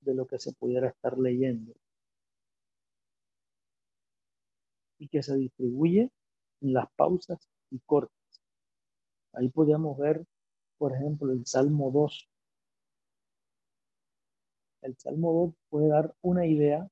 de 0.00 0.14
lo 0.14 0.26
que 0.26 0.38
se 0.38 0.52
pudiera 0.52 0.90
estar 0.90 1.16
leyendo 1.16 1.72
y 4.98 5.08
que 5.08 5.22
se 5.22 5.34
distribuye 5.36 6.10
en 6.60 6.72
las 6.74 6.86
pausas 6.96 7.48
y 7.70 7.78
cortes. 7.78 8.42
Ahí 9.32 9.48
podríamos 9.48 9.96
ver, 9.96 10.26
por 10.76 10.92
ejemplo, 10.92 11.32
el 11.32 11.46
Salmo 11.46 11.90
2. 11.90 12.28
El 14.82 14.98
Salmo 14.98 15.32
2 15.32 15.54
puede 15.70 15.88
dar 15.88 16.14
una 16.20 16.44
idea 16.44 16.86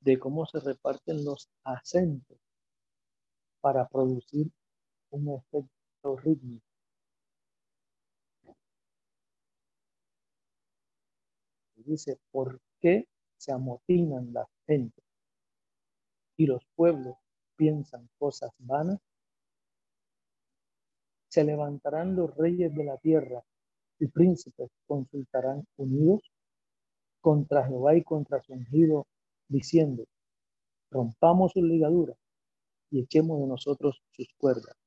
de 0.00 0.18
cómo 0.18 0.46
se 0.46 0.58
reparten 0.60 1.22
los 1.22 1.50
acentos 1.64 2.38
para 3.60 3.86
producir 3.86 4.50
un 5.10 5.34
efecto 5.34 5.79
Dice, 11.76 12.18
¿por 12.30 12.60
qué 12.80 13.06
se 13.36 13.52
amotinan 13.52 14.32
las 14.32 14.46
gentes 14.66 15.04
y 16.36 16.46
los 16.46 16.62
pueblos 16.74 17.16
piensan 17.56 18.08
cosas 18.18 18.50
vanas? 18.58 18.98
Se 21.28 21.44
levantarán 21.44 22.16
los 22.16 22.34
reyes 22.36 22.74
de 22.74 22.84
la 22.84 22.96
tierra 22.98 23.42
y 23.98 24.06
príncipes 24.06 24.70
consultarán 24.86 25.66
unidos 25.76 26.22
contra 27.20 27.66
Jehová 27.66 27.94
y 27.94 28.02
contra 28.02 28.42
su 28.42 28.54
ungido 28.54 29.06
diciendo, 29.48 30.04
rompamos 30.90 31.52
sus 31.52 31.62
ligaduras 31.62 32.16
y 32.90 33.00
echemos 33.00 33.40
de 33.40 33.46
nosotros 33.46 34.02
sus 34.12 34.28
cuerdas. 34.38 34.79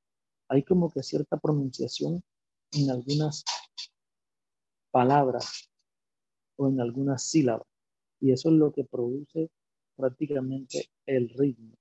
Hay 0.50 0.64
como 0.64 0.92
que 0.92 1.04
cierta 1.04 1.38
pronunciación 1.38 2.24
en 2.72 2.92
algunas 2.92 3.44
palabras 4.92 5.70
o 6.58 6.68
en 6.68 6.80
algunas 6.80 7.24
sílabas. 7.24 7.68
Y 8.20 8.32
eso 8.32 8.50
es 8.50 8.56
lo 8.56 8.72
que 8.72 8.84
produce 8.84 9.50
prácticamente 9.96 10.90
el 11.06 11.30
ritmo. 11.30 11.76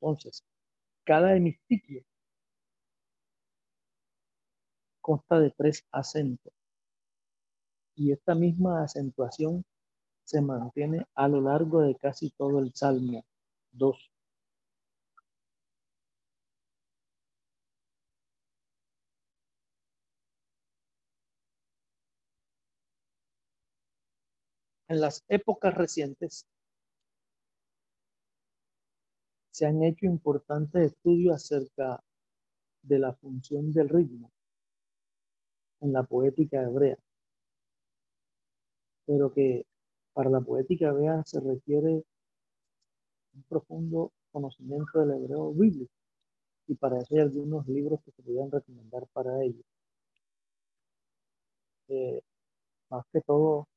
Entonces, 0.00 0.44
cada 1.04 1.36
hemisticlo 1.36 2.02
consta 5.00 5.40
de 5.40 5.50
tres 5.50 5.86
acentos. 5.92 6.52
Y 7.96 8.12
esta 8.12 8.34
misma 8.34 8.84
acentuación 8.84 9.64
se 10.24 10.40
mantiene 10.40 11.06
a 11.14 11.28
lo 11.28 11.40
largo 11.40 11.80
de 11.80 11.96
casi 11.96 12.30
todo 12.30 12.60
el 12.60 12.72
Salmo 12.74 13.24
2. 13.72 14.09
En 24.90 25.00
las 25.00 25.24
épocas 25.28 25.72
recientes 25.72 26.44
se 29.52 29.64
han 29.64 29.84
hecho 29.84 30.06
importantes 30.06 30.90
estudios 30.90 31.36
acerca 31.36 32.02
de 32.82 32.98
la 32.98 33.12
función 33.14 33.72
del 33.72 33.88
ritmo 33.88 34.32
en 35.80 35.92
la 35.92 36.02
poética 36.02 36.60
hebrea, 36.64 36.98
pero 39.06 39.32
que 39.32 39.64
para 40.12 40.28
la 40.28 40.40
poética 40.40 40.90
vea 40.92 41.22
se 41.24 41.38
requiere 41.38 42.02
un 43.34 43.42
profundo 43.48 44.10
conocimiento 44.32 44.98
del 44.98 45.22
hebreo 45.22 45.52
bíblico 45.52 45.92
Y 46.68 46.74
para 46.76 46.98
eso 47.00 47.14
hay 47.14 47.20
algunos 47.20 47.68
libros 47.68 48.00
que 48.04 48.12
se 48.12 48.22
podrían 48.22 48.50
recomendar 48.50 49.06
para 49.12 49.42
ello. 49.44 49.62
Eh, 51.88 52.22
más 52.90 53.04
que 53.12 53.20
todo, 53.22 53.68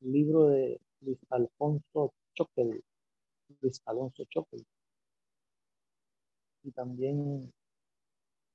libro 0.00 0.48
de 0.48 0.80
Luis 1.00 1.18
Alfonso 1.30 2.12
Choquel, 2.34 2.82
Luis 3.60 3.80
Alonso 3.86 4.24
Choquel, 4.24 4.64
y 6.62 6.70
también 6.72 7.52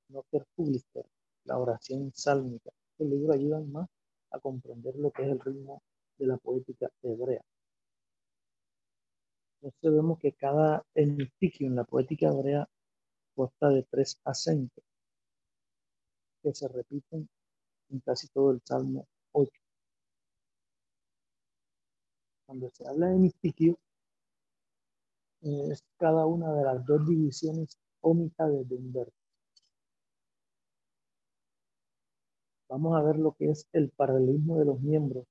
Noter 0.09 0.45
Publister, 0.55 1.05
la 1.45 1.57
oración 1.57 2.11
sálmica. 2.13 2.71
Estos 2.91 3.07
libros 3.07 3.35
ayudan 3.35 3.71
más 3.71 3.89
a 4.31 4.39
comprender 4.39 4.95
lo 4.95 5.11
que 5.11 5.23
es 5.23 5.29
el 5.29 5.39
ritmo 5.39 5.81
de 6.17 6.27
la 6.27 6.37
poética 6.37 6.89
hebrea. 7.01 7.41
Entonces 9.61 9.91
vemos 9.93 10.19
que 10.19 10.33
cada 10.33 10.83
entiquio 10.93 11.67
en 11.67 11.75
la 11.75 11.85
poética 11.85 12.27
hebrea 12.27 12.67
consta 13.35 13.69
de 13.69 13.83
tres 13.83 14.19
acentos 14.25 14.83
que 16.41 16.53
se 16.53 16.67
repiten 16.67 17.27
en 17.89 17.99
casi 18.01 18.27
todo 18.27 18.51
el 18.51 18.61
Salmo 18.65 19.07
8. 19.31 19.62
Cuando 22.53 22.69
se 22.69 22.87
habla 22.87 23.07
de 23.07 23.15
mistiquio, 23.15 23.79
es 25.41 25.83
cada 25.97 26.27
una 26.27 26.53
de 26.53 26.63
las 26.63 26.85
dos 26.85 27.03
divisiones 27.07 27.79
o 28.01 28.13
mitades 28.13 28.69
de 28.69 28.75
un 28.75 28.93
verso. 28.93 29.17
Vamos 32.69 32.95
a 32.95 33.01
ver 33.01 33.17
lo 33.17 33.31
que 33.31 33.49
es 33.49 33.67
el 33.73 33.89
paralelismo 33.89 34.59
de 34.59 34.65
los 34.65 34.79
miembros 34.81 35.25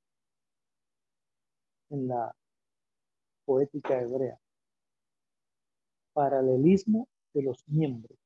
en 1.90 2.08
la 2.08 2.34
poética 3.44 4.00
hebrea. 4.00 4.36
Paralelismo 6.14 7.06
de 7.34 7.42
los 7.44 7.62
miembros. 7.68 8.18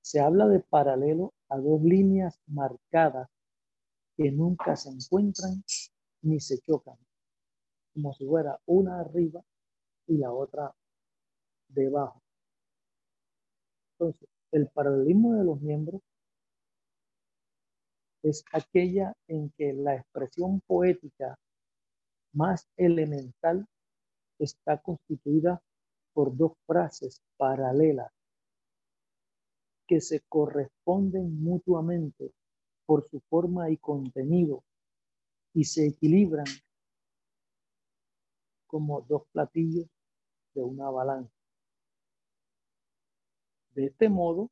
Se 0.00 0.20
habla 0.20 0.48
de 0.48 0.60
paralelo 0.60 1.34
a 1.50 1.58
dos 1.58 1.82
líneas 1.82 2.40
marcadas 2.46 3.28
que 4.16 4.32
nunca 4.32 4.74
se 4.74 4.88
encuentran 4.88 5.62
ni 6.22 6.40
se 6.40 6.58
chocan, 6.60 6.96
como 7.96 8.12
si 8.12 8.26
fuera 8.26 8.60
una 8.66 9.00
arriba 9.00 9.42
y 10.06 10.18
la 10.18 10.30
otra 10.30 10.70
debajo. 11.68 12.20
Entonces, 13.92 14.28
el 14.52 14.68
paralelismo 14.68 15.32
de 15.32 15.44
los 15.44 15.62
miembros 15.62 16.02
es 18.22 18.44
aquella 18.52 19.14
en 19.28 19.48
que 19.56 19.72
la 19.72 19.94
expresión 19.96 20.60
poética 20.66 21.38
más 22.34 22.68
elemental 22.76 23.66
está 24.38 24.76
constituida 24.82 25.62
por 26.12 26.36
dos 26.36 26.52
frases 26.66 27.22
paralelas 27.38 28.12
que 29.86 30.02
se 30.02 30.20
corresponden 30.28 31.42
mutuamente 31.42 32.34
por 32.84 33.08
su 33.08 33.20
forma 33.30 33.70
y 33.70 33.78
contenido 33.78 34.62
y 35.54 35.64
se 35.64 35.86
equilibran 35.86 36.44
como 38.76 39.00
dos 39.08 39.22
platillos 39.32 39.86
de 40.52 40.62
una 40.62 40.90
balanza. 40.90 41.32
De 43.70 43.86
este 43.86 44.10
modo, 44.10 44.50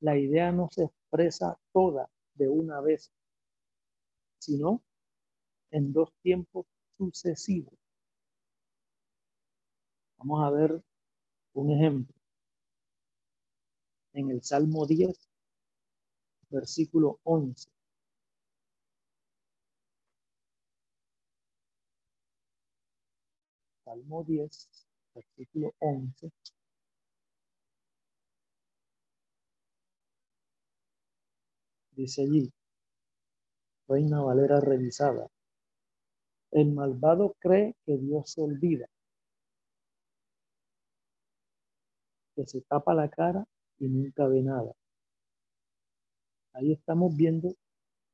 la 0.00 0.16
idea 0.16 0.50
no 0.50 0.70
se 0.70 0.84
expresa 0.84 1.58
toda 1.70 2.08
de 2.36 2.48
una 2.48 2.80
vez, 2.80 3.12
sino 4.38 4.82
en 5.70 5.92
dos 5.92 6.10
tiempos 6.22 6.64
sucesivos. 6.96 7.74
Vamos 10.16 10.42
a 10.42 10.48
ver 10.48 10.82
un 11.52 11.70
ejemplo. 11.70 12.14
En 14.14 14.30
el 14.30 14.42
Salmo 14.42 14.86
10, 14.86 15.28
versículo 16.48 17.20
11. 17.24 17.73
Salmo 23.94 24.24
10, 24.24 24.88
versículo 25.14 25.72
11. 25.78 26.32
Dice 31.92 32.22
allí, 32.22 32.52
Reina 33.86 34.20
Valera 34.20 34.58
revisada. 34.58 35.28
El 36.50 36.72
malvado 36.72 37.36
cree 37.38 37.76
que 37.86 37.96
Dios 37.96 38.32
se 38.32 38.42
olvida, 38.42 38.88
que 42.34 42.46
se 42.46 42.62
tapa 42.62 42.94
la 42.94 43.08
cara 43.08 43.46
y 43.78 43.86
nunca 43.86 44.26
ve 44.26 44.42
nada. 44.42 44.72
Ahí 46.52 46.72
estamos 46.72 47.16
viendo 47.16 47.54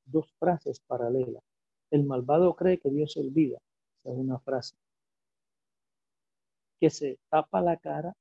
dos 0.05 0.31
frases 0.39 0.81
paralelas. 0.81 1.43
El 1.91 2.05
malvado 2.05 2.55
cree 2.55 2.79
que 2.79 2.91
Dios 2.91 3.13
se 3.15 3.21
olvida, 3.21 3.59
es 4.05 4.15
una 4.15 4.39
frase. 4.41 4.77
Que 6.81 6.91
se 6.91 7.19
tapa 7.29 7.61
la 7.61 7.77
cara 7.77 8.13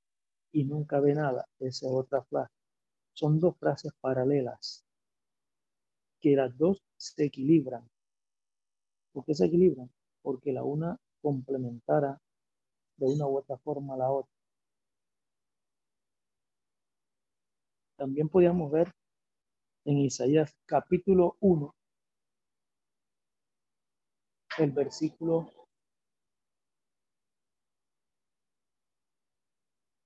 y 0.52 0.66
nunca 0.66 1.00
ve 1.00 1.16
nada, 1.16 1.48
esa 1.60 1.88
es 1.88 1.92
otra 1.92 2.24
frase. 2.24 2.54
Son 3.14 3.40
dos 3.40 3.58
frases 3.58 3.92
paralelas 4.02 4.86
que 6.22 6.36
las 6.36 6.58
dos 6.58 6.84
se 6.98 7.26
equilibran. 7.26 7.90
¿Por 9.14 9.26
qué 9.26 9.34
se 9.34 9.46
equilibran? 9.46 9.90
Porque 10.22 10.52
la 10.52 10.64
una 10.64 10.98
complementara 11.22 12.20
de 12.98 13.06
una 13.06 13.28
u 13.28 13.38
otra 13.38 13.58
forma 13.58 13.98
la 13.98 14.12
otra. 14.12 14.32
También 17.98 18.30
podíamos 18.30 18.72
ver 18.72 18.92
en 19.86 19.98
Isaías 20.00 20.56
capítulo 20.66 21.36
1, 21.40 21.76
el 24.60 24.72
versículo 24.72 25.59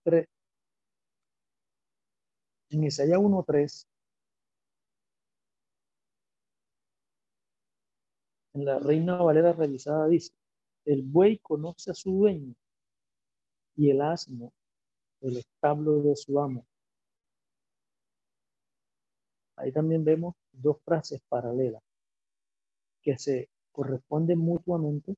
3. 0.03 0.27
En 2.71 2.83
Isaías 2.83 3.19
1.3 3.19 3.87
En 8.53 8.65
la 8.65 8.77
Reina 8.79 9.15
Valera 9.17 9.53
revisada 9.53 10.07
dice, 10.07 10.31
el 10.85 11.01
buey 11.01 11.39
conoce 11.39 11.91
a 11.91 11.93
su 11.95 12.11
dueño 12.11 12.53
y 13.75 13.89
el 13.89 14.01
asno 14.01 14.51
el 15.21 15.37
establo 15.37 16.01
de 16.03 16.15
su 16.15 16.39
amo. 16.39 16.65
Ahí 19.55 19.71
también 19.71 20.03
vemos 20.03 20.35
dos 20.51 20.77
frases 20.83 21.21
paralelas 21.29 21.81
que 23.01 23.17
se 23.17 23.49
corresponden 23.71 24.37
mutuamente 24.39 25.15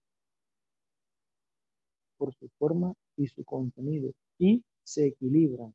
por 2.17 2.33
su 2.33 2.47
forma 2.57 2.93
y 3.17 3.27
su 3.27 3.43
contenido 3.43 4.11
y 4.37 4.63
se 4.85 5.07
equilibran. 5.07 5.73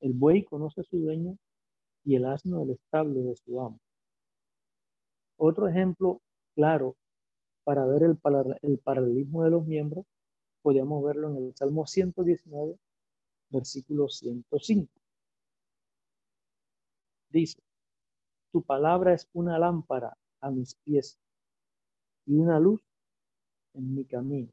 El 0.00 0.12
buey 0.12 0.44
conoce 0.44 0.82
a 0.82 0.84
su 0.84 0.98
dueño 0.98 1.36
y 2.04 2.16
el 2.16 2.26
asno 2.26 2.62
el 2.62 2.70
establo 2.70 3.22
de 3.22 3.36
su 3.36 3.60
amo. 3.60 3.80
Otro 5.36 5.66
ejemplo 5.68 6.20
claro 6.54 6.96
para 7.64 7.86
ver 7.86 8.02
el, 8.02 8.18
el 8.62 8.78
paralelismo 8.78 9.44
de 9.44 9.50
los 9.50 9.66
miembros, 9.66 10.04
podríamos 10.62 11.02
verlo 11.04 11.30
en 11.30 11.46
el 11.46 11.54
Salmo 11.56 11.86
119, 11.86 12.76
versículo 13.50 14.08
105. 14.08 14.88
Dice, 17.30 17.60
tu 18.52 18.62
palabra 18.62 19.14
es 19.14 19.28
una 19.32 19.58
lámpara 19.58 20.16
a 20.40 20.50
mis 20.50 20.74
pies 20.84 21.18
y 22.26 22.34
una 22.34 22.60
luz 22.60 22.82
en 23.74 23.94
mi 23.94 24.04
camino. 24.04 24.52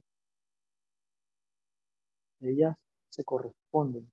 Ellas 2.41 2.77
se 3.09 3.23
corresponden 3.23 4.09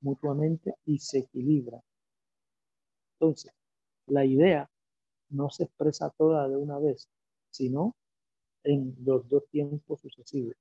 mutuamente 0.00 0.74
y 0.84 0.98
se 0.98 1.18
equilibran. 1.18 1.80
Entonces, 3.18 3.52
la 4.06 4.24
idea 4.24 4.68
no 5.30 5.50
se 5.50 5.64
expresa 5.64 6.10
toda 6.16 6.48
de 6.48 6.56
una 6.56 6.78
vez, 6.78 7.08
sino 7.50 7.94
en 8.64 8.94
los 9.04 9.28
dos 9.28 9.44
tiempos 9.50 10.00
sucesivos. 10.00 10.54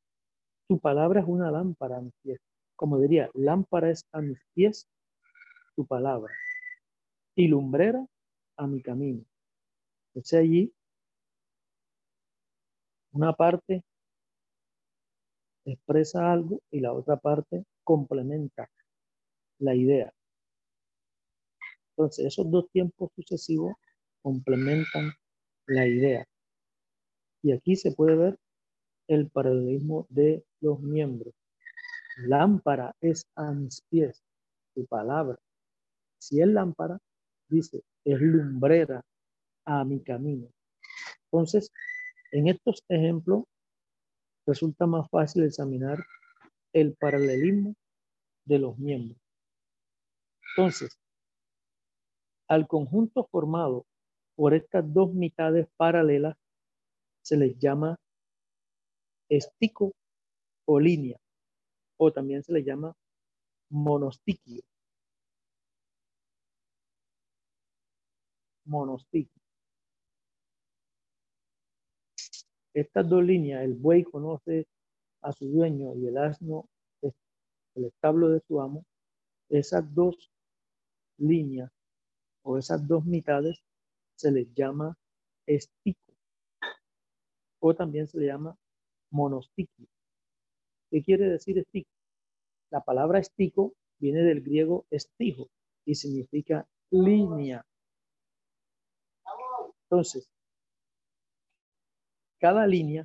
Tu 0.67 0.79
palabra 0.79 1.21
es 1.21 1.27
una 1.27 1.51
lámpara 1.51 1.97
a 1.97 2.01
mis 2.01 2.13
pies. 2.23 2.39
Como 2.75 2.99
diría, 2.99 3.29
lámpara 3.33 3.89
es 3.91 4.05
a 4.11 4.21
mis 4.21 4.39
pies 4.53 4.87
tu 5.75 5.85
palabra 5.85 6.33
y 7.35 7.47
lumbrera 7.47 8.05
a 8.57 8.67
mi 8.67 8.81
camino. 8.81 9.23
Es 10.13 10.33
allí 10.33 10.73
una 13.11 13.33
parte 13.33 13.83
expresa 15.65 16.31
algo 16.31 16.61
y 16.71 16.79
la 16.79 16.93
otra 16.93 17.17
parte 17.17 17.65
complementa 17.83 18.69
la 19.59 19.75
idea. 19.75 20.13
Entonces, 21.91 22.25
esos 22.25 22.49
dos 22.51 22.69
tiempos 22.71 23.09
sucesivos 23.15 23.73
complementan 24.21 25.11
la 25.67 25.87
idea. 25.87 26.25
Y 27.41 27.51
aquí 27.51 27.75
se 27.75 27.91
puede 27.91 28.15
ver 28.15 28.39
el 29.07 29.29
paralelismo 29.29 30.07
de 30.09 30.43
los 30.61 30.79
miembros. 30.79 31.33
Lámpara 32.17 32.95
es 33.01 33.25
a 33.35 33.51
mis 33.51 33.81
pies 33.89 34.23
tu 34.73 34.85
palabra. 34.87 35.37
Si 36.19 36.41
es 36.41 36.47
lámpara, 36.47 36.97
dice, 37.47 37.83
es 38.03 38.19
lumbrera 38.19 39.03
a 39.65 39.83
mi 39.85 40.01
camino. 40.01 40.47
Entonces, 41.31 41.71
en 42.31 42.47
estos 42.47 42.83
ejemplos 42.89 43.43
resulta 44.45 44.85
más 44.85 45.09
fácil 45.09 45.43
examinar 45.43 45.99
el 46.73 46.95
paralelismo 46.95 47.75
de 48.45 48.59
los 48.59 48.77
miembros. 48.77 49.19
Entonces, 50.55 50.99
al 52.47 52.67
conjunto 52.67 53.27
formado 53.31 53.85
por 54.35 54.53
estas 54.53 54.83
dos 54.93 55.13
mitades 55.13 55.67
paralelas 55.77 56.35
se 57.23 57.37
les 57.37 57.57
llama 57.57 57.97
estico 59.29 59.93
o 60.65 60.79
línea, 60.79 61.17
o 61.97 62.11
también 62.11 62.43
se 62.43 62.53
les 62.53 62.65
llama 62.65 62.93
monostiquio. 63.69 64.61
Monostiquio. 68.65 69.44
Estas 72.75 73.07
dos 73.09 73.23
líneas, 73.23 73.63
el 73.63 73.73
buey 73.73 74.03
conoce 74.03 74.67
a 75.21 75.31
su 75.31 75.47
dueño 75.47 75.95
y 75.95 76.07
el 76.07 76.17
asno 76.17 76.67
el 77.75 77.85
establo 77.85 78.29
de 78.29 78.41
su 78.47 78.61
amo, 78.61 78.85
esas 79.49 79.93
dos 79.93 80.31
líneas 81.17 81.71
o 82.43 82.57
esas 82.57 82.87
dos 82.87 83.05
mitades 83.05 83.61
se 84.15 84.31
les 84.31 84.53
llama 84.53 84.97
estico 85.45 86.13
o 87.59 87.73
también 87.75 88.07
se 88.07 88.19
le 88.19 88.27
llama 88.27 88.57
monostiquio. 89.11 89.87
¿Qué 90.89 91.03
quiere 91.03 91.29
decir 91.29 91.57
estico? 91.57 91.89
La 92.71 92.81
palabra 92.81 93.19
estico 93.19 93.73
viene 93.99 94.21
del 94.21 94.41
griego 94.41 94.85
estijo 94.89 95.49
y 95.85 95.95
significa 95.95 96.67
línea. 96.91 97.65
Entonces, 99.83 100.29
cada 102.45 102.67
línea 102.67 103.03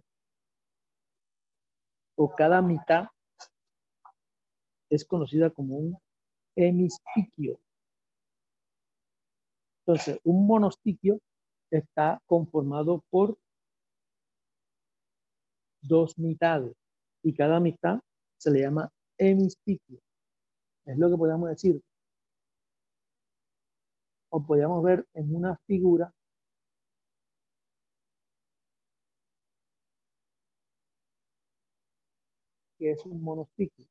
o 2.14 2.28
cada 2.28 2.61
mitad 2.61 3.07
es 4.91 5.03
conocida 5.07 5.49
como 5.49 5.78
un 5.78 5.99
hemistiquio. 6.55 7.59
Entonces, 9.80 10.20
un 10.24 10.47
monostiquio 10.47 11.20
está 11.70 12.20
conformado 12.26 13.03
por 13.09 13.38
dos 15.80 16.18
mitades 16.18 16.76
y 17.22 17.32
cada 17.32 17.61
mitad 17.61 17.99
se 18.36 18.51
le 18.51 18.61
llama 18.61 18.93
hemistiquio. 19.16 20.01
Es 20.84 20.99
lo 20.99 21.09
que 21.09 21.16
podemos 21.16 21.49
decir. 21.49 21.80
O 24.28 24.45
podríamos 24.45 24.84
ver 24.84 25.07
en 25.14 25.34
una 25.34 25.57
figura 25.66 26.12
que 32.81 32.93
es 32.93 33.05
un 33.05 33.22
monostiquio. 33.22 33.87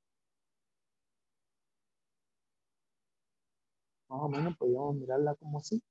Más 4.10 4.22
o 4.24 4.30
menos 4.30 4.58
podríamos 4.58 4.96
mirarla 4.96 5.36
como 5.36 5.60
así. 5.60 5.82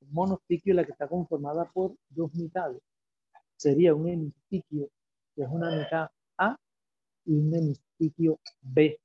Un 0.00 0.12
monostiquio 0.12 0.72
es 0.72 0.76
la 0.76 0.84
que 0.86 0.92
está 0.92 1.06
conformada 1.06 1.70
por 1.70 1.94
dos 2.08 2.34
mitades. 2.34 2.80
Sería 3.56 3.94
un 3.94 4.08
hemistiquio, 4.08 4.88
que 5.34 5.42
es 5.42 5.48
una 5.50 5.70
mitad 5.70 6.08
A, 6.38 6.56
y 7.26 7.34
un 7.34 7.54
hemistiquio 7.54 8.40
B. 8.62 8.98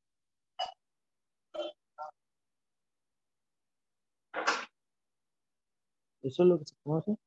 Eso 6.21 6.43
es 6.43 6.49
lo 6.49 6.57
que 6.59 6.65
se 6.65 6.75
conoce 6.83 7.17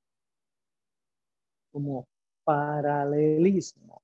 como 1.73 2.07
paralelismo. 2.45 4.03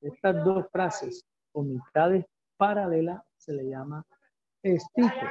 Estas 0.00 0.44
dos 0.44 0.66
frases 0.70 1.24
o 1.52 1.62
mitades 1.62 2.24
paralelas 2.56 3.22
se 3.36 3.52
le 3.52 3.68
llama 3.68 4.04
estijo 4.62 5.26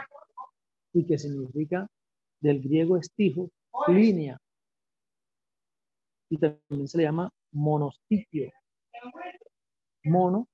y 0.93 1.05
que 1.05 1.17
significa 1.17 1.87
del 2.41 2.61
griego 2.61 2.97
estijo, 2.97 3.49
línea. 3.87 4.37
Y 6.29 6.37
también 6.37 6.87
se 6.87 6.97
le 6.97 7.03
llama 7.03 7.29
monostiquio. 7.51 8.51
Mono 10.03 10.47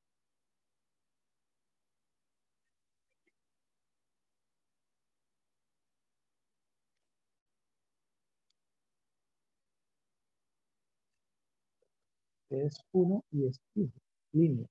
es 12.51 12.81
uno 12.91 13.23
y 13.31 13.47
estijo, 13.47 13.97
línea. 14.33 14.67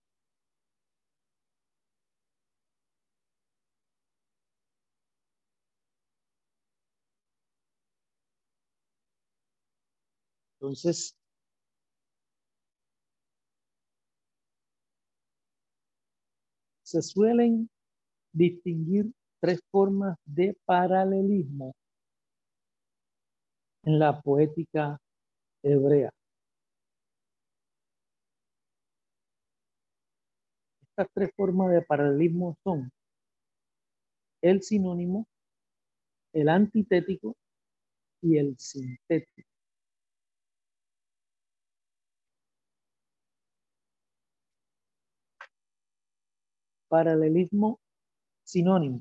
Entonces, 10.61 11.15
se 16.83 17.03
suelen 17.03 17.71
distinguir 18.33 19.13
tres 19.41 19.61
formas 19.71 20.17
de 20.27 20.57
paralelismo 20.67 21.75
en 23.85 23.99
la 23.99 24.21
poética 24.21 24.99
hebrea. 25.63 26.11
Estas 31.01 31.15
tres 31.15 31.31
formas 31.35 31.71
de 31.71 31.81
paralelismo 31.81 32.59
son 32.63 32.93
el 34.43 34.63
sinónimo, 34.63 35.27
el 36.35 36.51
antitético 36.51 37.35
y 38.21 38.37
el 38.37 38.59
sintético. 38.59 39.49
Paralelismo 46.89 47.81
sinónimo. 48.45 49.01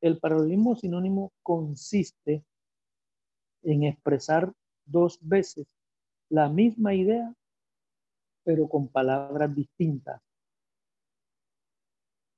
El 0.00 0.18
paralelismo 0.18 0.74
sinónimo 0.74 1.30
consiste 1.44 2.44
en 3.62 3.84
expresar 3.84 4.52
dos 4.84 5.20
veces 5.22 5.68
la 6.28 6.48
misma 6.48 6.94
idea, 6.94 7.32
pero 8.46 8.68
con 8.68 8.86
palabras 8.86 9.52
distintas. 9.52 10.22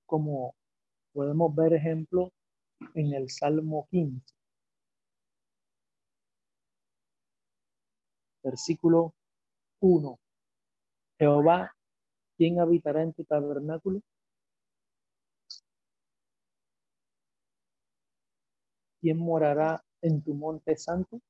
Como 0.07 0.55
podemos 1.13 1.55
ver 1.55 1.75
ejemplo 1.75 2.33
en 2.95 3.13
el 3.13 3.29
Salmo 3.29 3.87
15. 3.91 4.25
Versículo 8.43 9.13
1. 9.81 10.19
Jehová 11.19 11.77
¿Quién 12.39 12.59
habitará 12.59 13.03
en 13.03 13.13
tu 13.13 13.25
tabernáculo? 13.25 14.01
¿Quién 19.01 19.19
morará 19.19 19.85
en 20.01 20.23
tu 20.23 20.33
monte 20.33 20.75
santo? 20.77 21.21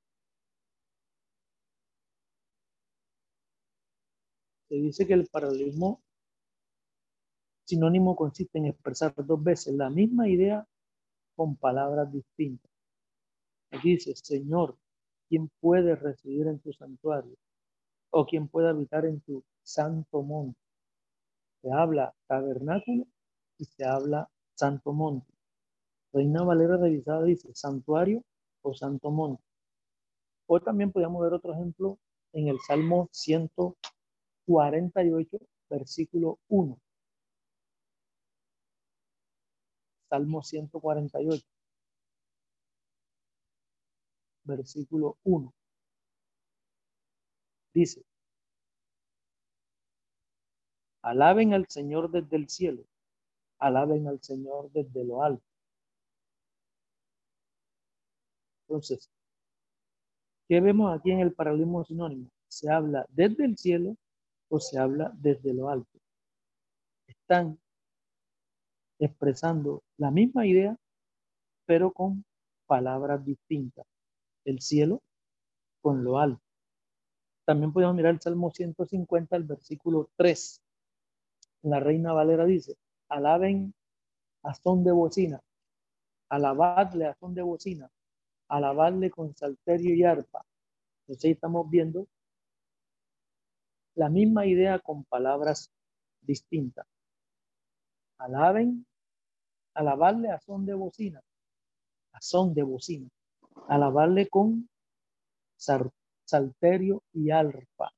Se 4.68 4.74
dice 4.76 5.06
que 5.06 5.14
el 5.14 5.26
paralelismo 5.26 6.02
sinónimo 7.64 8.16
consiste 8.16 8.58
en 8.58 8.66
expresar 8.66 9.14
dos 9.16 9.42
veces 9.42 9.74
la 9.74 9.90
misma 9.90 10.28
idea 10.28 10.66
con 11.36 11.56
palabras 11.56 12.12
distintas. 12.12 12.70
Dice, 13.82 14.14
Señor, 14.16 14.76
¿quién 15.28 15.50
puede 15.60 15.94
residir 15.94 16.46
en 16.46 16.58
tu 16.60 16.72
santuario? 16.72 17.36
¿O 18.10 18.24
quién 18.26 18.48
puede 18.48 18.68
habitar 18.70 19.04
en 19.04 19.20
tu 19.20 19.44
santo 19.62 20.22
monte? 20.22 20.58
se 21.60 21.72
habla 21.72 22.14
tabernáculo 22.26 23.06
y 23.58 23.64
se 23.64 23.84
habla 23.84 24.28
santo 24.54 24.92
monte. 24.92 25.32
Reina 26.12 26.42
Valera 26.42 26.76
revisada 26.76 27.24
dice 27.24 27.54
santuario 27.54 28.22
o 28.62 28.74
santo 28.74 29.10
monte. 29.10 29.42
O 30.46 30.60
también 30.60 30.92
podríamos 30.92 31.22
ver 31.22 31.34
otro 31.34 31.52
ejemplo 31.52 31.98
en 32.32 32.48
el 32.48 32.58
Salmo 32.66 33.08
148, 34.48 35.38
versículo 35.68 36.38
1. 36.48 36.78
Salmo 40.08 40.42
148, 40.42 41.44
versículo 44.44 45.18
1. 45.24 45.52
Dice, 47.74 48.02
alaben 51.02 51.52
al 51.52 51.66
Señor 51.68 52.10
desde 52.10 52.36
el 52.36 52.48
cielo, 52.48 52.84
alaben 53.58 54.08
al 54.08 54.22
Señor 54.22 54.70
desde 54.72 55.04
lo 55.04 55.22
alto. 55.22 55.44
Entonces, 58.66 59.10
¿qué 60.48 60.60
vemos 60.60 60.98
aquí 60.98 61.10
en 61.10 61.20
el 61.20 61.34
paralelismo 61.34 61.84
sinónimo? 61.84 62.30
¿Se 62.48 62.70
habla 62.70 63.04
desde 63.10 63.44
el 63.44 63.58
cielo 63.58 63.96
o 64.48 64.60
se 64.60 64.78
habla 64.78 65.12
desde 65.14 65.54
lo 65.54 65.68
alto? 65.68 65.98
Están 67.06 67.58
expresando 68.98 69.82
la 69.96 70.10
misma 70.10 70.46
idea, 70.46 70.76
pero 71.66 71.92
con 71.92 72.24
palabras 72.66 73.24
distintas. 73.24 73.86
El 74.44 74.60
cielo 74.60 75.02
con 75.80 76.04
lo 76.04 76.18
alto. 76.18 76.42
También 77.44 77.72
podemos 77.72 77.94
mirar 77.96 78.14
el 78.14 78.20
Salmo 78.20 78.50
150, 78.50 79.36
el 79.36 79.44
versículo 79.44 80.10
3. 80.16 80.60
La 81.62 81.80
Reina 81.80 82.12
Valera 82.12 82.44
dice, 82.44 82.76
alaben 83.08 83.74
a 84.42 84.54
son 84.54 84.84
de 84.84 84.92
bocina, 84.92 85.40
alabadle 86.28 87.06
a 87.06 87.14
son 87.14 87.34
de 87.34 87.42
bocina, 87.42 87.90
alabadle 88.48 89.10
con 89.10 89.34
salterio 89.34 89.94
y 89.94 90.04
arpa. 90.04 90.44
Entonces 91.02 91.24
ahí 91.24 91.30
estamos 91.32 91.68
viendo 91.70 92.06
la 93.98 94.08
misma 94.08 94.46
idea 94.46 94.78
con 94.78 95.02
palabras 95.04 95.72
distintas. 96.20 96.86
Alaben, 98.18 98.86
alabarle 99.74 100.30
a 100.30 100.38
son 100.38 100.64
de 100.64 100.74
bocina, 100.74 101.20
a 102.12 102.20
son 102.20 102.54
de 102.54 102.62
bocina, 102.62 103.08
alabarle 103.66 104.28
con 104.28 104.68
salterio 106.24 107.02
y 107.12 107.32
arpa. 107.32 107.92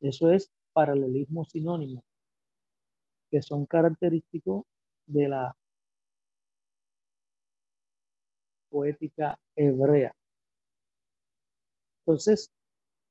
Eso 0.00 0.30
es 0.30 0.52
paralelismo 0.72 1.44
sinónimo, 1.44 2.04
que 3.28 3.42
son 3.42 3.66
característicos 3.66 4.64
de 5.06 5.28
la 5.28 5.56
poética 8.70 9.36
hebrea. 9.56 10.14
Entonces, 12.02 12.52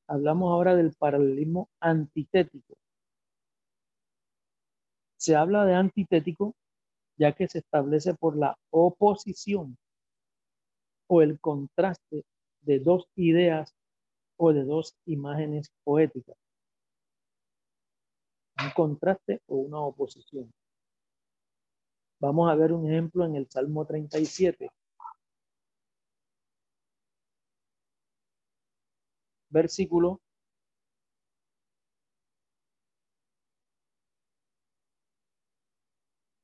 hablamos 0.08 0.52
ahora 0.52 0.76
del 0.76 0.94
paralelismo 0.94 1.70
antitético. 1.80 2.76
Se 5.18 5.36
habla 5.36 5.66
de 5.66 5.76
antitético 5.76 6.56
ya 7.18 7.32
que 7.34 7.48
se 7.48 7.60
establece 7.60 8.14
por 8.14 8.38
la 8.38 8.58
oposición 8.72 9.78
o 11.08 11.22
el 11.22 11.40
contraste 11.40 12.26
de 12.62 12.80
dos 12.80 13.08
ideas 13.16 13.76
o 14.38 14.52
de 14.54 14.64
dos 14.64 14.96
imágenes 15.06 15.72
poéticas. 15.84 16.36
Un 18.64 18.72
contraste 18.72 19.42
o 19.48 19.58
una 19.58 19.80
oposición. 19.80 20.52
Vamos 22.20 22.50
a 22.50 22.56
ver 22.56 22.72
un 22.72 22.90
ejemplo 22.90 23.26
en 23.26 23.36
el 23.36 23.50
Salmo 23.50 23.86
37. 23.86 24.70
Versículo 29.54 30.20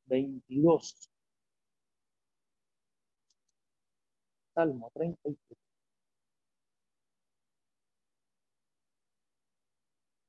veintidós. 0.09 1.09
Salmo 4.53 4.91
37. 4.93 5.57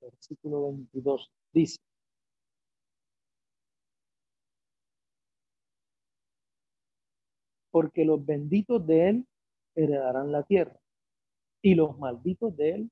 Versículo 0.01 0.63
22 0.73 1.31
dice. 1.53 1.79
Porque 7.73 8.05
los 8.05 8.25
benditos 8.25 8.87
de 8.87 9.09
él 9.09 9.27
heredarán 9.75 10.33
la 10.33 10.43
tierra 10.45 10.80
y 11.63 11.75
los 11.75 11.99
malditos 11.99 12.57
de 12.57 12.71
él 12.71 12.91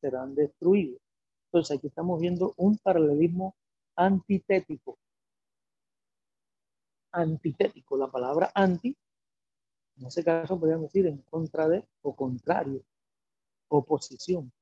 serán 0.00 0.34
destruidos. 0.34 1.00
Entonces 1.46 1.78
aquí 1.78 1.88
estamos 1.88 2.20
viendo 2.20 2.54
un 2.56 2.76
paralelismo 2.78 3.54
antitético 3.96 4.98
antitético. 7.12 7.96
La 7.96 8.10
palabra 8.10 8.50
anti, 8.54 8.96
en 9.98 10.06
ese 10.06 10.24
caso 10.24 10.58
podríamos 10.58 10.92
decir 10.92 11.06
en 11.06 11.18
contra 11.18 11.68
de 11.68 11.84
o 12.02 12.14
contrario, 12.14 12.82
oposición. 13.68 14.52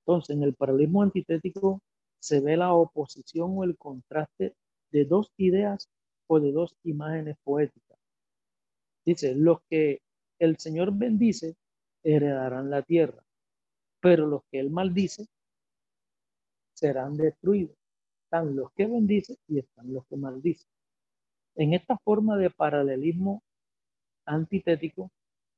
Entonces, 0.00 0.36
en 0.36 0.42
el 0.42 0.54
paralelismo 0.54 1.02
antitético 1.02 1.80
se 2.18 2.40
ve 2.40 2.56
la 2.56 2.72
oposición 2.72 3.56
o 3.56 3.64
el 3.64 3.76
contraste 3.76 4.54
de 4.90 5.04
dos 5.04 5.32
ideas 5.36 5.88
o 6.26 6.40
de 6.40 6.52
dos 6.52 6.74
imágenes 6.84 7.36
poéticas. 7.44 7.98
Dice, 9.04 9.34
los 9.34 9.60
que 9.68 10.00
el 10.38 10.58
Señor 10.58 10.92
bendice 10.92 11.56
heredarán 12.02 12.70
la 12.70 12.82
tierra, 12.82 13.22
pero 14.00 14.26
los 14.26 14.42
que 14.50 14.60
Él 14.60 14.70
maldice 14.70 15.26
serán 16.74 17.16
destruidos. 17.16 17.76
Están 18.24 18.56
los 18.56 18.72
que 18.72 18.86
bendice 18.86 19.38
y 19.46 19.58
están 19.58 19.92
los 19.92 20.06
que 20.06 20.16
maldicen. 20.16 20.68
En 21.54 21.74
esta 21.74 21.98
forma 21.98 22.36
de 22.36 22.50
paralelismo 22.50 23.42
antitético, 24.24 25.10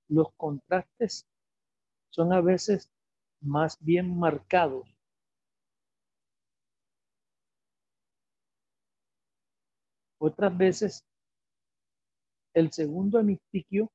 los 0.08 0.32
contrastes 0.36 1.26
son 2.10 2.32
a 2.32 2.40
veces 2.40 2.90
más 3.40 3.78
bien 3.80 4.18
marcados. 4.18 4.86
Otras 10.18 10.56
veces, 10.56 11.04
el 12.54 12.72
segundo 12.72 13.20
hemistiquio 13.20 13.90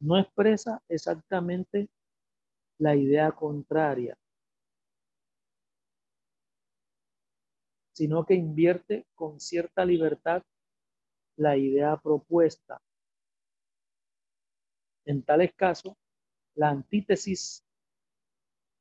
no 0.00 0.18
expresa 0.18 0.82
exactamente 0.88 1.88
la 2.78 2.96
idea 2.96 3.32
contraria, 3.32 4.16
sino 7.92 8.24
que 8.24 8.34
invierte 8.34 9.06
con 9.14 9.38
cierta 9.40 9.84
libertad 9.84 10.42
la 11.36 11.56
idea 11.56 11.96
propuesta. 11.98 12.80
En 15.04 15.22
tales 15.22 15.52
casos, 15.54 15.94
la 16.54 16.70
antítesis 16.70 17.62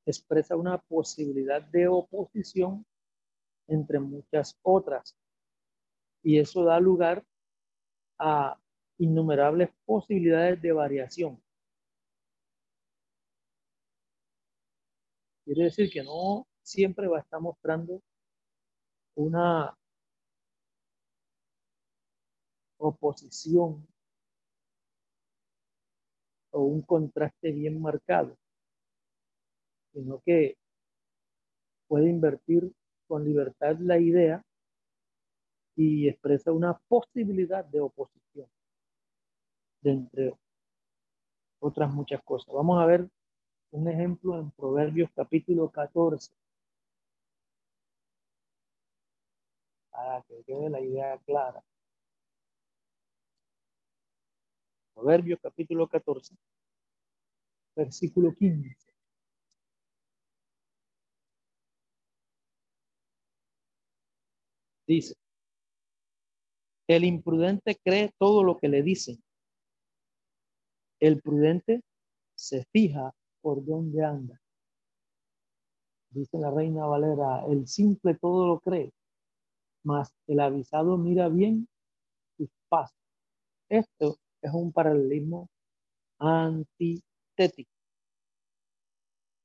expresa 0.05 0.55
una 0.55 0.77
posibilidad 0.77 1.61
de 1.61 1.87
oposición 1.87 2.85
entre 3.67 3.99
muchas 3.99 4.57
otras 4.63 5.15
y 6.23 6.39
eso 6.39 6.63
da 6.63 6.79
lugar 6.79 7.23
a 8.17 8.57
innumerables 8.99 9.69
posibilidades 9.85 10.61
de 10.61 10.73
variación. 10.73 11.41
Quiere 15.45 15.63
decir 15.63 15.89
que 15.89 16.03
no 16.03 16.45
siempre 16.61 17.07
va 17.07 17.17
a 17.17 17.21
estar 17.21 17.41
mostrando 17.41 18.01
una 19.15 19.75
oposición 22.77 23.87
o 26.51 26.61
un 26.61 26.81
contraste 26.81 27.51
bien 27.51 27.81
marcado, 27.81 28.37
sino 29.93 30.21
que 30.25 30.57
puede 31.87 32.09
invertir 32.09 32.71
con 33.07 33.23
libertad 33.23 33.77
la 33.79 33.97
idea 33.97 34.43
y 35.75 36.07
expresa 36.09 36.51
una 36.51 36.77
posibilidad 36.87 37.65
de 37.65 37.79
oposición 37.79 38.47
de 39.81 39.91
entre 39.91 40.33
otras 41.59 41.91
muchas 41.91 42.21
cosas. 42.23 42.53
Vamos 42.53 42.81
a 42.81 42.85
ver 42.85 43.07
un 43.71 43.87
ejemplo 43.87 44.39
en 44.39 44.51
Proverbios 44.51 45.09
capítulo 45.15 45.69
14. 45.69 46.31
Para 49.91 50.21
que 50.23 50.43
quede 50.45 50.69
la 50.69 50.81
idea 50.81 51.17
clara. 51.25 51.63
Proverbios 54.93 55.39
capítulo 55.41 55.87
14, 55.87 56.35
versículo 57.75 58.33
15. 58.35 58.91
Dice, 64.85 65.15
el 66.87 67.05
imprudente 67.05 67.79
cree 67.81 68.11
todo 68.17 68.43
lo 68.43 68.57
que 68.57 68.67
le 68.67 68.81
dicen. 68.81 69.23
El 70.99 71.21
prudente 71.21 71.81
se 72.35 72.65
fija 72.71 73.13
por 73.41 73.65
dónde 73.65 74.03
anda. 74.03 74.41
Dice 76.11 76.37
la 76.37 76.51
reina 76.51 76.85
Valera, 76.85 77.45
el 77.47 77.67
simple 77.67 78.15
todo 78.15 78.47
lo 78.47 78.59
cree, 78.59 78.91
mas 79.83 80.13
el 80.27 80.39
avisado 80.39 80.97
mira 80.97 81.29
bien 81.29 81.67
tus 82.37 82.49
pasos. 82.67 82.97
Esto 83.69 84.17
es 84.41 84.53
un 84.53 84.71
paralelismo 84.73 85.49
antitético. 86.19 87.71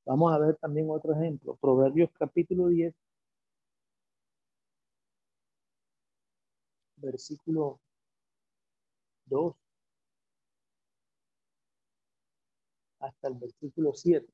Vamos 0.06 0.32
a 0.32 0.38
ver 0.38 0.56
también 0.56 0.88
otro 0.90 1.12
ejemplo. 1.12 1.56
Proverbios 1.56 2.10
capítulo 2.18 2.68
10, 2.68 2.94
versículo 6.96 7.80
2 9.26 9.63
hasta 13.04 13.28
el 13.28 13.34
versículo 13.34 13.92
7. 13.94 14.26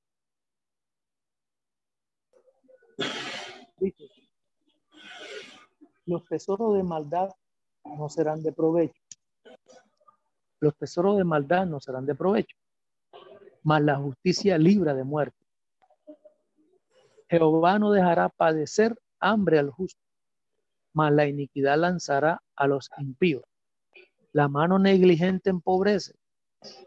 los 6.06 6.26
tesoros 6.26 6.74
de 6.74 6.82
maldad 6.82 7.30
no 7.84 8.09
serán 8.09 8.42
de 8.42 8.52
provecho. 8.52 9.01
Los 10.59 10.76
tesoros 10.76 11.16
de 11.16 11.24
maldad 11.24 11.66
no 11.66 11.80
serán 11.80 12.05
de 12.05 12.14
provecho, 12.14 12.56
mas 13.62 13.82
la 13.82 13.97
justicia 13.97 14.59
libra 14.59 14.92
de 14.92 15.05
muerte. 15.05 15.38
Jehová 17.28 17.78
no 17.78 17.92
dejará 17.92 18.28
padecer 18.28 19.01
hambre 19.20 19.60
al 19.60 19.70
justo, 19.70 20.01
mas 20.92 21.12
la 21.12 21.26
iniquidad 21.26 21.78
lanzará 21.78 22.42
a 22.56 22.66
los 22.66 22.90
impíos. 22.98 23.44
La 24.32 24.48
mano 24.48 24.78
negligente 24.78 25.48
empobrece, 25.48 26.14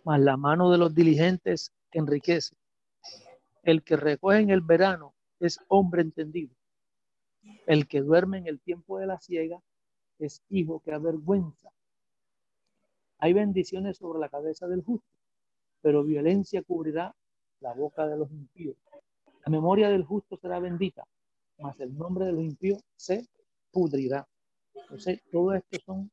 mas 0.04 0.20
la 0.20 0.38
mano 0.38 0.72
de 0.72 0.78
los 0.78 0.94
diligentes 0.94 1.72
enriquece. 1.91 2.56
El 3.64 3.84
que 3.84 3.95
recoge 3.95 4.40
en 4.40 4.50
el 4.50 4.62
verano 4.62 5.14
es 5.40 5.60
hombre 5.68 6.02
entendido. 6.02 6.54
El 7.66 7.88
que 7.88 8.02
duerme 8.02 8.38
en 8.40 8.48
el 8.48 8.60
tiempo 8.60 9.00
de 9.00 9.08
la 9.08 9.20
ciega 9.20 9.62
es 10.20 10.41
hijo 10.50 10.82
que 10.82 10.94
avergüenza. 10.94 11.70
Hay 13.20 13.34
bendiciones 13.34 13.98
sobre 13.98 14.20
la 14.20 14.30
cabeza 14.30 14.68
del 14.68 14.84
justo, 14.84 15.18
pero 15.82 16.04
violencia 16.04 16.62
cubrirá 16.62 17.16
la 17.62 17.74
boca 17.74 18.06
de 18.08 18.18
los 18.18 18.30
impíos. 18.32 18.76
La 19.45 19.52
memoria 19.52 19.90
del 19.90 20.04
justo 20.04 20.38
será 20.38 20.60
bendita, 20.60 21.06
mas 21.58 21.80
el 21.80 21.98
nombre 21.98 22.26
de 22.26 22.34
los 22.34 22.44
impíos 22.44 22.82
se 22.95 23.28
pudrirá. 23.72 24.28
Entonces, 24.76 25.22
todo 25.32 25.54
esto 25.54 25.78
son 25.86 26.12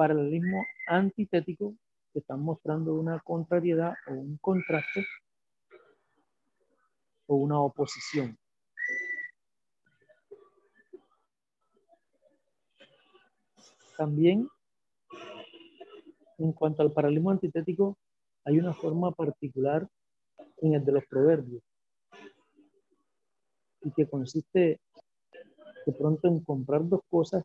paralelismo 0.00 0.64
antitético 0.86 1.74
que 2.10 2.20
están 2.20 2.40
mostrando 2.40 2.94
una 2.94 3.20
contrariedad 3.20 3.92
o 4.08 4.12
un 4.14 4.38
contraste 4.38 5.04
o 7.26 7.34
una 7.34 7.60
oposición. 7.60 8.34
También, 13.98 14.48
en 16.38 16.52
cuanto 16.54 16.80
al 16.80 16.92
paralelismo 16.92 17.32
antitético, 17.32 17.98
hay 18.46 18.58
una 18.58 18.72
forma 18.72 19.12
particular 19.12 19.86
en 20.62 20.76
el 20.76 20.82
de 20.82 20.92
los 20.92 21.04
proverbios 21.04 21.62
y 23.82 23.92
que 23.92 24.08
consiste 24.08 24.80
de 25.84 25.92
pronto 25.92 26.26
en 26.26 26.42
comprar 26.42 26.88
dos 26.88 27.02
cosas 27.10 27.44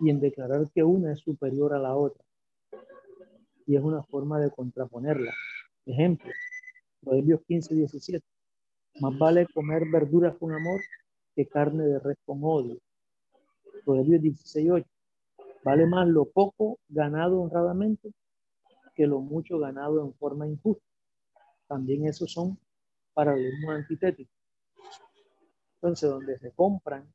y 0.00 0.10
en 0.10 0.20
declarar 0.20 0.70
que 0.74 0.82
una 0.82 1.12
es 1.12 1.20
superior 1.20 1.74
a 1.74 1.78
la 1.78 1.94
otra. 1.94 2.24
Y 3.66 3.76
es 3.76 3.82
una 3.82 4.02
forma 4.02 4.40
de 4.40 4.50
contraponerla. 4.50 5.32
Ejemplo, 5.86 6.30
Proverbios 7.00 7.40
15, 7.46 7.74
17. 7.74 8.24
Más 9.00 9.18
vale 9.18 9.46
comer 9.52 9.84
verduras 9.90 10.36
con 10.38 10.52
amor 10.52 10.80
que 11.34 11.46
carne 11.46 11.84
de 11.84 11.98
res 11.98 12.16
con 12.24 12.40
odio. 12.42 12.78
Proverbios 13.84 14.22
16, 14.22 14.70
8. 14.70 14.86
Vale 15.64 15.86
más 15.86 16.08
lo 16.08 16.24
poco 16.24 16.78
ganado 16.88 17.40
honradamente 17.40 18.12
que 18.94 19.06
lo 19.06 19.20
mucho 19.20 19.58
ganado 19.58 20.04
en 20.04 20.12
forma 20.14 20.48
injusta. 20.48 20.84
También 21.68 22.06
esos 22.06 22.32
son 22.32 22.58
paralelismos 23.14 23.76
antitéticos. 23.76 24.34
Entonces, 25.74 26.10
donde 26.10 26.38
se 26.38 26.50
compran 26.52 27.06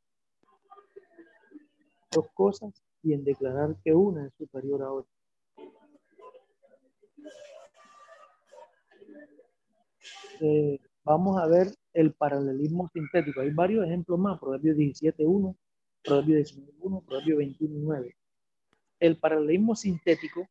dos 2.13 2.27
cosas 2.33 2.73
y 3.01 3.13
en 3.13 3.23
declarar 3.23 3.75
que 3.83 3.93
una 3.93 4.27
es 4.27 4.33
superior 4.35 4.81
a 4.83 4.91
otra. 4.91 5.11
Eh, 10.41 10.79
vamos 11.03 11.41
a 11.41 11.47
ver 11.47 11.67
el 11.93 12.13
paralelismo 12.13 12.89
sintético. 12.93 13.41
Hay 13.41 13.51
varios 13.51 13.85
ejemplos 13.85 14.19
más, 14.19 14.39
Proverbios 14.39 14.77
17.1, 14.77 15.55
Proverbios 16.03 16.57
19.1, 16.57 17.05
Proverbios 17.05 17.39
21.9. 17.39 18.15
El 18.99 19.17
paralelismo 19.17 19.75
sintético, 19.75 20.47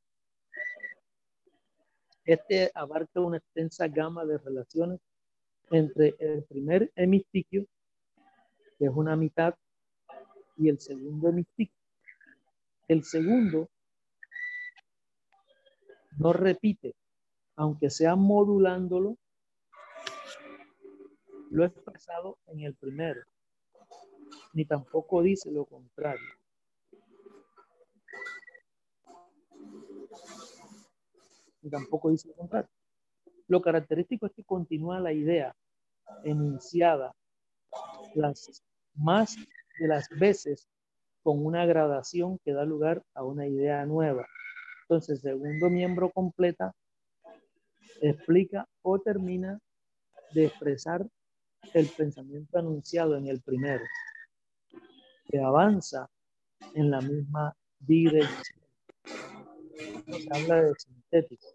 este 2.24 2.70
abarca 2.74 3.20
una 3.20 3.38
extensa 3.38 3.88
gama 3.88 4.24
de 4.24 4.38
relaciones 4.38 5.00
entre 5.70 6.14
el 6.18 6.44
primer 6.44 6.92
hemistiquio, 6.94 7.66
que 8.78 8.84
es 8.84 8.92
una 8.94 9.16
mitad 9.16 9.54
y 10.56 10.68
el 10.68 10.78
segundo 10.78 11.28
hemisticio. 11.28 11.74
El 12.88 13.04
segundo 13.04 13.68
no 16.18 16.32
repite, 16.32 16.94
aunque 17.56 17.90
sea 17.90 18.16
modulándolo, 18.16 19.16
lo 21.50 21.64
expresado 21.64 22.38
en 22.46 22.60
el 22.60 22.74
primero, 22.74 23.22
ni 24.52 24.64
tampoco 24.64 25.22
dice 25.22 25.50
lo 25.50 25.64
contrario. 25.64 26.26
Ni 31.62 31.70
tampoco 31.70 32.10
dice 32.10 32.28
lo 32.28 32.34
contrario. 32.34 32.70
Lo 33.48 33.60
característico 33.60 34.26
es 34.26 34.32
que 34.32 34.44
continúa 34.44 34.98
la 34.98 35.12
idea 35.12 35.54
enunciada 36.24 37.14
las 38.14 38.62
más 38.94 39.36
las 39.86 40.08
veces 40.10 40.68
con 41.22 41.44
una 41.44 41.64
gradación 41.66 42.38
que 42.44 42.52
da 42.52 42.64
lugar 42.64 43.02
a 43.14 43.22
una 43.22 43.46
idea 43.46 43.84
nueva. 43.86 44.26
Entonces, 44.82 45.20
segundo 45.20 45.70
miembro 45.70 46.10
completa 46.10 46.74
explica 48.00 48.66
o 48.82 48.98
termina 48.98 49.58
de 50.34 50.46
expresar 50.46 51.06
el 51.74 51.86
pensamiento 51.86 52.58
anunciado 52.58 53.16
en 53.16 53.28
el 53.28 53.40
primero, 53.40 53.84
que 55.26 55.40
avanza 55.40 56.08
en 56.74 56.90
la 56.90 57.00
misma 57.00 57.54
dirección. 57.78 58.60
Se 59.04 60.28
habla 60.30 60.62
de 60.62 60.74
sintético, 60.74 61.46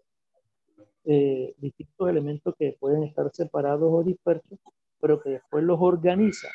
eh, 1.04 1.54
distintos 1.58 2.08
elementos 2.08 2.54
que 2.58 2.76
pueden 2.80 3.04
estar 3.04 3.30
separados 3.32 3.88
o 3.92 4.02
dispersos, 4.02 4.58
pero 5.00 5.20
que 5.20 5.30
después 5.30 5.62
los 5.64 5.78
organiza 5.80 6.48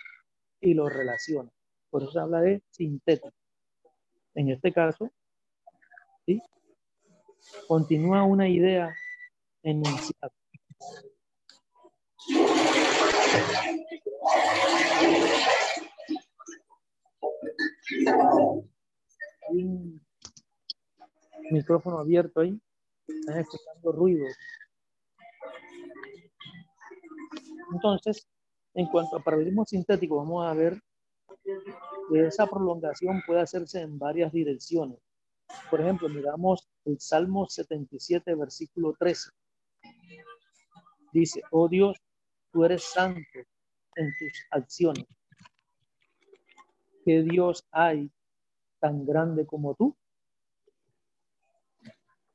y 0.59 0.73
los 0.73 0.91
relaciona. 0.91 1.51
Por 1.93 2.01
eso 2.01 2.11
se 2.11 2.19
habla 2.19 2.41
de 2.41 2.63
sintético. 2.71 3.31
En 4.33 4.49
este 4.49 4.73
caso, 4.73 5.11
¿sí? 6.25 6.41
continúa 7.67 8.23
una 8.23 8.49
idea 8.49 8.91
enunciada. 9.61 10.33
Un 19.49 20.01
micrófono 21.51 21.99
abierto 21.99 22.41
ahí. 22.41 22.59
Están 23.07 23.37
escuchando 23.37 23.91
ruido. 23.91 24.25
Entonces, 27.71 28.27
en 28.73 28.87
cuanto 28.87 29.17
a 29.17 29.23
paralelismo 29.23 29.63
sintético, 29.63 30.17
vamos 30.17 30.43
a 30.43 30.55
ver 30.55 30.81
que 31.43 32.27
esa 32.27 32.47
prolongación 32.47 33.21
puede 33.25 33.41
hacerse 33.41 33.81
en 33.81 33.97
varias 33.99 34.31
direcciones. 34.31 34.99
Por 35.69 35.81
ejemplo, 35.81 36.09
miramos 36.09 36.67
el 36.85 36.99
Salmo 36.99 37.47
77, 37.47 38.33
versículo 38.35 38.95
13. 38.97 39.31
Dice, 41.11 41.41
oh 41.51 41.67
Dios, 41.67 41.97
tú 42.51 42.65
eres 42.65 42.83
santo 42.83 43.39
en 43.95 44.13
tus 44.17 44.45
acciones. 44.51 45.05
¿Qué 47.05 47.21
Dios 47.21 47.65
hay 47.71 48.09
tan 48.79 49.05
grande 49.05 49.45
como 49.45 49.75
tú? 49.75 49.95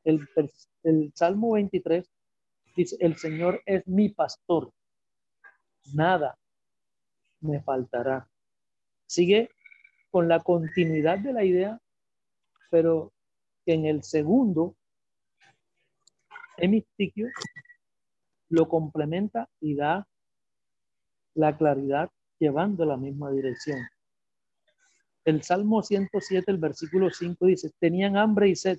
El, 0.05 0.27
el 0.85 1.13
Salmo 1.15 1.53
23 1.53 2.09
dice, 2.77 2.97
el 3.01 3.17
Señor 3.17 3.63
es 3.67 3.87
mi 3.87 4.11
pastor, 4.11 4.73
nada 5.93 6.39
me 7.41 7.61
faltará. 7.63 8.29
Sigue 9.09 9.51
con 10.11 10.29
la 10.29 10.41
continuidad 10.41 11.19
de 11.19 11.33
la 11.33 11.43
idea, 11.43 11.81
pero 12.71 13.13
en 13.65 13.87
el 13.87 14.03
segundo 14.03 14.77
hemistiquio 16.59 17.29
lo 18.51 18.69
complementa 18.69 19.49
y 19.61 19.75
da 19.75 20.07
la 21.35 21.57
claridad 21.57 22.11
llevando 22.39 22.85
la 22.85 22.99
misma 22.99 23.31
dirección. 23.31 23.79
El 25.25 25.43
Salmo 25.43 25.83
107, 25.83 26.51
el 26.51 26.59
versículo 26.59 27.11
5 27.11 27.47
dice, 27.47 27.71
tenían 27.79 28.17
hambre 28.17 28.49
y 28.49 28.57
sed. 28.57 28.79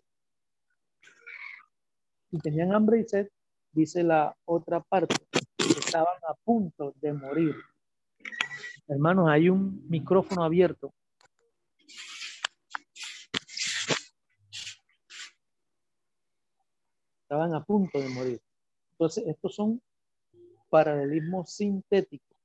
Y 2.32 2.40
tenían 2.40 2.74
hambre 2.74 3.00
y 3.00 3.04
sed, 3.06 3.30
dice 3.72 4.04
la 4.04 4.36
otra 4.46 4.80
parte, 4.82 5.16
estaban 5.58 6.18
a 6.28 6.36
punto 6.44 6.94
de 7.02 7.14
morir. 7.14 7.56
Hermanos, 8.90 9.30
hay 9.30 9.50
un 9.50 9.88
micrófono 9.88 10.44
abierto. 10.44 10.92
Estaban 17.22 17.54
a 17.54 17.64
punto 17.64 18.00
de 18.00 18.10
morir. 18.10 18.42
Entonces, 18.94 19.28
estos 19.28 19.54
son 19.54 19.80
paralelismos 20.72 21.52
sintéticos. 21.52 22.36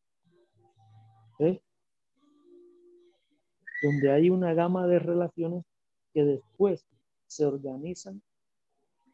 Donde 3.83 4.13
hay 4.13 4.29
una 4.29 4.53
gama 4.53 4.87
de 4.87 4.99
relaciones 4.99 5.65
que 6.13 6.25
después 6.25 6.87
se 7.27 7.47
organizan 7.47 8.23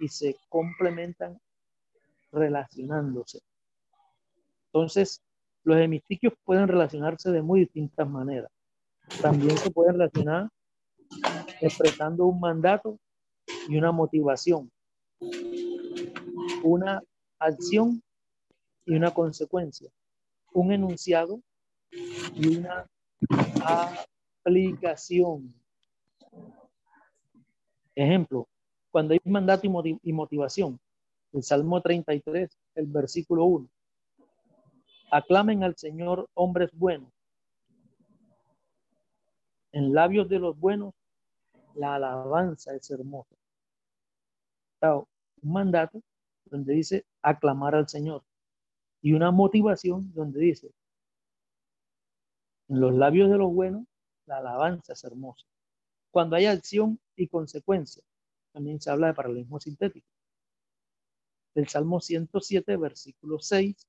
y 0.01 0.09
se 0.09 0.37
complementan 0.49 1.41
relacionándose. 2.33 3.41
Entonces, 4.67 5.23
los 5.65 5.79
hemistiquios 5.79 6.35
pueden 6.45 6.69
relacionarse 6.69 7.31
de 7.31 7.43
muy 7.43 7.61
distintas 7.61 8.09
maneras. 8.09 8.51
También 9.21 9.57
se 9.59 9.71
pueden 9.71 9.95
relacionar 9.95 10.49
expresando 11.61 12.27
un 12.27 12.41
mandato 12.41 12.99
y 13.69 13.77
una 13.77 13.93
motivación, 13.93 14.71
una 16.63 17.03
acción 17.39 18.03
y 18.87 18.95
una 18.95 19.13
consecuencia, 19.13 19.91
un 20.53 20.73
enunciado 20.73 21.41
y 22.35 22.57
una 22.57 22.87
aplicación. 24.45 25.55
Ejemplo, 27.95 28.49
cuando 28.91 29.15
hay 29.15 29.21
mandato 29.25 29.67
y 30.03 30.13
motivación, 30.13 30.81
el 31.33 31.43
Salmo 31.43 31.81
33, 31.81 32.51
el 32.77 32.87
versículo 32.87 33.45
1. 33.45 33.69
Aclamen 35.11 35.65
al 35.65 35.77
Señor 35.77 36.29
hombres 36.35 36.71
buenos. 36.73 37.13
En 39.73 39.93
labios 39.93 40.29
de 40.29 40.39
los 40.39 40.59
buenos, 40.59 40.95
la 41.75 41.97
alabanza 41.97 42.75
es 42.75 42.91
hermosa. 42.91 43.35
Un 44.83 45.53
mandato 45.53 46.03
donde 46.45 46.75
dice 46.75 47.07
aclamar 47.23 47.75
al 47.75 47.89
Señor 47.89 48.23
y 49.01 49.13
una 49.13 49.31
motivación 49.31 50.13
donde 50.15 50.41
dice 50.41 50.73
en 52.71 52.81
los 52.81 52.95
labios 52.95 53.29
de 53.29 53.37
los 53.37 53.53
buenos, 53.53 53.85
la 54.27 54.39
alabanza 54.39 54.93
es 54.93 55.03
hermosa. 55.03 55.45
Cuando 56.13 56.37
hay 56.37 56.47
acción 56.47 57.01
y 57.17 57.27
consecuencia, 57.27 58.05
también 58.53 58.81
se 58.81 58.91
habla 58.91 59.09
de 59.09 59.15
paralelismo 59.15 59.59
sintético. 59.59 60.07
El 61.57 61.67
Salmo 61.67 62.01
107, 62.01 62.77
versículo 62.77 63.41
6, 63.41 63.89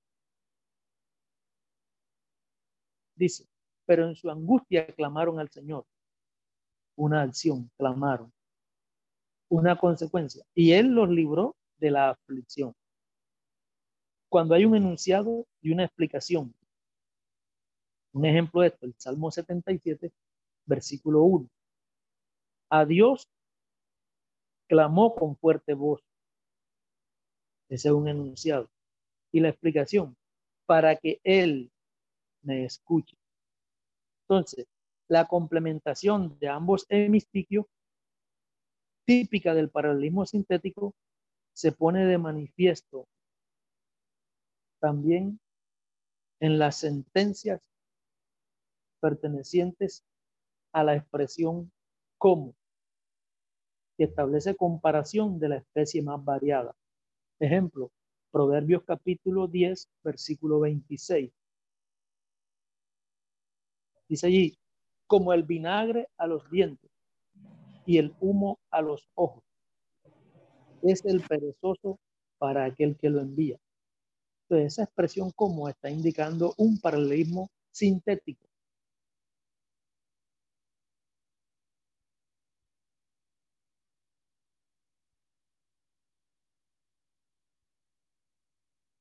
dice, 3.22 3.46
pero 3.86 4.08
en 4.08 4.16
su 4.16 4.30
angustia 4.30 4.88
clamaron 4.88 5.40
al 5.40 5.50
Señor. 5.50 5.86
Una 6.96 7.22
acción, 7.22 7.72
clamaron. 7.78 8.34
Una 9.50 9.78
consecuencia. 9.78 10.46
Y 10.54 10.74
Él 10.74 10.88
los 10.88 11.10
libró 11.10 11.56
de 11.78 11.92
la 11.92 12.10
aflicción. 12.10 12.74
Cuando 14.30 14.56
hay 14.56 14.66
un 14.66 14.76
enunciado 14.76 15.46
y 15.62 15.72
una 15.72 15.86
explicación. 15.86 16.54
Un 18.14 18.26
ejemplo 18.26 18.62
de 18.62 18.68
esto, 18.68 18.86
el 18.86 18.96
Salmo 18.98 19.32
77, 19.32 20.12
versículo 20.66 21.24
1. 21.24 21.50
A 22.70 22.86
Dios 22.86 23.30
clamó 24.68 25.16
con 25.16 25.36
fuerte 25.38 25.74
voz. 25.74 26.02
Ese 27.70 27.90
es 27.90 27.94
un 27.94 28.08
enunciado. 28.08 28.70
Y 29.32 29.42
la 29.42 29.50
explicación, 29.50 30.16
para 30.66 30.96
que 30.96 31.20
Él 31.24 31.72
me 32.44 32.66
escuche. 32.66 33.18
Entonces, 34.28 34.66
la 35.10 35.28
complementación 35.28 36.38
de 36.40 36.48
ambos 36.48 36.86
hemistiquios, 36.90 37.66
típica 39.06 39.54
del 39.54 39.70
paralelismo 39.70 40.26
sintético, 40.26 40.94
se 41.54 41.72
pone 41.72 42.06
de 42.06 42.18
manifiesto 42.18 43.08
también 44.80 45.40
en 46.40 46.58
las 46.58 46.78
sentencias 46.78 47.62
pertenecientes 49.00 50.04
a 50.74 50.84
la 50.84 50.96
expresión 50.96 51.72
como 52.18 52.56
que 53.98 54.06
establece 54.06 54.56
comparación 54.56 55.40
de 55.40 55.50
la 55.50 55.58
especie 55.58 56.02
más 56.02 56.24
variada. 56.24 56.76
Ejemplo, 57.40 57.92
Proverbios 58.32 58.84
capítulo 58.84 59.48
10, 59.48 59.90
versículo 60.04 60.62
26. 60.62 61.32
Dice 64.12 64.28
allí, 64.28 64.58
como 65.08 65.32
el 65.32 65.44
vinagre 65.44 66.10
a 66.18 66.28
los 66.28 66.52
dientes 66.52 66.92
y 67.86 67.98
el 67.98 68.14
humo 68.20 68.60
a 68.70 68.82
los 68.82 69.08
ojos. 69.16 69.42
Es 70.82 71.06
el 71.06 71.22
perezoso 71.22 71.98
para 72.38 72.66
aquel 72.66 72.98
que 72.98 73.10
lo 73.10 73.22
envía. 73.22 73.58
Entonces, 74.50 74.74
esa 74.74 74.84
expresión 74.84 75.32
como 75.34 75.70
está 75.70 75.90
indicando 75.90 76.54
un 76.58 76.78
paralelismo 76.82 77.52
sintético 77.72 78.46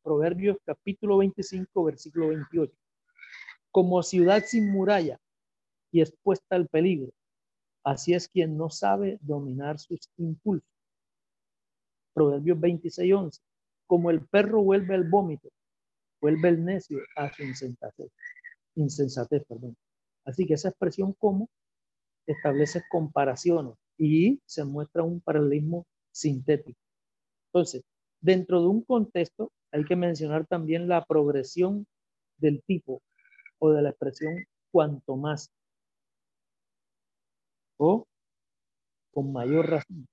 Proverbios 0.05 0.59
capítulo 0.65 1.19
25, 1.19 1.83
versículo 1.83 2.29
28. 2.29 2.73
Como 3.73 4.03
ciudad 4.03 4.43
sin 4.45 4.71
muralla 4.71 5.21
y 5.93 6.01
expuesta 6.01 6.57
al 6.57 6.67
peligro, 6.69 7.13
así 7.85 8.15
es 8.15 8.29
quien 8.29 8.57
no 8.57 8.71
sabe 8.71 9.19
dominar 9.23 9.79
sus 9.79 10.09
impulsos. 10.17 10.69
Proverbios 12.13 12.59
26, 12.59 13.15
11. 13.15 13.41
Como 13.87 14.11
el 14.11 14.27
perro 14.27 14.63
vuelve 14.63 14.95
al 14.95 15.09
vómito, 15.09 15.49
vuelve 16.21 16.49
el 16.49 16.65
necio 16.65 16.99
a 17.17 17.33
su 17.33 17.45
insensatez. 17.45 18.11
Insensatez, 18.75 19.45
perdón. 19.47 19.77
Así 20.25 20.47
que 20.47 20.55
esa 20.55 20.69
expresión 20.69 21.13
como 21.15 21.49
establece 22.27 22.83
comparaciones 22.91 23.75
y 23.99 24.41
se 24.47 24.65
muestra 24.65 25.03
un 25.03 25.21
paralelismo 25.21 25.87
sintético. 26.13 26.79
Entonces, 27.53 27.83
dentro 28.21 28.61
de 28.61 28.69
un 28.69 28.83
contexto 28.83 29.53
hay 29.73 29.85
que 29.85 29.97
mencionar 29.97 30.47
también 30.47 30.89
la 30.89 31.05
progresión 31.05 31.87
del 32.39 32.63
tipo 32.63 33.01
o 33.61 33.71
de 33.71 33.83
la 33.83 33.91
expresión 33.91 34.45
cuanto 34.73 35.17
más 35.17 35.51
o 37.79 38.07
con 39.13 39.33
mayor 39.33 39.69
razón. 39.71 40.07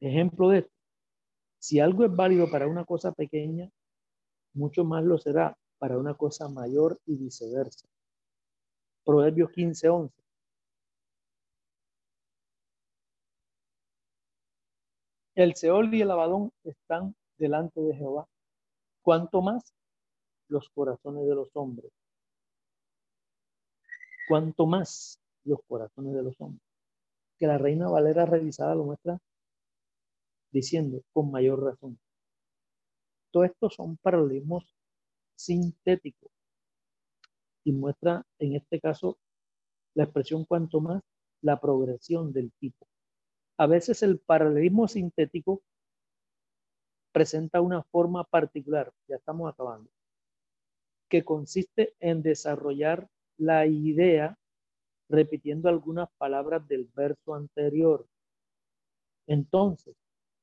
Ejemplo 0.00 0.48
de 0.50 0.58
esto. 0.58 0.70
Si 1.60 1.80
algo 1.80 2.04
es 2.04 2.14
válido 2.14 2.50
para 2.50 2.68
una 2.68 2.84
cosa 2.84 3.12
pequeña, 3.12 3.70
mucho 4.54 4.84
más 4.84 5.04
lo 5.04 5.18
será 5.18 5.56
para 5.78 5.98
una 5.98 6.14
cosa 6.14 6.48
mayor 6.48 6.98
y 7.06 7.16
viceversa. 7.16 7.86
Proverbios 9.04 9.50
15:11. 9.52 10.22
El 15.34 15.54
Seol 15.56 15.94
y 15.94 16.00
el 16.00 16.10
Abadón 16.10 16.52
están 16.64 17.14
delante 17.36 17.82
de 17.82 17.94
Jehová. 17.94 18.26
¿Cuánto 19.02 19.42
más 19.42 19.74
los 20.48 20.68
corazones 20.70 21.26
de 21.26 21.34
los 21.34 21.48
hombres? 21.54 21.90
¿Cuánto 24.28 24.66
más 24.66 25.20
los 25.44 25.58
corazones 25.66 26.14
de 26.14 26.22
los 26.22 26.40
hombres? 26.40 26.62
Que 27.38 27.48
la 27.48 27.58
Reina 27.58 27.88
Valera 27.88 28.26
revisada 28.26 28.76
lo 28.76 28.84
muestra 28.84 29.18
diciendo 30.52 31.02
con 31.12 31.32
mayor 31.32 31.64
razón. 31.64 31.98
Todo 33.32 33.44
esto 33.44 33.70
son 33.70 33.96
paralelismos 33.96 34.72
sintéticos 35.34 36.30
y 37.64 37.72
muestra 37.72 38.24
en 38.38 38.54
este 38.54 38.80
caso 38.80 39.18
la 39.94 40.04
expresión 40.04 40.44
cuanto 40.44 40.80
más 40.80 41.02
la 41.40 41.60
progresión 41.60 42.32
del 42.32 42.52
tipo. 42.60 42.86
A 43.58 43.66
veces 43.66 44.02
el 44.02 44.20
paralelismo 44.20 44.86
sintético 44.86 45.62
presenta 47.12 47.60
una 47.60 47.82
forma 47.82 48.24
particular, 48.24 48.92
ya 49.08 49.16
estamos 49.16 49.52
acabando, 49.52 49.90
que 51.08 51.24
consiste 51.24 51.94
en 52.00 52.22
desarrollar 52.22 53.08
la 53.36 53.66
idea 53.66 54.38
repitiendo 55.08 55.68
algunas 55.68 56.08
palabras 56.18 56.66
del 56.68 56.88
verso 56.94 57.34
anterior. 57.34 58.06
Entonces, 59.26 59.94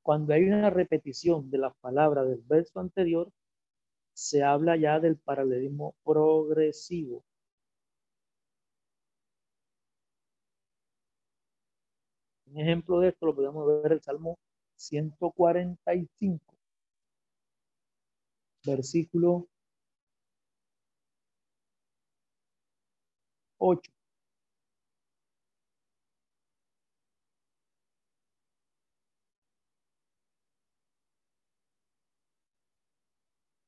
cuando 0.04 0.34
hay 0.34 0.44
una 0.44 0.70
repetición 0.70 1.50
de 1.50 1.58
las 1.58 1.76
palabras 1.82 2.28
del 2.28 2.42
verso 2.48 2.80
anterior, 2.80 3.32
se 4.14 4.44
habla 4.44 4.76
ya 4.78 5.00
del 5.00 5.18
paralelismo 5.18 5.96
progresivo. 6.04 7.24
Un 12.48 12.60
ejemplo 12.60 13.00
de 13.00 13.10
esto 13.10 13.26
lo 13.28 13.36
podemos 13.36 13.66
ver 13.68 13.86
en 13.86 13.92
el 13.94 14.02
Salmo 14.02 14.38
145, 14.76 16.59
versículo 18.66 19.48
8. 23.60 23.92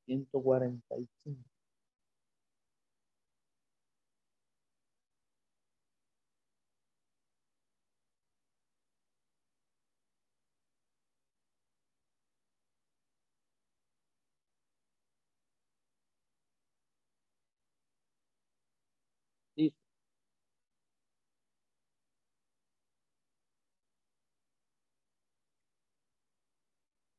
Ciento 0.06 0.40
cuarenta 0.40 0.96
y 0.96 1.08
cinco. 1.24 1.50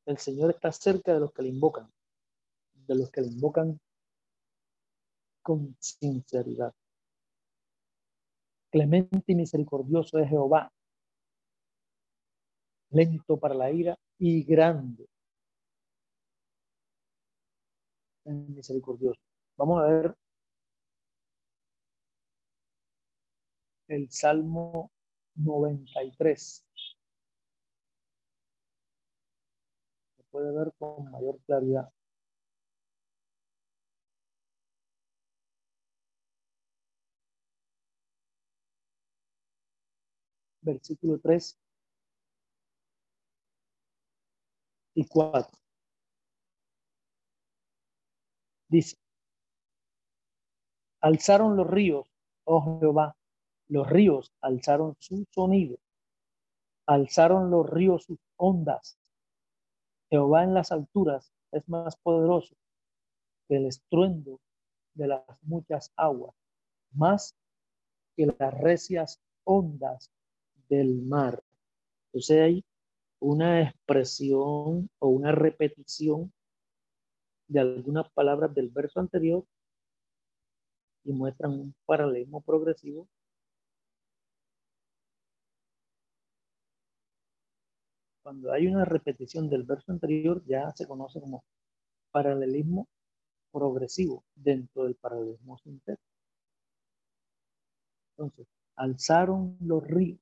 El 0.06 0.18
Señor 0.18 0.52
está 0.52 0.72
cerca 0.72 1.14
de 1.14 1.20
los 1.20 1.32
que 1.34 1.44
le 1.44 1.50
invocan, 1.50 1.90
de 2.88 2.96
los 2.96 3.10
que 3.12 3.22
le 3.22 3.28
invocan 3.28 3.80
con 5.42 5.76
sinceridad. 5.80 6.74
Clemente 8.72 9.24
y 9.28 9.36
misericordioso 9.36 10.18
es 10.20 10.30
Jehová, 10.30 10.72
lento 12.90 13.38
para 13.38 13.56
la 13.56 13.72
ira 13.72 13.98
y 14.18 14.44
grande. 14.44 15.08
misericordioso. 18.26 19.20
Vamos 19.58 19.82
a 19.84 19.88
ver 19.88 20.16
el 23.88 24.10
Salmo 24.10 24.92
93. 25.36 26.66
Puede 30.34 30.52
ver 30.52 30.74
con 30.80 31.12
mayor 31.12 31.40
claridad. 31.46 31.94
Versículo 40.62 41.20
3 41.20 41.56
y 44.96 45.06
4. 45.06 45.60
Dice, 48.70 48.98
alzaron 51.02 51.56
los 51.56 51.68
ríos, 51.68 52.08
oh 52.46 52.80
Jehová, 52.80 53.16
los 53.68 53.88
ríos 53.88 54.32
alzaron 54.42 54.96
su 55.00 55.26
sonido, 55.30 55.78
alzaron 56.88 57.52
los 57.52 57.70
ríos 57.70 58.06
sus 58.06 58.18
ondas, 58.38 58.98
Jehová 60.14 60.44
en 60.44 60.54
las 60.54 60.72
alturas 60.72 61.34
es 61.52 61.68
más 61.68 61.96
poderoso 61.96 62.56
que 63.48 63.56
el 63.56 63.66
estruendo 63.66 64.40
de 64.94 65.08
las 65.08 65.24
muchas 65.42 65.92
aguas, 65.96 66.36
más 66.92 67.36
que 68.16 68.28
las 68.28 68.54
recias 68.60 69.20
ondas 69.44 70.12
del 70.70 71.02
mar. 71.02 71.44
Entonces 72.10 72.40
hay 72.40 72.66
una 73.20 73.64
expresión 73.64 74.88
o 75.00 75.08
una 75.08 75.32
repetición 75.32 76.32
de 77.48 77.62
algunas 77.62 78.08
palabras 78.12 78.54
del 78.54 78.70
verso 78.70 79.00
anterior 79.00 79.44
y 81.06 81.12
muestran 81.12 81.54
un 81.54 81.76
paralelismo 81.88 82.40
progresivo 82.42 83.08
Cuando 88.34 88.52
hay 88.52 88.66
una 88.66 88.84
repetición 88.84 89.48
del 89.48 89.62
verso 89.62 89.92
anterior, 89.92 90.44
ya 90.48 90.72
se 90.76 90.88
conoce 90.88 91.22
como 91.22 91.44
paralelismo 92.10 92.88
progresivo 93.52 94.24
dentro 94.34 94.86
del 94.86 94.96
paralelismo 94.96 95.56
sintético. 95.60 96.10
Entonces, 98.18 98.48
alzaron 98.76 99.56
los 99.60 99.84
ríos. 99.84 100.20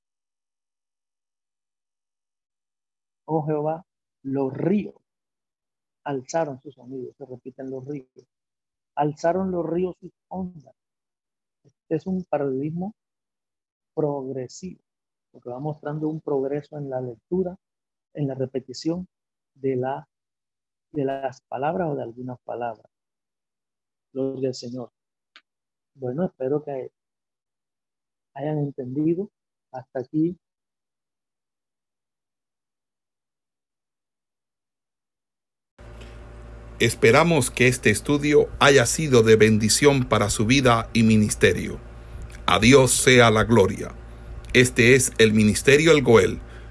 Oh 3.23 3.45
Jehová, 3.45 3.85
los 4.23 4.51
ríos 4.51 4.95
alzaron 6.03 6.59
sus 6.59 6.75
sonidos, 6.75 7.15
se 7.15 7.25
repiten 7.25 7.69
los 7.69 7.88
ríos. 7.88 8.09
Alzaron 8.95 9.51
los 9.51 9.65
ríos 9.65 9.95
sus 10.01 10.11
ondas. 10.27 10.75
Este 11.63 11.95
es 11.95 12.05
un 12.05 12.25
paralelismo 12.25 12.93
progresivo, 13.93 14.81
porque 15.31 15.49
va 15.49 15.59
mostrando 15.59 16.09
un 16.09 16.19
progreso 16.19 16.77
en 16.77 16.89
la 16.89 16.99
lectura 16.99 17.57
en 18.13 18.27
la 18.27 18.35
repetición 18.35 19.07
de, 19.55 19.75
la, 19.75 20.07
de 20.91 21.05
las 21.05 21.41
palabras 21.41 21.89
o 21.89 21.95
de 21.95 22.03
algunas 22.03 22.39
palabras. 22.41 22.85
Gloria 24.13 24.49
al 24.49 24.55
Señor. 24.55 24.91
Bueno, 25.93 26.25
espero 26.25 26.63
que 26.63 26.91
hayan 28.33 28.59
entendido 28.59 29.29
hasta 29.71 29.99
aquí. 29.99 30.38
Esperamos 36.79 37.51
que 37.51 37.67
este 37.67 37.91
estudio 37.91 38.49
haya 38.59 38.88
sido 38.88 39.21
de 39.21 39.35
bendición 39.35 40.09
para 40.09 40.31
su 40.31 40.47
vida 40.47 40.89
y 40.93 41.03
ministerio. 41.03 41.79
A 42.47 42.57
Dios 42.57 42.91
sea 42.91 43.29
la 43.29 43.43
gloria. 43.43 43.93
Este 44.53 44.95
es 44.95 45.13
el 45.19 45.31
Ministerio 45.31 45.91
El 45.91 46.01
Goel 46.01 46.41